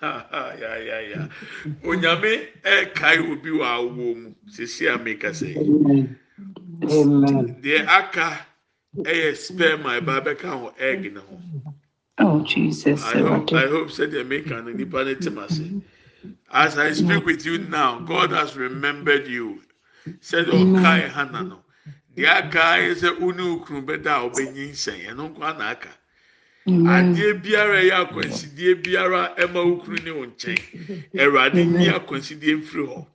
ya 0.02 0.76
ya 0.78 1.00
ya, 1.00 1.28
onyame 1.84 2.48
ɛkae 2.64 3.32
obi 3.32 3.50
wɔ 3.50 3.66
awoɔ 3.66 3.96
mu 3.96 4.36
sisi 4.48 4.88
a 4.88 4.98
meka 4.98 5.32
sɛ, 5.36 5.56
Amen. 5.58 6.18
deɛ 7.62 7.88
aka 7.88 8.46
ɛyɛ 9.04 9.36
sperm 9.36 9.86
a 9.86 10.00
ɛba 10.00 10.24
bɛka 10.24 10.50
ho 10.60 10.74
egg 10.78 11.12
ne 11.14 11.20
ho. 11.20 11.42
Oh, 12.18 12.42
Jesus. 12.44 13.04
I 13.04 13.20
hope 13.20 13.52
I 13.54 13.68
hope 13.68 13.92
said 13.92 14.12
the 14.12 14.24
maker 14.24 14.62
nipa 14.62 15.04
ne 15.04 15.16
tem. 15.16 15.84
As 16.52 16.78
I 16.78 16.94
speak 16.94 17.26
with 17.26 17.46
you 17.46 17.58
now, 17.58 18.00
God 18.00 18.32
has 18.32 18.56
remembered 18.56 19.28
you. 19.28 19.62
Said 20.22 20.46
oh, 20.50 20.54
Okai 20.54 21.10
Hana 21.10 21.44
no. 21.44 21.60
The 22.16 22.28
aka 22.28 22.78
is 22.78 23.04
a 23.04 23.12
unu 23.12 23.60
ukru 23.60 23.86
beda 23.86 24.22
obenyi 24.24 24.72
nsɛn 24.72 25.08
ɛno 25.10 25.36
nkwa 25.36 25.58
na 25.58 25.70
aka. 25.72 25.90
Adeɛ 26.68 27.44
biara 27.44 27.82
yɛ 27.84 28.08
akwansidie 28.08 28.82
biara 28.82 29.36
ɛma 29.38 29.62
ukuru 29.66 30.04
ne 30.04 30.12
wo 30.12 30.26
nkyɛn. 30.26 31.12
Ɛwurade 31.14 31.66
nyi 31.68 31.88
akwansidie 31.90 32.56
mfiri 32.62 32.86
hɔ. 32.88 33.06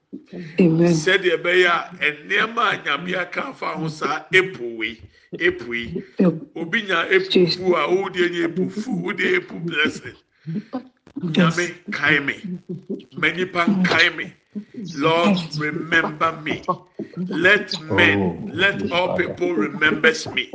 Sɛdeɛ 1.02 1.34
ɛbɛyɛ 1.36 1.70
a 2.04 2.08
nneɛma 2.24 2.62
a 2.72 2.76
nyame 2.84 3.14
aka 3.22 3.40
afa 3.50 3.66
ho 3.78 3.88
saa 3.88 4.24
epo 4.32 4.64
wei 4.78 5.00
epo 5.38 5.72
yi. 5.72 6.02
Obi 6.56 6.82
nya 6.82 7.06
epo 7.08 7.46
fu 7.56 7.74
a 7.74 7.86
o 7.86 8.08
de 8.08 8.28
nye 8.28 8.42
epo 8.48 8.68
fu 8.70 9.08
o 9.08 9.12
de 9.12 9.36
epo 9.38 9.54
blessing. 9.64 10.16
Nyame 11.22 11.74
kae 11.92 12.18
me. 12.20 12.34
Ma 13.16 13.28
nipa 13.30 13.66
nkae 13.66 14.16
me. 14.16 14.32
Lord, 14.92 15.38
remember 15.56 16.32
me. 16.42 16.64
Let 17.28 17.78
men, 17.80 18.20
oh, 18.20 18.48
let 18.52 18.82
all 18.92 19.14
people 19.14 19.54
remember 19.54 20.12
me. 20.34 20.54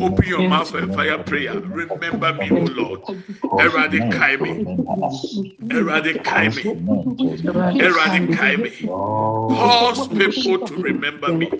Open 0.00 0.26
your 0.28 0.44
mouth 0.44 0.74
and 0.74 0.92
fire 0.92 1.18
prayer. 1.18 1.60
Remember 1.60 2.34
me, 2.34 2.50
O 2.50 2.64
Lord. 2.64 3.02
Eradicate 3.58 4.42
me. 4.42 4.62
Eradicate 5.70 6.54
me. 6.54 6.72
Eradicate 7.78 8.62
me. 8.62 8.72
Cause 9.48 10.08
people 10.08 10.58
to 10.64 10.76
remember 10.76 11.32
me. 11.32 11.52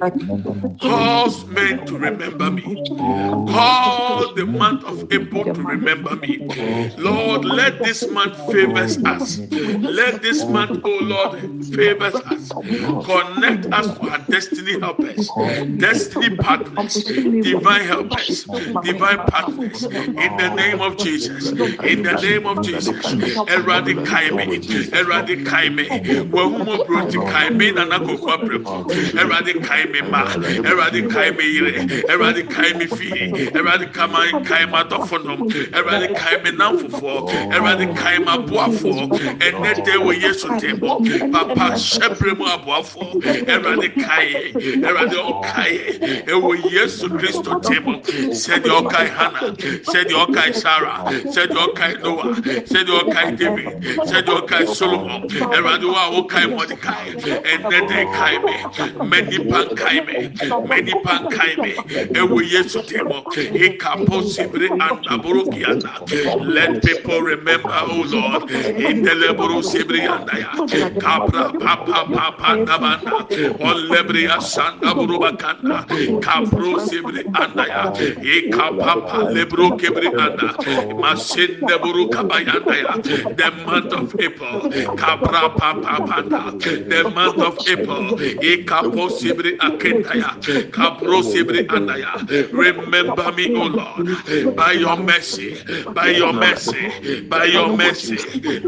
Cause 0.81 1.45
men 1.47 1.85
to 1.87 1.99
remember 1.99 2.51
me. 2.51 2.77
Call 3.47 4.35
the 4.35 4.47
month 4.47 4.85
of 4.85 5.05
April 5.11 5.47
to 5.53 5.65
remember 5.65 6.17
me. 6.17 6.47
Lord, 6.97 7.45
let 7.45 7.83
this 7.83 8.09
month 8.11 8.39
favors 8.39 8.99
us. 9.05 9.47
Let 9.87 10.23
this 10.23 10.49
month, 10.49 10.79
oh 10.85 10.99
Lord, 11.03 11.51
favors 11.77 12.21
us. 12.27 12.55
Connect 13.05 13.67
us 13.73 13.93
to 13.95 14.03
our 14.11 14.19
destiny 14.31 14.79
helpers, 14.81 15.35
destiny 15.79 16.31
partners, 16.39 17.05
divine 17.41 17.85
helpers, 17.87 18.47
divine 18.83 19.21
partners. 19.27 19.89
In 20.19 20.37
the 20.37 20.49
name 20.51 20.81
of 20.83 20.97
Jesus. 20.99 21.55
In 21.85 22.03
the 22.03 22.15
name 22.15 22.47
of 22.47 22.63
Jesus. 22.63 23.17
Eradicate 23.49 24.35
me. 24.35 24.47
Me. 25.73 25.89
Wahumo 26.33 26.79
broti 26.87 27.19
kaime 27.25 27.73
na 27.75 27.85
nakoko 27.87 28.33
apreko. 28.37 28.87
Eradicate 29.17 29.91
me 29.93 30.03
ma. 30.03 30.25
Me 31.39 31.45
ire. 31.59 31.85
Me 32.79 32.87
fi. 32.87 33.33
Eradicate 33.55 34.11
my 34.11 34.33
kaima 34.45 34.85
dofonom. 34.89 35.45
Eradicate 35.75 36.43
me 36.45 36.51
namfofo. 36.53 37.25
Eradicate 37.53 38.25
my 38.25 38.37
boafo. 38.39 39.09
Enete 39.41 39.97
wo 40.05 40.13
Yesu 40.13 40.51
tembo. 40.57 41.03
Papa 41.31 41.66
shebre 41.75 42.37
mu 42.37 42.47
aboafo. 42.47 43.03
Eradicate. 43.25 44.55
Erade 44.55 45.17
okaye. 45.17 46.27
Ewo 46.27 46.55
Yesu 46.57 47.09
Kristo 47.09 47.61
Hannah. 49.09 49.55
Said 49.85 50.09
the 50.09 50.15
Okai 50.15 50.55
Sarah. 50.55 51.11
Said 51.33 51.51
the 51.51 51.55
Okai 51.55 52.03
Noah. 52.03 52.35
Said 52.67 52.87
the 52.87 52.93
Okai 52.93 53.37
David. 53.37 53.83
The 54.27 54.33
Okai 54.33 54.67
Solomon. 54.69 55.29
Erade 55.29 55.87
wa 55.93 56.11
Mordecai. 56.49 57.11
Enete 57.13 58.13
kai 58.13 58.39
me. 58.39 59.09
Many 59.09 59.39
pan 59.51 59.77
kai 59.77 60.01
me. 60.01 60.31
Many 60.69 60.93
pan 61.03 61.31
kai 61.31 61.57
me. 61.57 61.75
Ewo 62.15 62.41
Yesu 62.43 62.83
anda 64.81 65.19
burukiana. 65.23 65.93
Let 66.47 66.83
people 66.83 67.21
remember, 67.21 67.71
oh 67.73 68.05
Lord, 68.07 68.51
in 68.51 69.03
the 69.03 69.11
leburu 69.11 69.63
sibre 69.63 70.01
anda 70.09 70.39
ya. 70.39 70.53
Kapra 71.01 71.53
papa 71.59 72.07
papa 72.13 72.57
nabanda. 72.65 73.15
On 73.61 73.77
lebria 73.91 74.41
sanda 74.41 74.95
burubakanda. 74.95 75.87
Kapro 76.21 76.79
sibre 76.81 77.25
anda 77.35 77.67
ya. 77.67 77.93
Ekapapa 78.23 79.31
lebru 79.35 79.77
kibre 79.79 80.09
anda. 80.19 80.55
Masinde 81.01 81.77
buru 81.83 82.09
kabayanda 82.11 82.75
ya. 82.77 82.93
The 83.37 83.51
month 83.67 83.93
of 83.93 84.15
April. 84.21 84.71
Kapra 84.97 85.55
papa 85.57 86.01
panda. 86.07 86.53
The 86.59 87.11
month 87.15 87.41
of 87.43 87.59
April. 87.67 88.17
Ekapo 88.43 89.11
sibre 89.11 89.57
akenda 89.59 90.15
ya. 90.15 90.31
Kapro 90.71 91.23
anda 91.71 91.99
ya. 91.99 92.13
Remember 92.53 93.33
me, 93.33 93.55
O 93.57 93.65
Lord, 93.67 94.57
by 94.57 94.73
your 94.73 94.97
mercy, 94.97 95.57
by 95.95 96.09
your 96.11 96.33
mercy, 96.33 97.21
by 97.29 97.45
your 97.45 97.77
mercy, 97.77 98.17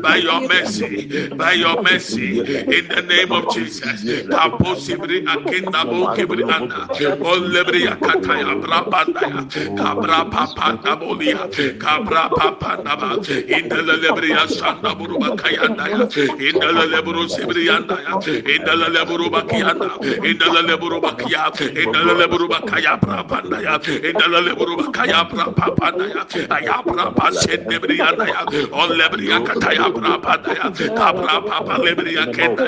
by 0.00 0.16
your 0.16 0.40
mercy, 0.48 1.28
by 1.36 1.52
your 1.52 1.82
mercy. 1.82 2.42
In 2.78 2.88
the 2.88 3.02
name 3.02 3.32
of 3.32 3.48
Jesus. 3.48 4.04
Kapo 4.30 4.74
sibri 4.76 5.24
akinda 5.24 5.84
bo 5.90 6.06
kibri 6.14 6.44
anda. 6.48 6.88
Olebri 7.22 7.86
akataya 7.88 8.54
brabanda 8.60 9.22
ya. 9.28 9.44
Kabra 9.74 10.30
papa 10.30 10.78
nabolia. 10.82 11.48
Kabra 11.78 12.34
papa 12.34 12.78
naba. 12.84 13.14
In 13.48 13.68
the 13.68 13.82
lebri 13.82 14.34
asanda 14.34 14.94
buruba 14.98 15.34
kayanda 15.36 15.88
ya. 15.90 16.02
In 16.48 16.58
the 16.60 16.66
lebru 16.92 17.26
sibri 17.28 17.68
anda 17.70 17.98
ya. 18.02 18.14
In 18.54 18.64
the 18.64 18.72
lebru 18.72 19.30
bakianda. 19.30 19.98
In 20.24 20.38
the 20.38 20.46
lebru 20.68 21.00
bakia. 21.00 21.50
In 21.76 21.92
the 21.92 21.98
lebru 21.98 22.48
bakaya 22.48 22.98
brabanda 23.00 23.62
ya. 23.62 23.74
In 24.08 24.16
the 24.16 24.24
lebru 24.24 24.76
bakaya 24.78 25.28
brabanda 25.28 26.06
ya. 26.14 26.24
Ayabra 26.56 27.12
pasende 27.14 27.78
brianda 27.80 28.26
ya. 28.28 28.46
Olebri 28.72 29.28
akataya 29.32 29.90
brabanda 29.92 30.54
ya. 30.54 30.70
Kabra 30.94 31.44
papa 31.46 31.78
lebri 31.78 32.16
akenda 32.16 32.67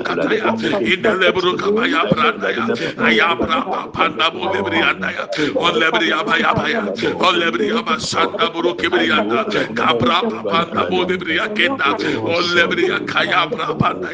kataya. 0.00 0.54
Inde 0.80 1.10
leburu 1.20 1.56
kabaya 1.56 2.04
branda 2.10 2.50
ya. 2.50 2.64
Ayabra 2.98 3.92
panda 3.92 4.30
bu 4.30 4.48
lebri 4.52 4.80
anda. 4.82 5.10
On 5.56 5.74
lebri 5.80 6.10
abaya 6.12 6.54
baya. 6.54 6.82
On 7.26 7.34
lebri 7.40 7.70
abasanda 7.70 8.52
buru 8.52 8.74
kibri 8.74 9.10
anda. 9.10 9.44
Kabra 9.74 10.20
panda 10.50 10.86
bu 10.90 11.04
lebri 11.06 11.38
akenda. 11.38 11.94
On 12.34 12.44
lebri 12.56 12.88
akaya 12.90 13.48
bra 13.50 13.74
panda. 13.74 14.08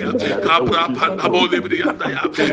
Kabra 0.47 0.85
panda 0.95 1.29
bu 1.29 1.47
lebri 1.49 1.83
anda. 1.83 2.07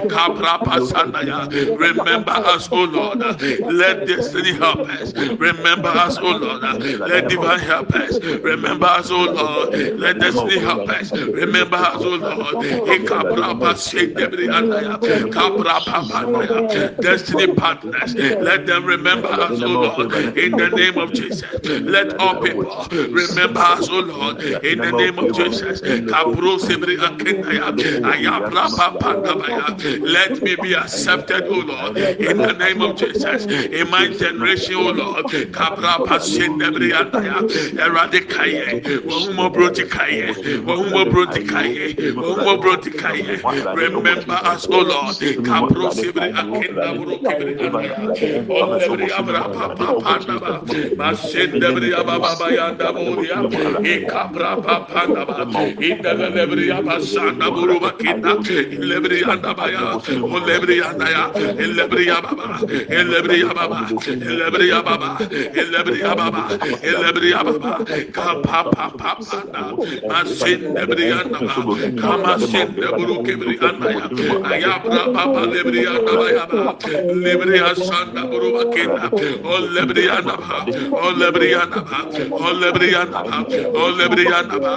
Kabra 0.09 0.59
pasanda 0.65 1.21
ya. 1.25 1.47
Remember 1.77 2.31
us, 2.53 2.69
O 2.71 2.83
Lord. 2.83 3.19
Let 3.59 4.05
destiny 4.07 4.53
help 4.53 4.87
us. 4.89 5.13
Remember 5.13 5.89
us, 5.89 6.17
O 6.17 6.29
Lord. 6.31 6.61
Let 7.07 7.27
divine 7.29 7.59
help 7.59 7.93
us. 7.95 8.19
Remember 8.21 8.87
us, 8.87 9.11
O 9.11 9.23
Lord. 9.25 9.73
Let 9.99 10.19
destiny 10.19 10.59
help 10.59 10.89
us. 10.89 11.11
Remember 11.11 11.77
us, 11.77 12.01
O 12.03 12.15
Lord. 12.15 12.55
Ikabra 13.13 13.53
pasendebri 13.59 14.49
anda 14.51 14.81
ya. 14.81 14.97
Kabra 15.29 15.79
papanda 15.85 16.45
ya. 16.45 16.69
Destiny 16.99 17.47
partners. 17.47 18.15
Let 18.39 18.65
them 18.65 18.85
remember 18.85 19.29
us, 19.29 19.61
O 19.65 19.73
Lord. 19.73 20.11
In 20.35 20.55
the 20.55 20.69
name 20.69 20.97
of 20.97 21.13
Jesus. 21.13 21.61
Let 21.85 22.13
all 22.19 22.47
people 22.47 22.89
remember 23.11 23.61
us, 23.61 23.89
O 23.89 23.99
Lord. 23.99 24.37
In 24.63 24.81
the 24.81 24.91
name 24.91 25.19
of 25.19 25.31
Jesus. 25.31 25.81
Kabro 26.05 26.57
sebri 26.59 26.97
akenda 26.99 27.53
ya. 27.53 27.71
Ayabra 28.03 28.69
papanda 28.75 29.47
ya. 29.53 29.75
Let 30.03 30.41
me 30.41 30.55
be 30.55 30.73
accepted, 30.73 31.47
O 31.49 31.59
Lord. 31.59 31.97
In 32.19 32.41
the 32.41 32.53
name 32.53 32.81
of 32.81 32.95
Jesus. 32.95 33.47
In 33.71 33.89
my 33.89 34.07
generation, 34.09 34.75
O 34.75 34.89
Lord. 34.91 35.25
Kabra 35.51 36.03
pasendebri 36.03 36.93
anda 36.93 37.21
ya. 37.23 37.43
Wahumo 39.05 39.49
brotikaye. 39.53 40.39
Brotikaye. 40.65 41.91
Brotikaye. 42.15 43.02
Remember 43.73 44.39
us, 44.45 44.67
O 44.69 44.81
Lord. 44.81 45.17
Akenda 47.83 48.15
abra 54.15 54.57
papa. 54.61 55.03
Ababa 55.81 56.81
abasanda. 56.81 57.47
Lebri. 58.81 59.23
Olebri. 60.31 60.81
Elebri 61.59 62.11
ababa. 62.11 62.51
Elebri 62.89 63.31
ababa. 63.41 63.87
Elebri 64.19 64.73
ababa. 64.73 65.27
Elebri 65.53 66.03
ababa. 66.03 66.57
Elebri 66.83 67.33
ababa. 67.33 67.85
Kapa 68.13 68.65
papa 68.71 69.17
panda. 69.25 69.75
Kama 71.95 72.37
buru 72.97 73.23
kibri 73.23 73.57
anda 73.61 73.89
ya. 73.91 74.05
Ayabra 74.51 75.03
papa 75.13 75.41
lebri 75.53 75.85
anda 75.87 76.13
ba. 76.13 76.27
Lebri 77.25 77.59
asanda 77.59 78.21
buru 78.29 78.49
bakinda. 78.57 79.09
Olebri 79.43 80.05
anda 80.09 80.35
ba. 80.37 80.65
Olebri 80.91 81.53
anda 81.55 81.81
ba. 81.81 81.99
Olebri 82.47 82.95
anda 82.95 83.21
ba. 83.23 83.37
Olebri 83.85 84.25
anda 84.31 84.57
ba. 84.59 84.73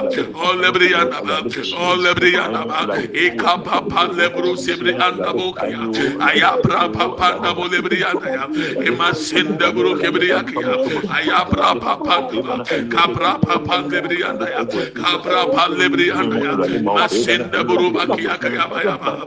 Olebri 0.49 0.95
anda 0.95 1.21
ba. 1.23 1.37
Olebri 1.77 2.33
anda 2.37 2.63
ba. 2.67 2.81
Ikapa 3.13 3.79
pa 3.91 4.03
lebru 4.19 4.57
sebri 4.57 4.95
anda 4.95 5.33
bokia. 5.33 5.81
Ayabra 6.21 6.89
papa 6.93 7.27
anda 7.37 7.55
bo 7.55 7.67
lebri 7.69 8.03
anda 8.05 8.29
ya. 8.31 8.45
Imasende 8.89 9.67
buru 9.75 9.99
kibri 10.01 10.33
akia. 10.33 10.77
Ayabra 11.11 11.75
papa 11.81 12.15
anda 12.29 12.41
ba. 12.43 12.57
Kabra 12.95 13.33
papa 13.41 13.77
lebri 13.91 14.23
anda 14.25 14.47
ya. 14.51 14.63
Kabra 14.95 15.43
pa 15.53 15.65
lebri 15.69 16.11
anda 16.13 16.37
ya. 16.39 16.53
Masende 16.83 17.59
buru 17.67 17.91
bakia 18.07 18.39
kaya 18.41 18.65
baya 18.71 18.97
ba. 18.99 19.27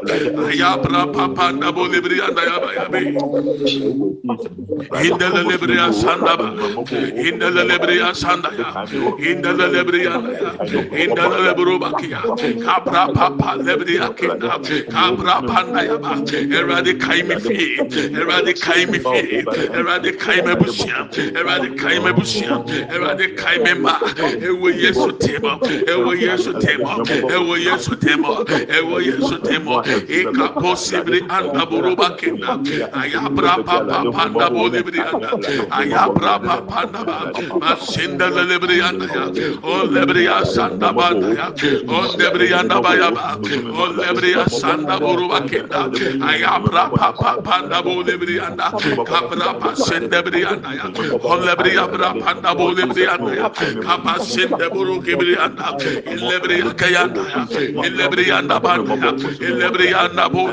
Ayabra 0.49 1.11
papa 1.13 1.43
anda 1.49 1.71
bo 1.71 1.87
lebri 1.87 2.19
anda 2.21 2.41
ya 2.43 2.59
ba 2.59 2.69
ya 2.73 2.85
be. 2.89 2.99
Indele 5.07 5.41
lebria 5.49 5.91
sanda 5.93 6.37
ba. 6.37 6.49
Indele 7.27 7.63
lebria 7.69 8.13
sanda 8.15 8.49
ya. 8.57 8.85
Indele 9.19 9.67
lebria 9.75 10.15
ya. 10.41 10.51
Indele 11.03 11.37
lebru 11.45 11.79
bakia. 11.79 12.21
Kabra 12.65 13.13
papa 13.13 13.55
lebria 13.57 14.09
kinda. 14.15 14.59
Kabra 14.89 15.41
panda 15.47 15.83
ya 15.83 15.97
ba. 15.97 16.15
Erade 16.59 16.99
kai 16.99 17.21
mi 17.23 17.35
fi. 17.39 17.77
Erade 18.19 18.53
kai 18.59 18.85
mi 18.85 18.99
fi. 18.99 19.41
Erade 19.79 20.17
kai 23.37 23.57
me 23.63 23.73
ma. 23.73 23.99
Ewo 23.99 24.69
Yesu 24.71 25.11
tema. 25.19 25.59
Ewo 25.87 26.13
Yesu 26.15 26.53
tema. 26.59 27.03
Ewo 27.35 27.55
Yesu 27.57 27.95
tema. 27.99 28.43
Ewo 28.69 29.01
Yesu 29.01 29.37
tema. 29.41 29.81
Eka 30.07 30.47
posibri 30.61 31.21
anda 31.29 31.65
buruba 31.65 32.15
kinda. 32.17 32.59
Ayabra 32.93 33.57
papa 33.65 34.05
panda 34.13 34.49
bolibri 34.49 34.99
anda. 35.01 35.29
Ayabra 35.73 36.37
papa 36.39 36.85
anda 36.85 37.01
ba. 37.03 37.17
Masinda 37.59 38.29
lebri 38.29 38.81
anda 38.81 39.05
ya. 39.09 39.25
O 39.63 39.85
lebri 39.89 40.27
asanda 40.29 40.93
banda 40.93 41.33
ya. 41.33 41.47
O 41.89 41.99
lebri 42.17 42.53
anda 42.53 42.79
ba 42.81 42.93
ya 42.95 43.09
ba. 43.11 43.37
O 43.73 43.85
lebri 43.97 44.33
asanda 44.37 44.99
buruba 44.99 45.41
kinda. 45.49 45.89
Ayabra 46.21 46.89
papa 46.93 47.41
panda 47.41 47.81
bolibri 47.81 48.39
anda. 48.39 48.69
Kabra 49.09 49.57
pasende 49.59 50.21
bri 50.21 50.45
anda 50.45 50.69
ya. 50.77 50.85
O 51.23 51.35
lebri 51.41 51.77
abra 51.77 52.13
panda 52.13 52.53
bolibri 52.53 53.07
anda 53.07 53.33
ya. 53.35 53.49
Kapa 53.49 54.19
sende 54.23 54.69
buru 54.69 55.01
kibri 55.01 55.35
anda. 55.35 55.73
Akayanda 55.73 55.89
ya. 55.89 56.09
Illebri 56.13 56.61
anda 56.61 57.19
banda 57.23 57.59
ya. 57.59 57.87
Illebri 57.87 58.31
anda 58.31 58.58
Yabanda, 58.59 59.11
Elebria 59.39 60.09
Nabo, 60.13 60.49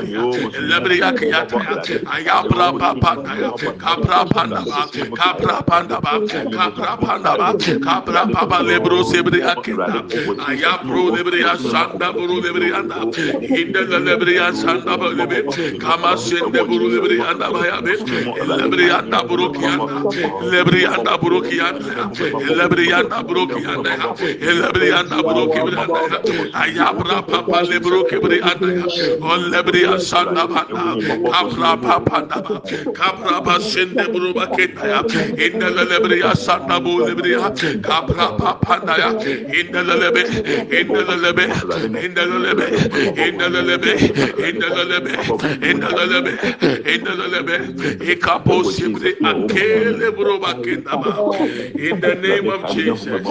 Elebria 0.53 1.11
Kiata, 1.13 1.59
Ayabra 2.05 2.71
Papanda, 2.79 3.51
Capra 3.79 4.25
Pandaba, 4.25 4.87
Capra 5.15 5.63
Pandaba, 5.63 6.11
Capra 6.51 6.97
Pandaba, 6.97 7.83
Capra 7.83 8.27
Papa 8.31 8.63
Lebro 8.63 9.03
Sebria 9.03 9.55
Kinda, 9.63 10.03
Ayabro 10.47 11.11
Lebria 11.15 11.57
Santa 11.57 12.13
Buru 12.13 12.41
Lebrianda, 12.41 12.95
Hindel 13.41 13.87
Lebria 13.87 14.53
Santa 14.55 14.97
Bolebe, 14.97 15.43
Kamasende 15.79 16.65
Buru 16.67 16.87
Lebrianda 16.89 17.51
Bayabe, 17.51 17.97
Lebrianda 18.47 19.21
Burukianda, 19.27 20.03
Lebrianda 20.51 21.17
Burukianda, 21.17 22.11
Lebrianda 22.57 23.23
Burukianda, 23.23 23.91
Lebrianda 24.39 25.17
Burukianda, 25.23 25.87
Ayabra 26.53 27.21
Papa 27.27 27.63
Lebro 27.63 27.96
kibri 28.05 28.41
anda. 28.41 28.73
On 29.21 29.49
lebri 29.51 29.83
asanda 29.85 30.47
banda. 30.47 30.97
Kabra 31.25 31.81
papa 31.81 32.17
anda 32.21 32.41
ba. 32.41 32.61
Kabra 32.93 33.41
ba 33.43 33.59
sende 33.59 34.07
buru 34.11 34.33
bakenda 34.33 34.83
ya. 34.87 35.01
Inde 35.45 35.67
lebri 35.71 36.21
asanda 36.23 36.79
bu 36.83 37.01
lebri 37.01 37.31
ya. 37.31 37.49
Kabra 37.81 38.37
papa 38.37 38.75
anda 38.81 38.97
ya. 38.97 39.09
Inde 39.59 39.81
lebe. 39.83 40.23
Inde 40.79 41.01
lebe. 41.23 41.45
Inde 42.05 42.25
lebe. 42.25 42.67
Inde 43.25 43.47
lebe. 43.49 43.91
Inde 44.47 44.69
lebe. 44.69 45.13
Inde 45.69 45.89
lebe. 46.11 46.31
Inde 46.93 47.13
lebe. 47.31 47.55
Ikapo 48.11 48.63
sibri 48.63 49.15
akele 49.23 50.11
buru 50.15 50.39
bakenda 50.39 50.97
ba. 50.99 51.11
In 51.77 51.99
the 52.01 52.15
name 52.15 52.49
of 52.49 52.65
Jesus. 52.65 53.23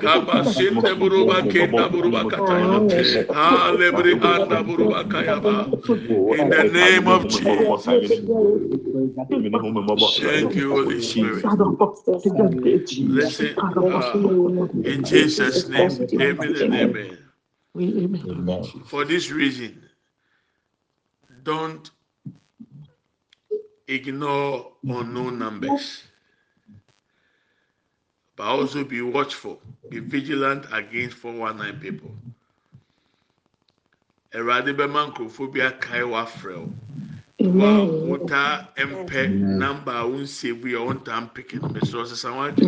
Kaba 0.00 0.44
sende 0.44 0.94
buru 0.98 1.24
bakenda 1.26 1.88
buru 1.90 2.10
bakata 2.10 2.58
ya. 2.60 2.80
Alebri 3.34 4.13
In 6.30 6.50
the 6.50 6.64
name 6.64 7.08
of 7.08 7.28
Jesus. 7.28 8.20
Thank 10.20 10.56
you, 10.56 10.74
Holy 10.74 11.00
Spirit. 11.00 11.48
Listen, 13.02 13.56
uh, 13.90 14.22
in 14.84 15.04
Jesus' 15.04 15.68
name, 15.68 16.08
amen 16.20 16.56
and 16.56 16.74
amen. 16.74 17.18
Amen. 18.30 18.72
For 18.84 19.04
this 19.04 19.30
reason, 19.30 19.82
don't 21.44 21.90
ignore 23.88 24.72
unknown 24.88 25.38
numbers, 25.38 26.04
but 28.36 28.44
also 28.44 28.84
be 28.84 29.02
watchful, 29.02 29.60
be 29.90 30.00
vigilant 30.00 30.66
against 30.72 31.16
419 31.18 31.80
people. 31.80 32.16
Awurade 34.34 34.72
bɛma 34.78 35.00
nkurɔfoɔ 35.08 35.52
bi 35.52 35.60
akae 35.62 36.02
wafrɛ 36.04 36.56
wo. 36.58 36.72
Wa 37.38 37.84
wota 37.84 38.68
mpɛ 38.76 39.20
namba 39.58 40.00
a 40.02 40.06
wonsie 40.08 40.52
bu 40.60 40.68
yɛ 40.68 40.80
wontaa 40.86 41.20
mpeke 41.30 41.60
no 41.62 41.68
mesrɛ 41.68 42.02
ɔsesa 42.04 42.30
wadwe. 42.36 42.66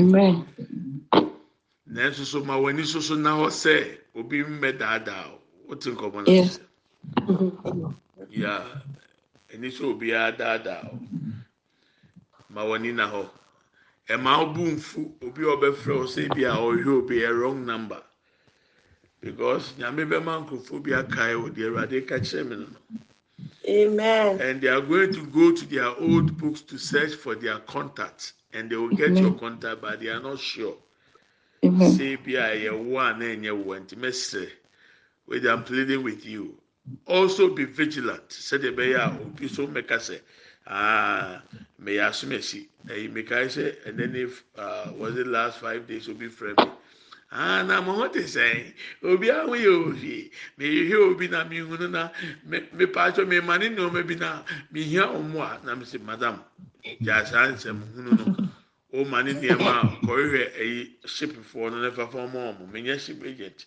Nanso 1.89 2.25
so 2.25 2.45
ma 2.45 2.57
w'ani 2.59 2.85
soso 2.85 3.17
na 3.17 3.37
hɔ 3.37 3.49
sɛ 3.51 3.99
obi 4.17 4.43
mmɛ 4.45 4.79
daadaa. 4.79 5.31
Wote 5.69 5.87
Yes. 6.27 6.59
sɛ. 6.59 6.63
Ya 8.31 8.65
ani 9.55 9.69
sɛ 9.69 9.83
obiara 9.95 10.37
daadaa. 10.39 10.91
Ma 12.51 12.63
w'ani 12.65 12.95
na 12.95 13.11
hɔ. 13.11 13.29
Ɛma 14.09 14.39
wo 14.39 14.47
bu 14.55 14.63
nfu 14.77 15.13
obi 15.23 15.43
a 15.45 15.57
ɔbɛfrɛ 15.57 15.95
wo 15.99 16.05
sɛ 16.07 16.35
bi 16.35 16.45
a 16.45 16.53
ɔhwɛ 16.55 16.87
obi 16.99 17.17
yɛ 17.21 17.31
wrong 17.41 17.67
number. 17.67 18.03
Because 19.27 19.73
nyame 19.79 20.07
bɛma 20.09 20.47
nkurɔfoɔ 20.47 20.83
bi 20.85 20.91
akae 20.93 21.35
o 21.35 21.49
deɛ 21.51 21.67
Awurade 21.71 22.07
ka 22.07 22.15
kyerɛ 22.17 22.49
me 22.49 22.57
no. 22.57 22.67
Amen. 23.69 24.41
and 24.41 24.61
they 24.61 24.69
are 24.69 24.81
going 24.81 25.13
to 25.13 25.27
go 25.27 25.51
to 25.53 25.65
their 25.67 25.89
old 25.99 26.39
books 26.39 26.61
to 26.63 26.79
search 26.79 27.15
for 27.15 27.35
their 27.35 27.59
contacts 27.59 28.35
and 28.53 28.71
they 28.71 28.77
will 28.77 28.91
get 28.91 29.09
Amen. 29.11 29.23
your 29.25 29.35
contact 29.35 29.81
but 29.83 29.99
they 30.01 30.07
are 30.09 30.21
not 30.23 30.39
sure 30.39 30.77
Amen. 31.65 31.91
say 31.91 32.15
bi 32.15 32.33
a 32.33 32.55
yɛwo 32.71 32.95
a 33.03 33.19
na 33.19 33.25
ɛnyɛ 33.25 33.65
wo 33.65 33.75
nti 33.75 33.97
mɛsrɛ 33.97 34.49
with 35.27 35.45
i'm 35.47 35.65
pleading 35.65 36.05
with 36.05 36.25
you 36.25 36.57
also 37.07 37.49
be 37.53 37.65
vigilant 37.65 38.29
sɛdeɛ 38.29 38.75
ɛbɛyɛ 38.77 38.97
a 38.97 39.21
obi 39.23 39.49
so 39.49 39.67
mmɛka 39.67 39.97
sɛ 39.99 40.21
ah 40.69 41.43
mɛyɛ 41.83 42.09
asomasi 42.11 42.69
ɛyi 42.87 43.13
mɛkae 43.13 43.47
sɛ 43.51 43.87
and 43.87 43.99
then 43.99 44.15
if 44.15 44.45
uh, 44.57 44.93
was 44.97 45.17
it 45.19 45.27
last 45.27 45.59
five 45.59 45.89
days 45.89 46.09
obi 46.09 46.29
frɛ 46.29 46.57
me 46.65 46.71
ah 47.33 47.63
na 47.63 47.81
mo 47.81 47.93
ho 47.93 48.09
te 48.09 48.21
sɛn 48.23 48.73
obi 49.03 49.31
aho 49.31 49.55
yɛ 49.55 49.71
ofi 49.91 50.31
mehwehwɛ 50.59 51.11
obi 51.11 51.29
na 51.29 51.45
mehunu 51.45 51.91
na 51.91 52.11
me 52.45 52.61
mepaakyɛ 52.73 53.27
mema 53.27 53.59
ne 53.59 53.69
nneɛma 53.69 54.07
bi 54.07 54.15
na 54.15 54.43
mehia 54.73 55.05
ɔmo 55.11 55.43
a 55.43 55.61
na 55.67 55.75
mesɛ 55.75 56.01
madam. 56.03 56.43
Gya 57.03 57.27
saa 57.27 57.49
nsɛm 57.51 57.83
hunu 57.95 58.13
no. 58.19 58.49
Ɔma 58.95 59.25
ne 59.25 59.33
nneɛma 59.35 59.73
a 59.83 60.07
kɔhwehwɛ 60.07 60.43
ɛyi 60.57 60.91
shipfoɔ 61.05 61.71
no 61.73 61.77
na 61.83 61.91
ɛfa 61.91 62.11
fa 62.13 62.19
ɔmo 62.19 62.39
ɔmo 62.55 62.73
menyɛ 62.73 62.99
ship 63.01 63.23
agent. 63.25 63.67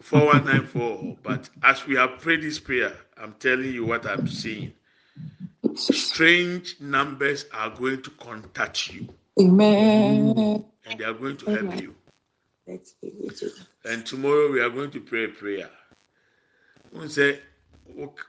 four 0.00 0.26
one 0.26 0.44
nine 0.44 0.66
four. 0.66 1.16
But 1.22 1.50
as 1.62 1.86
we 1.86 1.96
have 1.96 2.20
prayed 2.20 2.42
this 2.42 2.58
prayer 2.58 2.96
i'm 3.16 3.34
telling 3.34 3.72
you 3.72 3.84
what 3.86 4.06
i'm 4.06 4.26
seeing. 4.28 4.72
Strange 5.74 6.76
numbers 6.80 7.44
are 7.52 7.70
going 7.70 8.02
to 8.02 8.10
contact 8.10 8.88
you. 8.92 9.08
Amen. 9.38 10.64
and 10.86 10.98
they 10.98 11.04
are 11.04 11.14
going 11.14 11.36
to 11.36 11.46
help 11.50 11.80
you 11.80 11.94
Let's. 12.70 12.94
And 13.84 14.06
tomorrow 14.06 14.50
we 14.50 14.60
are 14.60 14.70
going 14.70 14.90
to 14.92 15.00
pray 15.00 15.24
a 15.24 15.28
prayer. 15.28 15.70
We 16.92 17.08
say, 17.08 17.40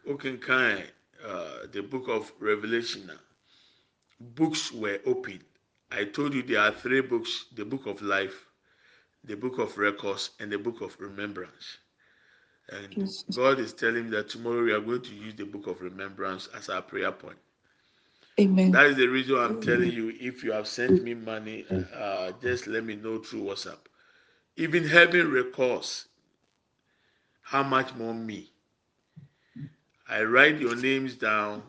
okay, 0.07 0.37
kind 0.37 0.83
uh, 1.25 1.67
the 1.71 1.81
book 1.81 2.07
of 2.07 2.31
Revelation. 2.39 3.05
now. 3.07 3.19
Books 4.19 4.71
were 4.71 4.99
opened. 5.05 5.43
I 5.91 6.05
told 6.05 6.33
you 6.33 6.41
there 6.43 6.61
are 6.61 6.71
three 6.71 7.01
books: 7.01 7.45
the 7.55 7.65
book 7.65 7.85
of 7.85 8.01
life, 8.01 8.45
the 9.23 9.35
book 9.35 9.59
of 9.59 9.77
records, 9.77 10.31
and 10.39 10.51
the 10.51 10.57
book 10.57 10.81
of 10.81 10.95
remembrance. 10.99 11.77
And 12.69 12.91
Jesus. 12.91 13.23
God 13.35 13.59
is 13.59 13.73
telling 13.73 14.05
me 14.05 14.11
that 14.11 14.29
tomorrow 14.29 14.63
we 14.63 14.71
are 14.71 14.79
going 14.79 15.01
to 15.01 15.13
use 15.13 15.35
the 15.35 15.45
book 15.45 15.67
of 15.67 15.81
remembrance 15.81 16.47
as 16.55 16.69
our 16.69 16.81
prayer 16.81 17.11
point. 17.11 17.37
Amen. 18.39 18.71
That 18.71 18.85
is 18.85 18.95
the 18.95 19.07
reason 19.07 19.37
I'm 19.37 19.61
telling 19.61 19.91
you. 19.91 20.15
If 20.19 20.43
you 20.43 20.51
have 20.53 20.67
sent 20.67 21.03
me 21.03 21.13
money, 21.13 21.65
uh, 21.95 22.31
just 22.41 22.67
let 22.67 22.85
me 22.85 22.95
know 22.95 23.19
through 23.19 23.43
WhatsApp. 23.43 23.77
Even 24.57 24.83
heaven 24.87 25.31
records 25.31 26.07
how 27.41 27.63
much 27.63 27.93
more 27.95 28.13
me. 28.13 28.51
I 30.07 30.23
write 30.23 30.59
your 30.59 30.75
names 30.75 31.15
down, 31.15 31.63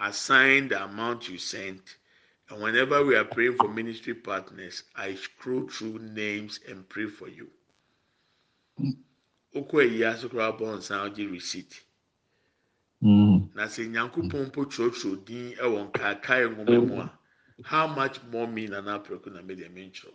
assign 0.00 0.68
the 0.68 0.82
amount 0.84 1.28
you 1.28 1.38
sent, 1.38 1.96
and 2.48 2.60
whenever 2.60 3.04
we 3.04 3.14
are 3.14 3.24
praying 3.24 3.56
for 3.56 3.68
ministry 3.68 4.14
partners, 4.14 4.82
I 4.96 5.14
scroll 5.14 5.68
through 5.68 6.00
names 6.00 6.58
and 6.68 6.88
pray 6.88 7.06
for 7.06 7.28
you. 7.28 7.48
Okɔ 9.54 9.74
ayi 9.82 10.02
ase 10.10 10.24
koraa 10.30 10.56
bɔ 10.58 10.78
nsan 10.78 11.14
gye 11.14 11.26
receipt. 11.26 11.82
Mm. 13.02 13.54
Na 13.54 13.64
sɛ 13.66 13.86
nyankopɔn 13.90 14.46
mpo 14.50 14.64
twerɛtwerɛ 14.66 15.24
din 15.24 15.54
wɔ 15.56 15.90
nkaakae 15.90 16.46
nwoma 16.54 16.86
mu 16.86 17.00
a, 17.00 17.18
how 17.64 17.86
much 17.86 18.22
more 18.30 18.46
me 18.46 18.66
na 18.66 18.80
na 18.80 18.98
aprɛko 18.98 19.32
na 19.32 19.40
medeɛ 19.42 19.68
mentwerɛ. 19.74 20.14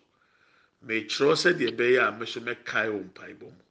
Mekyerɛw 0.88 1.36
sɛdeɛ 1.44 1.70
ɛbɛyɛ 1.74 2.00
a 2.08 2.12
me 2.12 2.26
nso 2.26 2.40
mɛkae 2.42 2.90
wɔ 2.94 3.02
mpaebɔ 3.10 3.48
mu. 3.58 3.64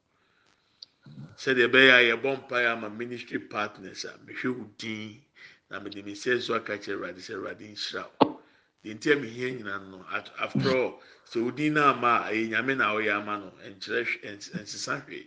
Sɛdeɛ 1.36 1.66
ɛbɛyɛ 1.68 1.92
a 1.98 2.02
yɛbɔ 2.16 2.30
mpaeɛ 2.48 2.68
ama 2.72 2.90
ministry 2.90 3.38
partners 3.40 4.04
a 4.04 4.18
mehwɛ 4.26 4.48
wo 4.58 4.64
din 4.78 5.22
na 5.70 5.80
mede 5.80 6.04
me 6.04 6.12
nsa 6.12 6.40
so 6.42 6.54
aka 6.54 6.78
kyerɛ 6.78 6.96
Awurade 6.98 7.18
sɛ 7.26 7.32
Awurade 7.36 7.66
nhyira 7.72 8.04
wo. 8.20 8.42
Deɛ 8.84 8.94
nti 8.96 9.12
a 9.12 9.16
mehia 9.16 9.50
nyinaa 9.58 9.90
no 9.90 10.06
after 10.40 10.76
all 10.76 11.02
sɛ 11.30 11.42
wo 11.44 11.50
din 11.52 11.74
no 11.74 11.84
ama 11.90 12.26
a 12.26 12.32
ɛyɛ 12.32 12.48
nyame 12.50 12.76
na 12.76 12.94
ɔyɛ 12.94 13.12
ama 13.22 13.38
no 13.38 13.50
nkyerɛ 13.68 14.04
hwɛ 14.04 14.22
ɛns- 14.30 14.52
ɛnsesa 14.54 15.06
hwee. 15.06 15.26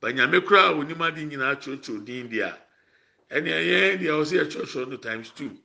Ba 0.00 0.08
nyame 0.12 0.40
koraa 0.46 0.70
a 0.70 0.74
onim 0.74 1.02
ade 1.02 1.22
nyinaa 1.28 1.56
kyerɛkyerɛ 1.62 2.04
din 2.04 2.28
deɛ 2.30 2.42
a 2.44 2.58
ɛnea 3.36 3.60
yɛn 3.70 4.00
deɛ 4.00 4.12
ɔsɛ 4.20 4.34
yɛkyerɛkyerɛ 4.44 4.88
no 4.90 4.96
times 4.98 5.30
two. 5.30 5.56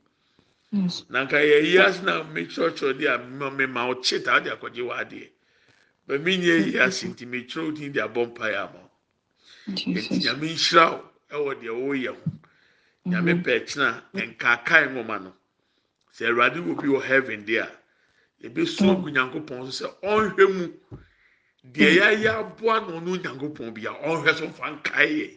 Na 1.10 1.26
nka 1.26 1.38
yɛyi 1.38 1.80
ase 1.86 2.02
na 2.04 2.24
mekyerɛkyerɛ 2.24 2.94
deɛ 3.00 3.16
a 3.16 3.50
mema 3.52 3.88
wo 3.88 3.96
kye 4.02 4.20
taa 4.24 4.40
de 4.40 4.52
akɔgye 4.56 4.84
w'adeɛ 4.88 5.30
ba 6.10 6.18
menyɛ 6.18 6.54
yi 6.66 6.80
ase 6.82 7.06
nti 7.08 7.24
mekyerɛ 7.30 7.66
wo 7.66 7.72
din 7.72 7.92
de 7.94 8.00
abɔ 8.02 8.22
mpaeɛ 8.34 8.58
ama 8.66 8.82
nti 9.70 10.18
nyame 10.26 10.48
nhyira 10.50 10.86
wo 10.90 11.06
ɛwɔ 11.30 11.52
deɛ 11.62 11.72
woyɛ 11.86 12.12
ho. 12.18 12.24
Nyame 13.06 13.34
pɛ 13.46 13.54
kyena 13.68 13.88
nkaakae 14.14 14.86
nwoma 14.90 15.22
no. 15.24 15.32
Sɛ 16.12 16.26
awurade 16.34 16.58
wɔ 16.66 16.74
bi 16.82 16.88
wɔ 16.90 17.02
heaven 17.04 17.46
deɛ 17.46 17.62
a 17.62 17.70
yɛbɛsu 18.42 18.90
agu 18.90 19.08
nyankopɔn 19.14 19.72
so 19.72 19.86
sɛ 19.86 19.88
ɔnhwɛ 20.02 20.46
mu. 20.56 20.66
Deɛ 21.74 21.90
yɛayɛ 22.02 22.30
aboa 22.42 22.80
na 22.82 22.90
ɔno 22.98 23.12
nyankopɔn 23.22 23.74
bi 23.76 23.86
a 23.86 23.94
ɔnhwɛ 23.94 24.32
so 24.36 24.48
mfa 24.50 24.66
nkae 24.82 25.10
yɛ. 25.14 25.28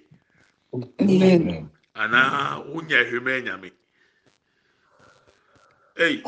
Anaa 1.94 2.64
wonya 2.72 2.96
ahwɛmɛ 3.04 3.44
nyame 3.44 3.70
Hey, 5.94 6.22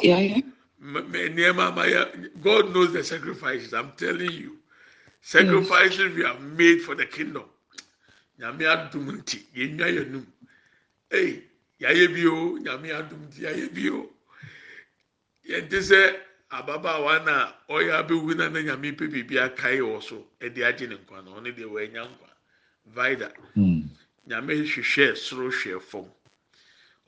Yeah, 0.85 0.91
yeah. 0.93 1.01
M- 1.01 1.15
m- 1.15 1.37
nneɛma 1.37 1.69
ama 1.69 1.83
yɛ- 1.85 2.43
God 2.43 2.73
knows 2.75 2.93
the 2.93 3.05
sacrifices. 3.05 3.75
I'm 3.75 3.93
telling 3.93 4.33
you, 4.33 4.59
sacrifices 5.23 6.15
we 6.15 6.25
have 6.25 6.41
made 6.43 6.83
for 6.83 6.95
the 6.97 7.07
kingdom. 7.07 7.45
Nyame 8.41 8.65
adum 8.67 9.23
nti 9.23 9.45
num. 10.11 10.27
Hey, 11.11 11.45
yɛayɛ 11.81 12.15
bi 12.15 12.27
o, 12.27 12.59
nyame 12.59 12.91
adum 12.93 13.29
nti 13.29 13.41
yɛayɛ 13.43 13.75
bi 13.75 13.91
o. 13.91 14.11
Yɛnte 15.49 15.81
sɛ 15.83 16.21
ababaawa 16.53 17.25
na 17.27 17.53
ɔyɛ 17.71 18.07
abɛwu 18.09 18.37
na 18.37 18.49
na 18.49 18.61
nyame 18.61 18.93
pɛ 18.97 19.09
biribi 19.13 19.39
akae 19.39 19.81
wɔ 19.81 20.03
so 20.03 20.27
ɛde 20.41 20.59
agye 20.65 20.89
ne 20.89 20.97
nkwa 20.97 21.25
no 21.25 21.33
ɔno 21.41 21.55
deɛ 21.57 21.67
wɔanya 21.71 22.09
nkwa. 22.09 22.31
Vida, 22.87 23.33
hmm. 23.55 23.83
nyame 24.29 24.55
hwehwɛ 24.65 25.17
soro 25.17 25.51
hwɛ 25.51 25.83
fam. 25.83 26.07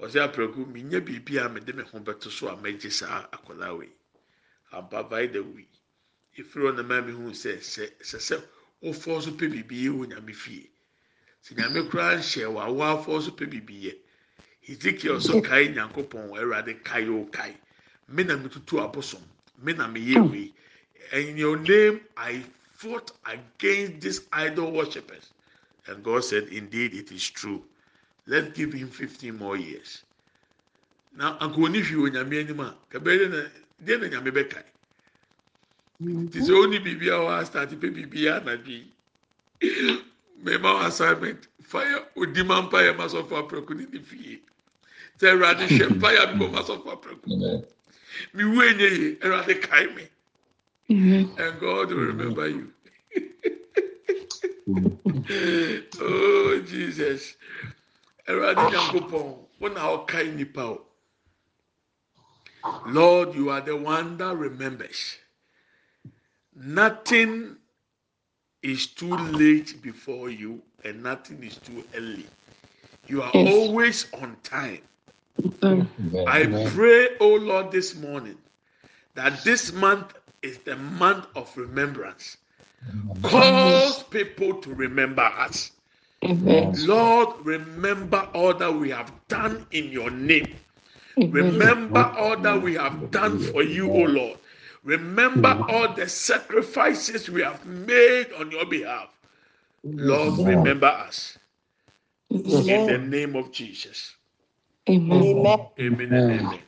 Ɔsɛ 0.00 0.18
aprɛku 0.26 0.66
minya 0.66 1.00
biribi 1.00 1.38
a 1.38 1.48
mede 1.48 1.74
me 1.74 1.82
ho 1.82 1.98
bɛto 1.98 2.30
so 2.30 2.48
a 2.48 2.56
mɛgye 2.56 2.90
saa 2.92 3.28
akwadaa 3.32 3.78
wei. 3.78 3.92
Ampa 4.72 5.02
Vida 5.08 5.42
wi. 5.42 5.66
Efiri 6.36 6.64
hɔ 6.68 6.76
na 6.76 6.82
maa 6.82 7.00
mi 7.00 7.12
hu 7.12 7.30
sɛ 7.32 7.58
sɛ 7.60 7.92
sɛ 8.02 8.18
sɛ 8.20 8.42
wofɔ 8.82 9.22
so 9.22 9.30
pɛ 9.30 9.48
biribi 9.50 9.84
yɛ 9.84 9.90
wɔ 9.96 10.06
nyame 10.08 10.34
fie. 10.34 10.70
Sɛ 11.42 11.56
nyame 11.56 11.88
koraa 11.88 12.16
nhyɛ 12.18 12.44
wɔ 12.52 12.60
awo 12.66 12.82
afɔ 12.92 13.22
so 13.22 13.30
pɛ 13.30 13.46
biribi 13.48 13.82
yɛ. 13.84 13.94
Ezekiel 14.68 15.20
so 15.20 15.40
kae 15.40 15.68
nyankopɔn 15.72 16.36
Awurade 16.36 16.84
kae 16.84 17.08
o 17.08 17.24
kae. 17.26 17.56
Me 18.08 18.22
na 18.24 18.36
metutu 18.36 18.80
abosom. 18.84 19.22
Me 19.62 19.72
na 19.72 19.88
meyɛ 19.88 20.30
wei. 20.30 20.52
In 21.12 21.38
your 21.38 21.56
name 21.56 22.00
I 22.16 22.44
fought 22.74 23.12
against 23.24 24.00
these 24.02 24.20
idol 24.32 24.72
worshippers. 24.72 25.32
And 25.86 26.04
God 26.04 26.24
said, 26.24 26.48
Indeed, 26.48 26.94
it 26.94 27.12
is 27.12 27.30
true. 27.30 27.64
Let's 28.26 28.56
give 28.56 28.72
him 28.72 28.88
15 28.88 29.36
more 29.38 29.56
years. 29.56 30.02
Now, 31.16 31.38
anka 31.40 31.58
oni 31.62 31.80
hwi 31.80 31.96
wɔ 31.96 32.08
nyame 32.12 32.40
anim 32.40 32.60
a, 32.60 32.76
kabɛyɛ 32.90 33.30
na 33.30 33.48
deɛ 33.84 34.00
na 34.00 34.06
nyame 34.08 34.30
bɛkae. 34.34 34.64
Nti 36.02 36.40
sɛ 36.40 36.52
ɔni 36.52 36.78
biribi 36.84 37.08
a 37.08 37.16
ɔwɔ 37.22 37.40
asate 37.40 37.76
pɛ 37.80 37.88
biribi 37.94 38.26
a 38.26 38.40
anadwo 38.40 38.68
yi, 38.68 40.02
mema 40.42 40.74
wo 40.74 40.86
assignment? 40.86 41.48
Fire 41.62 42.04
odi 42.16 42.42
ma 42.42 42.60
mpa 42.68 42.82
yɛ 42.84 42.96
ma 42.96 43.06
sɔfo 43.06 43.48
aprɛko 43.48 43.76
ne 43.76 43.86
ne 43.92 43.98
fie 44.02 44.42
sɛ 45.18 45.32
awurade 45.32 45.66
hwɛ 45.68 46.00
fire 46.00 46.26
bi 46.26 46.38
bɔ 46.44 46.52
ma 46.52 46.62
sɔfo 46.62 46.88
aprɛko 46.92 47.64
mi 48.34 48.44
wu 48.44 48.60
enye 48.62 48.88
yi 48.98 49.16
awurade 49.22 49.62
kae 49.62 49.86
me. 49.94 50.02
Eh, 50.88 50.94
mm-hmm. 50.94 51.40
And 51.40 51.60
God 51.60 51.90
will 51.90 52.06
remember 52.12 52.48
you. 52.48 52.72
Mm-hmm. 54.68 55.78
oh 56.00 56.62
Jesus 56.66 57.36
awurade 58.28 58.68
ah. 58.68 58.70
nyankopɔn 58.70 59.46
wo 59.60 59.68
na 59.68 59.80
ɔkae 59.96 60.34
nipa 60.36 60.62
o 60.62 60.86
Lord 62.84 63.34
you 63.34 63.50
are 63.50 63.60
the 63.62 63.76
one 63.76 64.16
that 64.18 64.36
remembers 64.36 65.18
nothing 66.54 67.56
is 68.62 68.86
too 68.88 69.16
late 69.18 69.82
before 69.82 70.30
you 70.30 70.62
and 70.84 71.02
nothing 71.02 71.42
is 71.44 71.58
too 71.58 71.84
early. 71.96 72.26
You 73.06 73.22
are 73.22 73.32
Yes. 73.32 73.44
always 73.44 74.06
on 74.14 74.36
time. 74.42 74.82
I 76.26 76.46
pray, 76.46 77.10
oh 77.20 77.36
Lord, 77.36 77.72
this 77.72 77.96
morning 77.96 78.38
that 79.14 79.44
this 79.44 79.72
month 79.72 80.14
is 80.42 80.58
the 80.60 80.76
month 80.76 81.26
of 81.36 81.56
remembrance. 81.56 82.38
Cause 83.22 84.02
people 84.04 84.54
to 84.62 84.74
remember 84.74 85.22
us. 85.22 85.72
Amen. 86.24 86.72
Lord, 86.86 87.44
remember 87.44 88.28
all 88.34 88.54
that 88.54 88.72
we 88.74 88.90
have 88.90 89.12
done 89.28 89.66
in 89.72 89.86
your 89.90 90.10
name. 90.10 90.56
Amen. 91.18 91.30
Remember 91.30 92.00
all 92.16 92.36
that 92.38 92.62
we 92.62 92.74
have 92.74 93.10
done 93.10 93.38
for 93.38 93.62
you, 93.62 93.90
O 93.92 94.02
Lord. 94.04 94.38
Remember 94.84 95.58
all 95.68 95.94
the 95.94 96.08
sacrifices 96.08 97.28
we 97.30 97.42
have 97.42 97.64
made 97.66 98.32
on 98.38 98.50
your 98.50 98.66
behalf. 98.66 99.08
Lord, 99.98 100.44
remember 100.44 100.86
us. 100.88 101.38
In 102.66 102.86
the 102.86 102.98
name 102.98 103.36
of 103.36 103.52
Jesus. 103.52 104.16
Amen. 104.88 105.60
Amen. 105.80 106.30
Amen 106.30 106.30
amen. 106.30 106.60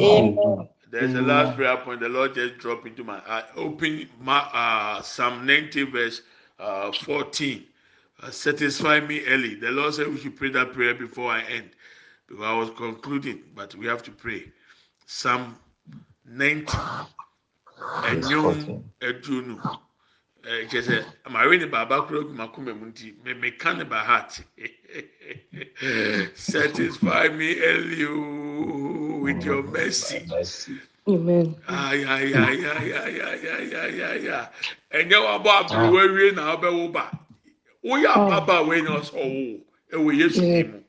Amen. 0.00 0.68
There's 0.90 1.14
a 1.14 1.22
last 1.22 1.54
prayer 1.56 1.76
point. 1.78 2.00
The 2.00 2.08
Lord 2.08 2.34
just 2.34 2.58
dropped 2.58 2.86
into 2.86 3.04
my 3.04 3.18
heart. 3.20 3.46
Open 3.56 4.08
my, 4.20 4.38
uh, 4.38 5.02
Psalm 5.02 5.46
90, 5.46 5.84
verse 5.84 6.22
uh, 6.58 6.92
14. 6.92 7.64
Uh, 8.22 8.30
satisfy 8.30 9.00
me 9.00 9.24
early. 9.26 9.54
The 9.54 9.70
Lord 9.70 9.94
said 9.94 10.08
we 10.08 10.18
should 10.18 10.36
pray 10.36 10.50
that 10.50 10.72
prayer 10.72 10.94
before 10.94 11.30
I 11.30 11.42
end. 11.42 11.70
Because 12.26 12.44
I 12.44 12.52
was 12.54 12.70
concluding, 12.76 13.42
but 13.54 13.74
we 13.76 13.86
have 13.86 14.02
to 14.04 14.10
pray. 14.10 14.44
Psalm 15.06 15.56
90. 16.26 16.66
Enyom 18.04 18.82
edunu. 19.00 19.60
Eh, 20.46 20.66
kyerɛ 20.70 20.82
sɛ 20.82 21.04
mare 21.30 21.56
ne 21.58 21.66
baaba 21.66 22.02
kura 22.06 22.22
gu 22.24 22.32
m'akoma 22.32 22.72
mu 22.78 22.86
nti 22.86 23.14
me 23.24 23.34
meka 23.34 23.72
ne 23.76 23.84
ba 23.84 23.98
heart 23.98 24.40
satisfy 26.34 27.28
me 27.28 27.60
early 27.60 28.04
o 28.06 29.18
with 29.20 29.44
your 29.44 29.62
mercy 29.64 30.24
Amen. 31.08 31.54
ayayayayayayaya 31.68 34.48
ɛnyɛ 34.90 35.18
wabɔ 35.26 35.50
abiri 35.60 35.88
wawie 35.92 36.32
na 36.34 36.56
ɔbɛwo 36.56 36.92
ba 36.92 37.10
woyɛ 37.84 38.06
ababa 38.08 38.60
oh. 38.60 38.66
wei 38.68 38.82
na 38.82 38.96
ɔsɛ 38.98 39.14
ɔwo 39.14 39.60
ɛwɔ 39.92 40.18
yesu 40.18 40.42
Yeah. 40.42 40.62
mu 40.62 40.82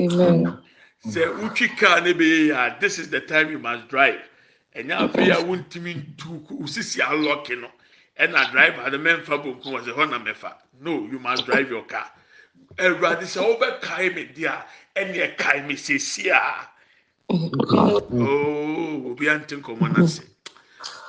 Amen. 0.00 0.58
sɛ 1.06 1.38
wotwi 1.40 1.68
kaa 1.76 2.00
ne 2.00 2.12
bɛyɛ 2.12 2.48
yɛ 2.48 2.54
a 2.76 2.80
this 2.80 2.98
is 2.98 3.10
the 3.10 3.20
time 3.20 3.50
you 3.50 3.58
must 3.58 3.88
drive. 3.88 4.20
Ɛnyɛ 4.76 5.10
afei 5.10 5.30
a 5.30 5.42
wontumi 5.44 5.94
ntu 6.16 6.46
osisi 6.62 7.00
alɔki 7.00 7.60
no. 7.60 7.70
Ɛna 8.18 8.50
driver 8.52 8.90
de 8.90 8.98
mɛnfa 8.98 9.42
bonkum 9.42 9.72
wɔ 9.72 9.84
sɛ 9.84 9.92
hɔ 9.94 10.10
na 10.10 10.18
mɛfa 10.18 10.54
no 10.80 11.06
you 11.10 11.18
must 11.18 11.44
drive 11.46 11.68
your 11.70 11.84
car. 11.84 12.10
Ɛwurade 12.76 13.22
sɛ 13.22 13.40
wobɛkae 13.58 14.14
me 14.14 14.24
di 14.24 14.44
a 14.44 14.64
ɛne 14.96 15.36
ɛkae 15.36 15.66
me 15.66 15.74
sesi 15.74 16.28
a. 16.30 16.68
Ooo 17.30 19.10
obi 19.12 19.28
ante 19.28 19.56
nkɔmɔ 19.56 19.86
n'ase 19.94 20.20
mm. 20.20 20.32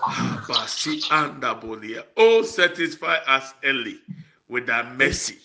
abasi 0.03 0.93
ah, 1.11 1.24
andabolia 1.30 2.03
oh 2.18 2.41
satisfy 2.43 3.16
us 3.36 3.53
early 3.64 3.99
with 4.48 4.68
thy 4.68 4.84
mercy 4.94 5.38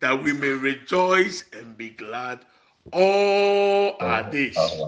that 0.00 0.22
we 0.22 0.32
may 0.32 0.48
rejoice 0.50 1.44
and 1.52 1.76
be 1.76 1.90
glad 1.90 2.40
all 2.92 3.96
our 4.00 4.22
days 4.30 4.86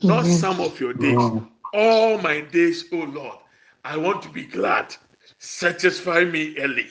not 0.00 0.26
some 0.26 0.60
of 0.60 0.80
your 0.80 0.92
days, 0.94 1.32
all 1.72 2.18
my 2.18 2.40
days, 2.40 2.84
oh 2.92 3.04
Lord. 3.04 3.38
I 3.84 3.96
want 3.96 4.22
to 4.22 4.28
be 4.28 4.44
glad. 4.44 4.94
Satisfy 5.38 6.24
me 6.24 6.56
early. 6.58 6.86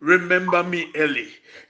Remember 0.00 0.62
me 0.62 0.90
early. 0.96 1.28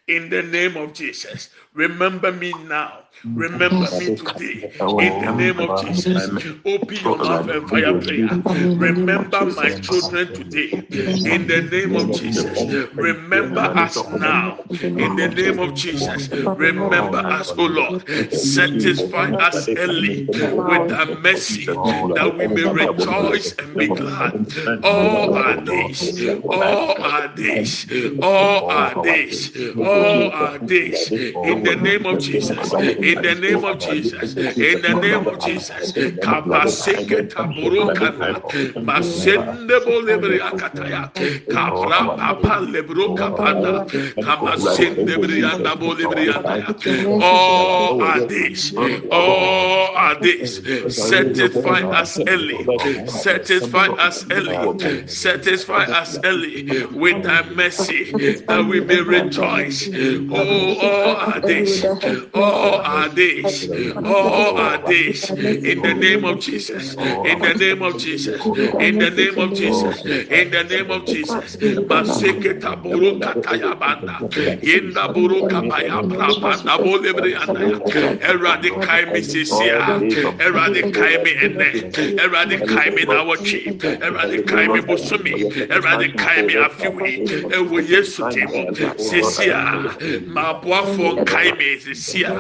In 0.09 0.31
the 0.31 0.43
name 0.43 0.77
of 0.77 0.95
Jesus. 0.95 1.51
Remember 1.75 2.33
me 2.33 2.55
now. 2.55 3.05
Remember 3.35 3.91
me 3.93 4.11
today. 4.11 4.69
In 4.99 5.19
the 5.19 5.29
name 5.31 5.61
of 5.61 5.75
Jesus. 5.77 6.31
Open 6.65 6.99
your 6.99 7.19
mouth 7.19 7.49
and 7.49 7.69
fire 7.69 7.95
prayer. 7.95 8.41
Remember 8.77 9.47
my 9.47 9.73
children 9.73 10.33
today. 10.33 10.87
In 11.25 11.47
the 11.47 11.63
name 11.63 11.97
of 11.97 12.13
Jesus. 12.13 12.67
Remember 12.97 13.61
us 13.77 14.09
now. 14.09 14.67
In 14.97 15.17
the 15.17 15.29
name 15.29 15.59
of 15.61 15.75
Jesus. 15.75 16.31
Remember 16.55 17.19
us, 17.31 17.55
O 17.59 17.67
Lord. 17.67 18.05
Satisfy 18.31 19.31
us 19.39 19.69
early 19.77 20.29
with 20.65 20.89
thy 20.89 21.05
mercy 21.05 21.81
that 22.15 22.37
we 22.37 22.47
may 22.49 22.65
rejoice 22.67 23.53
and 23.59 23.77
be 23.79 23.89
glad 23.89 24.35
all 24.83 25.31
our 25.35 25.57
days, 25.65 26.29
all 26.49 26.97
our 27.03 27.29
days, 27.35 27.87
all 28.21 28.65
our 28.71 28.95
days, 29.03 29.51
all 29.83 29.98
our 30.01 30.59
days. 30.59 31.13
In 31.43 31.63
the 31.63 31.77
name 31.77 32.07
of 32.07 32.19
Jesus. 32.19 32.75
In 33.03 33.21
the 33.23 33.35
name 33.35 33.65
of 33.65 33.79
Jesus. 33.79 34.37
In 34.61 34.81
the 34.83 34.95
name 34.95 35.27
of 35.27 35.39
Jesus. 35.39 35.95
Kabaseke 36.21 37.29
taburukana. 37.29 38.43
Masende 38.79 39.81
bolebri 39.87 40.41
akataya. 40.41 41.11
Kabra 41.49 42.17
papa 42.17 42.61
lebro 42.61 43.15
kapana. 43.15 43.87
Kamasende 44.21 45.19
brianda 45.19 45.77
bolebri 45.77 46.29
andaya. 46.31 46.75
All 47.21 47.97
our 48.03 48.27
days. 48.27 48.73
All 49.11 49.91
our 49.97 50.21
days. 50.21 50.61
Satisfy 50.89 51.81
us 51.93 52.21
early. 52.29 52.71
Satisfy 53.07 53.87
us 53.99 54.25
early. 54.31 54.61
Satisfy 55.07 55.85
us 55.85 56.19
early 56.25 56.67
with 56.95 57.23
thy 57.23 57.43
mercy 57.51 58.17
that 58.47 58.65
we 58.67 58.81
may 58.81 59.01
rejoice. 59.01 59.88
Oh, 60.31 60.75
all 60.79 61.17
our 61.17 61.41
days. 61.41 61.89
All 62.35 62.81
our 62.85 63.09
days. 63.11 63.71
All 64.05 64.53
our 64.57 64.79
days. 64.79 65.35
In 65.65 65.83
the 65.83 65.95
name 65.95 66.25
of 66.25 66.41
Jesus. 66.41 66.97
In 67.25 67.41
the 67.43 67.55
name 67.55 67.83
of 67.83 67.97
Jesus. 67.99 68.51
In 68.81 68.99
the 68.99 69.11
name 69.11 69.39
of 69.39 69.55
Jesus. 69.55 70.05
In 70.31 70.51
the 70.51 70.65
name 70.65 70.91
of 70.91 71.07
Jesus. 71.07 71.59
Maseke 71.89 72.55
taburu 72.61 73.21
kataya 73.21 73.79
banda. 73.79 74.25
Yenda 74.63 75.13
buru 75.13 75.45
kapaya 75.45 76.03
brabanda 76.09 76.79
bolebre 76.83 77.35
andaya. 77.37 77.81
Erade 78.21 78.81
kai 78.81 79.07
mi 79.07 79.23
sisia. 79.23 80.03
Erade 80.39 80.91
kai 80.93 81.19
mi 81.25 81.31
ene. 81.33 81.85
Erade 82.19 82.65
kai 82.67 82.91
mi 82.91 83.05
na 83.07 83.25
wachi. 83.25 83.77
Erade 84.01 84.45
kai 84.47 84.69
mi 84.69 84.81
bosumi. 84.81 85.47
Erade 85.71 86.17
kai 86.17 86.43
mi 86.43 86.55
afiwi. 86.55 87.25
Ewo 87.51 87.81
Yesu 87.81 88.25
timo. 88.29 88.69
Sisia. 88.99 89.78
Maboafo 90.27 91.25
kai 91.25 91.53
mi 91.53 91.79
sisia. 91.81 92.35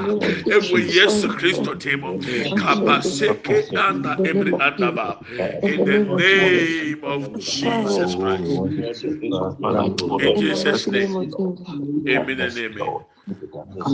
Ewo 0.48 0.78
Yesu 0.78 1.28
Kristo 1.36 1.74
timo. 1.74 2.18
Kabaseke 2.54 3.64
anda 3.76 4.20
ebri 4.24 4.54
andaba. 4.58 5.18
In 5.66 5.84
the 5.84 6.00
name 6.16 7.04
of 7.04 7.38
Jesus 7.38 8.14
Christ. 8.16 8.58
In 10.20 10.34
Jesus' 10.36 10.86
name. 10.90 11.10
Amen 12.08 12.40
and 12.40 12.58
amen. 12.58 12.96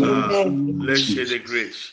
Uh, 0.02 0.46
let's 0.80 1.00
share 1.02 1.26
the 1.26 1.38
grace. 1.38 1.92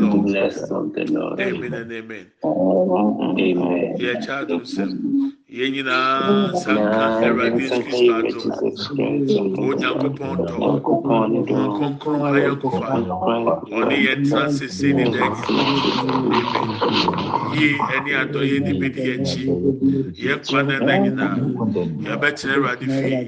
Lord. 0.00 0.26
Goodness 0.26 0.56
of 0.70 0.92
the 0.94 1.04
Lord. 1.06 1.40
Amen 1.40 1.74
and 1.74 1.92
amen. 1.92 2.26
Amen. 2.44 3.96
Yɛ 3.98 4.12
kyɛ 4.24 4.34
adum 4.46 4.62
sɛm 4.62 5.32
yɛn 5.58 5.70
nyinaa 5.72 6.54
sanka 6.62 6.98
awurade 7.26 7.58
yesu 7.62 7.80
kristo 7.86 8.12
ato 8.18 8.38
onyankopɔn 9.66 10.34
dɔ 10.46 10.54
wɔn 10.62 10.76
kronkron 11.76 12.20
ayɔnkofa 12.26 12.86
ɔne 13.78 13.96
yɛn 14.06 14.20
tena 14.28 14.42
sese 14.56 14.88
ne 14.96 15.04
dɛn 15.14 15.32
yie 17.58 17.70
ɛne 17.94 18.10
adɔyɛ 18.22 18.56
ne 18.64 18.72
bedi 18.80 19.02
akyi 19.14 19.42
yɛn 20.24 20.38
kwan 20.46 20.66
na 20.68 20.74
ɛna 20.78 20.94
nyinaa 21.02 21.36
yɛbɛtena 22.06 22.52
awurade 22.56 22.86
fie 22.96 23.18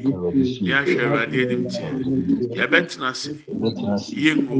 yɛahwɛ 0.68 1.02
awurade 1.04 1.36
anim 1.42 1.62
tie 1.72 1.90
yɛbɛtena 2.58 3.06
ase 3.10 3.30
yɛngo 4.24 4.54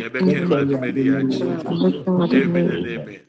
yɛbɛka 0.00 0.36
awurade 0.42 0.74
mɛdi 0.82 1.02
yɛ 1.08 1.14
akyi 1.22 1.42
amen. 2.42 2.66
And 2.74 2.86
amen. 2.94 3.20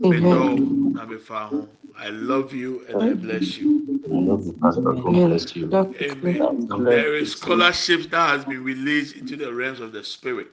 Medɔ 0.00 0.92
na 0.94 1.02
mefa 1.08 1.40
ho. 1.48 1.58
I 2.00 2.10
love 2.10 2.54
you 2.54 2.86
and 2.88 3.02
I 3.02 3.14
bless 3.14 3.58
you. 3.58 3.72
I 4.12 4.16
love 4.16 4.46
you, 4.46 4.54
Pastor. 4.62 4.94
God 4.94 5.22
bless 5.24 5.56
you. 5.56 5.78
Amen. 6.02 6.48
There 6.88 7.16
is 7.16 7.32
scholarships 7.32 8.06
that 8.08 8.30
has 8.30 8.44
been 8.46 8.64
released 8.64 9.16
into 9.16 9.36
the 9.36 9.52
realms 9.54 9.80
of 9.80 9.92
the 9.92 10.04
spirit. 10.04 10.48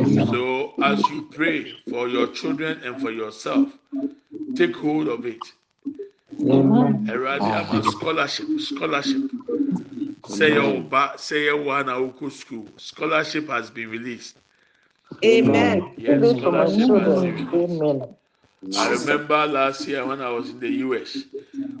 Amen. 0.00 0.26
So 0.26 0.76
as 0.82 1.10
you 1.10 1.22
pray 1.30 1.72
for 1.88 2.08
your 2.08 2.28
children 2.28 2.80
and 2.84 3.00
for 3.00 3.12
yourself, 3.12 3.68
take 4.54 4.76
hold 4.76 5.08
of 5.08 5.26
it. 5.26 5.52
Eradi 7.08 7.54
ama 7.54 7.82
scholarship, 7.84 8.60
scholarship. 8.60 9.24
Say 10.26 10.54
your 10.54 10.82
ba, 10.82 11.14
say 11.16 11.44
your 11.44 11.62
one 11.62 11.86
awuku 11.86 12.32
school. 12.32 12.66
Scholarship 12.78 13.48
has 13.48 13.70
been 13.70 13.90
released. 13.90 14.38
Amen. 15.24 15.92
Yes, 15.96 16.30
scholarship 16.32 16.94
has 16.94 17.14
been 17.16 17.34
released. 17.34 17.72
Amen. 17.82 18.16
I 18.76 18.90
remember 18.90 19.46
last 19.46 19.86
year 19.88 20.04
when 20.06 20.20
I 20.20 20.30
was 20.30 20.50
in 20.50 20.60
the 20.60 20.68
US, 20.86 21.16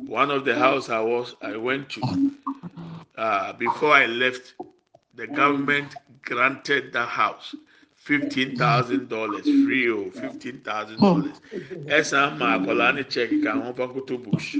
one 0.06 0.30
of 0.30 0.44
the 0.44 0.54
house 0.54 0.88
I 0.88 1.00
was 1.00 1.34
I 1.42 1.56
went 1.56 1.90
to, 1.90 2.30
uh, 3.16 3.52
before 3.52 3.92
I 3.92 4.06
left, 4.06 4.54
the 5.14 5.26
government 5.26 5.94
granted 6.22 6.92
that 6.94 7.08
house 7.08 7.54
fifteen 7.96 8.56
thousand 8.56 9.08
dollars 9.10 9.42
free 9.44 9.88
or 9.88 10.06
oh, 10.06 10.10
fifteen 10.10 10.60
thousand 10.60 10.98
dollars. 11.00 11.36
Ẹsan 11.98 12.38
maa 12.38 12.58
akwadaa 12.58 12.94
ne 12.94 13.02
check 13.04 13.30
ka 13.44 13.52
ho 13.60 13.72
fa 13.74 13.86
koto 13.88 14.16
bush. 14.16 14.56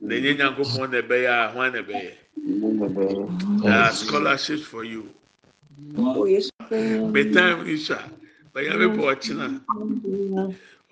Na 0.00 0.14
enye 0.16 0.32
nyanko 0.38 0.62
pɔn 0.72 0.90
na 0.90 0.98
ɛbɛyɛ 1.02 1.30
a 1.44 1.52
hwan 1.52 1.72
na 1.72 1.82
ɛbɛyɛ. 1.82 2.12
There 3.62 3.72
are 3.72 3.92
scholarships 3.92 4.62
for 4.62 4.84
you. 4.84 5.02
Bɛ 7.14 7.22
time 7.34 7.60
bɛyɛ 8.54 8.72
mi 8.78 9.02
ɔkyina 9.12 9.46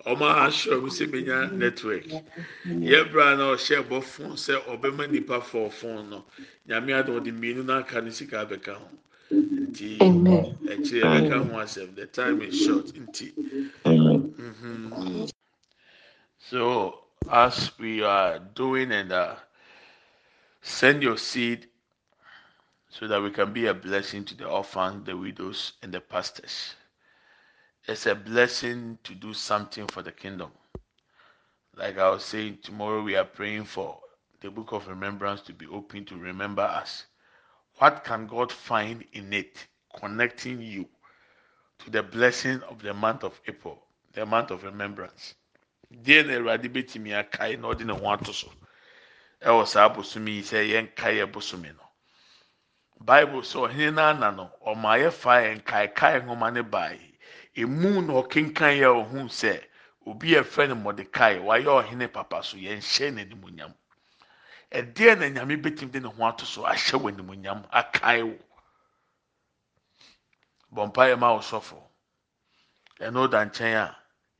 ɔmo 0.09 0.25
ahyɛ 0.25 0.73
ɔmo 0.77 0.89
sɛ 0.89 1.05
menya 1.11 1.51
network. 1.51 2.05
Yɛ 2.65 3.11
bra 3.11 3.35
na 3.35 3.53
ɔhyɛ 3.53 3.87
bɔ 3.87 4.01
phone 4.03 4.35
sɛ 4.35 4.53
ɔbɛma 4.65 5.11
nipa 5.11 5.39
fɔ 5.39 5.71
phone 5.71 6.09
no. 6.09 6.25
Nyame 6.67 6.93
adi 6.97 7.11
ɔde 7.11 7.31
mmienu 7.31 7.63
n'aka 7.63 8.01
ne 8.03 8.09
sika 8.11 8.45
abɛka 8.45 8.73
ho. 8.73 8.89
Nti 9.31 9.97
ɛkyerɛ 9.99 11.05
ɛbɛka 11.05 11.37
ho 11.45 11.57
asɛm. 11.59 11.95
The 11.95 12.05
time 12.07 12.41
is 12.41 12.65
short 12.65 12.87
nti. 12.87 13.31
Mm-hmm. 13.85 15.25
so 16.39 17.01
as 17.29 17.71
we 17.77 18.01
are 18.01 18.39
doing 18.39 18.91
and 18.91 19.11
uh, 19.11 19.35
send 20.61 21.03
your 21.03 21.17
seed 21.17 21.67
so 22.89 23.07
that 23.07 23.21
we 23.21 23.29
can 23.29 23.53
be 23.53 23.67
a 23.67 23.73
blessing 23.73 24.25
to 24.25 24.35
the 24.35 24.47
orphans, 24.47 25.05
the 25.05 25.15
widows, 25.15 25.73
and 25.81 25.93
the 25.93 26.01
pastors. 26.01 26.75
It's 27.87 28.05
a 28.05 28.15
blessing 28.15 28.97
to 29.03 29.15
do 29.15 29.33
something 29.33 29.87
for 29.87 30.01
the 30.01 30.11
kingdom. 30.11 30.51
Like 31.75 31.97
I 31.97 32.09
was 32.09 32.23
saying, 32.23 32.59
tomorrow 32.61 33.01
we 33.01 33.15
are 33.15 33.25
praying 33.25 33.65
for 33.65 33.99
the 34.41 34.51
book 34.51 34.71
of 34.71 34.87
remembrance 34.87 35.41
to 35.41 35.53
be 35.53 35.65
open 35.67 36.05
to 36.05 36.15
remember 36.15 36.61
us. 36.61 37.05
What 37.77 38.03
can 38.03 38.27
God 38.27 38.51
find 38.51 39.03
in 39.13 39.33
it 39.33 39.67
connecting 39.99 40.61
you 40.61 40.87
to 41.79 41.89
the 41.89 42.03
blessing 42.03 42.61
of 42.63 42.81
the 42.81 42.93
month 42.93 43.23
of 43.23 43.39
April, 43.47 43.81
the 44.13 44.25
month 44.25 44.51
of 44.51 44.63
remembrance? 44.63 45.33
Deɛ 45.91 46.25
na 46.27 46.33
Awurade 46.33 46.71
betumi 46.71 47.11
akae 47.11 47.59
na 47.59 47.69
ɔde 47.69 47.85
ne 47.85 47.93
ho 47.93 48.09
ato 48.11 48.31
so 48.31 48.51
ɛwɔ 49.41 49.67
saa 49.67 49.89
bosomi 49.89 50.35
yi 50.35 50.41
sɛ 50.41 50.69
yɛn 50.69 50.95
kae 50.95 51.25
bosomi 51.25 51.69
no. 51.75 51.87
Bible 52.99 53.41
sɛ 53.41 53.69
ɔhene 53.69 54.35
no 54.35 54.51
ɔmo 54.65 54.85
ayɛ 54.85 55.11
fa 55.11 55.41
yɛn 55.41 55.65
kae 55.65 55.87
kae 55.87 56.21
nwoma. 56.21 57.10
Emu 57.55 58.01
na 58.01 58.13
ɔkenkan 58.21 58.77
yɛ 58.79 58.87
ɔho 58.87 59.29
sɛ 59.29 59.63
obi 60.05 60.35
a 60.35 60.41
ɛfrɛ 60.43 60.67
no 60.69 60.75
mɔdekai 60.75 61.39
wayɛ 61.39 61.67
ɔhene 61.83 62.11
papa 62.11 62.43
so 62.43 62.57
yɛn 62.57 62.79
hyɛ 62.81 63.11
n'animonyam 63.13 63.73
ɛdeɛ 64.71 65.17
na 65.19 65.25
nyame 65.29 65.57
betumi 65.61 65.91
de 65.91 65.99
ne 65.99 66.07
ho 66.07 66.23
ato 66.25 66.45
so 66.45 66.63
ahyɛ 66.63 66.97
wɔ 66.99 67.11
animonyam 67.11 67.67
akae 67.71 68.23
wo. 68.23 68.37
Bɔmpa 70.73 71.09
yɛ 71.11 71.19
ma 71.19 71.35
ɔsɔfo 71.37 71.77
ɛno 72.99 73.29
da 73.29 73.43
nkyɛn 73.45 73.75
a 73.75 73.97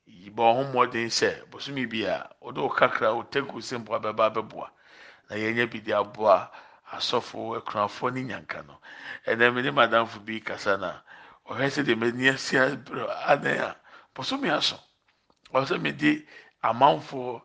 yibɔ 0.08 0.44
ɔho 0.54 0.72
mmɔden 0.72 1.10
sɛ 1.12 1.50
bosomi 1.50 1.86
bi 1.90 2.04
a 2.06 2.30
ɔde 2.42 2.60
ɔkakra 2.70 3.12
ɔtɛgu 3.20 3.60
sɛ 3.62 3.78
mpo 3.84 3.94
abɛba 4.00 4.32
abɛboa. 4.32 4.70
Na 5.30 5.36
yɛnyɛ 5.36 5.70
bi 5.72 5.80
de 5.80 5.92
aboa 5.94 6.50
asɔfo 6.94 7.58
akunafoɔ 7.60 8.14
ne 8.14 8.22
nyanka 8.24 8.64
no. 8.66 8.80
Ɛnna 9.28 9.54
mi 9.54 9.62
ne 9.62 9.72
madamfo 9.72 10.20
bi 10.26 10.40
kasa 10.40 10.78
na. 10.78 11.02
Ɔhwɛ 11.52 11.68
sɛ 11.76 11.82
deɛ 11.88 11.96
m'ani 12.00 12.30
asi 12.30 12.56
abere 12.58 13.04
adan 13.32 13.58
a 13.68 13.70
bɔsɔmi 14.16 14.48
aso 14.58 14.78
ɔsɛ 15.54 15.76
mi 15.84 15.92
de 15.92 16.26
amanfoɔ 16.64 17.42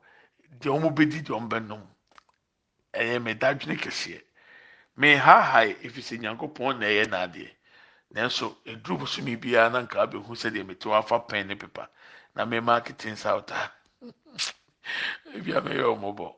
deɛ 0.61 0.70
wɔn 0.80 0.94
bɛdi 0.96 1.18
deɛ 1.26 1.34
wɔn 1.34 1.48
bɛnom 1.50 1.82
ɛyɛ 2.94 3.22
mi 3.24 3.32
dadwene 3.34 3.76
kɛseɛ 3.82 4.20
mi 4.96 5.09
hahae 5.16 5.74
efisɛ 5.86 6.14
nyankopɔn 6.22 6.78
na 6.78 6.86
ɛyɛ 6.86 7.04
n'adeɛ 7.11 7.50
nanso 8.14 8.46
eduru 8.64 8.98
bɔsɔmi 9.02 9.40
biara 9.42 9.70
na 9.72 9.80
nka 9.82 9.96
abɛhu 10.07 10.32
sɛ 10.40 10.48
deɛ 10.54 10.64
mi 10.66 10.74
te 10.74 10.88
wafa 10.88 11.16
pɛn 11.28 11.46
ne 11.48 11.54
pepa 11.57 11.88
na 12.34 12.44
mi 12.44 12.61
ma 12.61 12.80
kete 12.80 13.11
nsa 13.11 13.30
ɔta 13.42 13.59
ebi 15.34 15.50
a 15.57 15.61
mi 15.61 15.72
yɛ 15.74 15.84
ɔmo 15.94 16.14
bɔ 16.14 16.28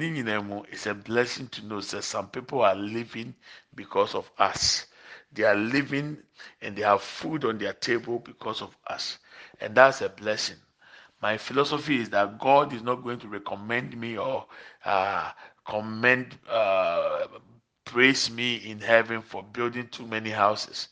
nyinaa 0.00 0.40
mu 0.42 0.64
it's 0.72 0.86
a 0.86 0.94
blessing 0.94 1.46
to 1.48 1.60
know 1.66 1.80
that 1.80 2.02
some 2.02 2.28
people 2.30 2.62
are 2.64 2.74
living 2.74 3.34
because 3.74 4.14
of 4.16 4.28
us. 4.38 4.86
They 5.32 5.44
are 5.44 5.54
living 5.54 6.18
and 6.62 6.76
they 6.76 6.82
have 6.82 7.02
food 7.02 7.44
on 7.44 7.58
their 7.58 7.72
table 7.74 8.18
because 8.20 8.62
of 8.62 8.76
us. 8.86 9.18
And 9.60 9.74
that's 9.74 10.00
a 10.02 10.08
blessing. 10.08 10.56
My 11.22 11.38
philosophy 11.38 12.00
is 12.00 12.10
that 12.10 12.38
God 12.38 12.72
is 12.72 12.82
not 12.82 13.02
going 13.04 13.18
to 13.20 13.28
recommend 13.28 13.96
me 13.98 14.18
or 14.18 14.46
uh, 14.84 15.32
commend, 15.66 16.38
uh, 16.48 17.26
praise 17.84 18.30
me 18.30 18.56
in 18.56 18.80
heaven 18.80 19.22
for 19.22 19.42
building 19.42 19.88
too 19.88 20.06
many 20.06 20.30
houses. 20.30 20.88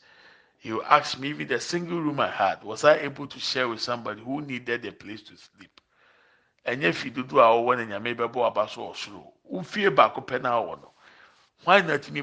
You 0.61 0.83
ask 0.83 1.19
me, 1.19 1.29
even 1.29 1.47
the 1.47 1.59
single 1.59 2.01
room 2.01 2.19
I 2.19 2.29
had, 2.29 2.63
was 2.63 2.83
I 2.83 2.97
able 2.97 3.27
to 3.27 3.39
share 3.39 3.67
with 3.69 3.81
somebody 3.81 4.21
who 4.21 4.41
needed 4.41 4.85
a 4.85 4.91
place 4.91 5.21
to 5.23 5.37
sleep? 5.37 5.81
ɛnyɛ 6.65 6.93
fi 6.93 7.09
dodo 7.11 7.39
a 7.39 7.43
ɔwɔ 7.43 7.77
ne 7.77 7.85
nyame 7.85 8.15
bɛbɔ 8.17 8.47
aba 8.47 8.67
so 8.67 8.89
ɔsoro 8.91 9.33
wofie 9.51 9.89
baako 9.95 10.21
pɛ 10.25 10.41
na 10.41 10.51
ɔwɔ 10.59 10.81
no 10.81 10.91
hwan 11.63 11.87
na 11.87 11.97
tumi 11.97 12.21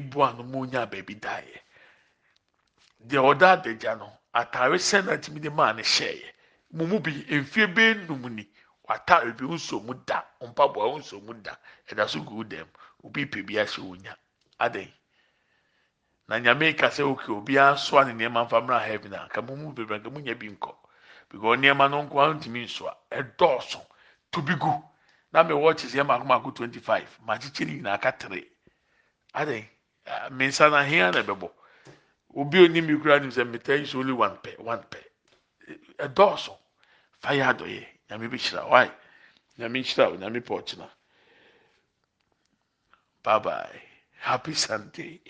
deɛ 3.06 3.18
ɔda 3.18 3.52
adagya 3.52 3.94
no 3.98 4.08
ataare 4.34 4.78
sɛn 4.78 5.04
na 5.06 5.16
tìmi 5.16 5.40
de 5.40 5.50
maa 5.50 5.72
ne 5.72 5.82
hyɛɛ. 5.82 6.32
Mu 6.72 6.86
mu 6.86 6.98
bi 7.00 7.10
mfie 7.28 7.66
bɛɛ 7.66 8.06
num 8.08 8.34
ni 8.34 8.48
wataare 8.88 9.32
bi 9.36 9.44
nso 9.44 9.80
mu 9.82 9.94
da. 10.06 10.22
Mpaboa 10.40 10.98
nso 10.98 11.20
mu 11.20 11.34
da. 11.34 11.56
Ɛda 11.88 12.08
so 12.08 12.20
gu 12.22 12.44
dɛm. 12.44 12.66
Obi 13.04 13.26
pɛ 13.26 13.46
bi 13.46 13.54
ahyɛ 13.54 13.78
onya. 13.90 14.16
Adan 14.58 14.88
na 16.28 16.38
nyame 16.38 16.76
kasa 16.76 17.04
oke 17.04 17.26
obiara 17.28 17.76
soa 17.76 18.04
ne 18.04 18.12
nneɛma 18.12 18.46
nfa 18.48 18.60
mmerɛ 18.62 18.80
ha 18.88 18.98
bi 18.98 19.08
na 19.08 19.26
nka 19.26 19.42
mu 19.46 19.56
mu 19.56 19.72
bebree 19.72 19.98
nka 19.98 20.10
mu 20.10 20.20
nya 20.20 20.34
bi 20.34 20.48
nkɔ. 20.48 20.74
Because 21.28 21.58
nneɛma 21.58 21.90
no 21.90 22.02
nko 22.02 22.20
ara 22.20 22.34
ntumi 22.34 22.64
nsoa. 22.64 22.96
Ɛdɔɔso. 23.10 23.80
To 24.32 24.40
bi 24.42 24.54
gu. 24.54 24.72
Na 25.32 25.42
mɛ 25.42 25.52
wɔɔkye 25.52 25.88
sɛ 25.90 26.06
mako 26.06 26.24
mako 26.24 26.50
twenty 26.52 26.78
five. 26.80 27.08
Maa 27.26 27.36
kyekyere 27.36 27.72
nyinaa 27.82 28.00
ka 28.00 28.10
tere 28.12 28.44
adan 29.34 29.66
mmiɛnsa 30.30 30.70
na 30.70 30.78
ahia 30.78 31.10
na 31.12 31.22
ɛbɛbɔ. 31.22 31.50
Obi 32.34 32.58
onim 32.64 32.86
mi 32.86 32.98
kura 33.00 33.18
nim 33.20 33.30
sɛ 33.30 33.44
meta 33.50 33.76
yi 33.76 33.86
only 33.98 34.12
one 34.12 34.36
pɛ 34.38 34.58
one 34.58 34.82
pɛ 34.90 35.00
ɛdɔɔso 35.98 36.58
fa 37.20 37.30
yɛ 37.34 37.44
adɔyɛ 37.54 37.86
nyame 38.10 38.28
bi 38.30 38.38
hyira 38.38 38.68
wae 38.68 38.90
nyame 39.58 39.80
o 39.98 40.16
nyame 40.16 40.40
bye 43.22 43.38
bye 43.38 43.82
happy 44.18 44.54
sunday. 44.54 45.20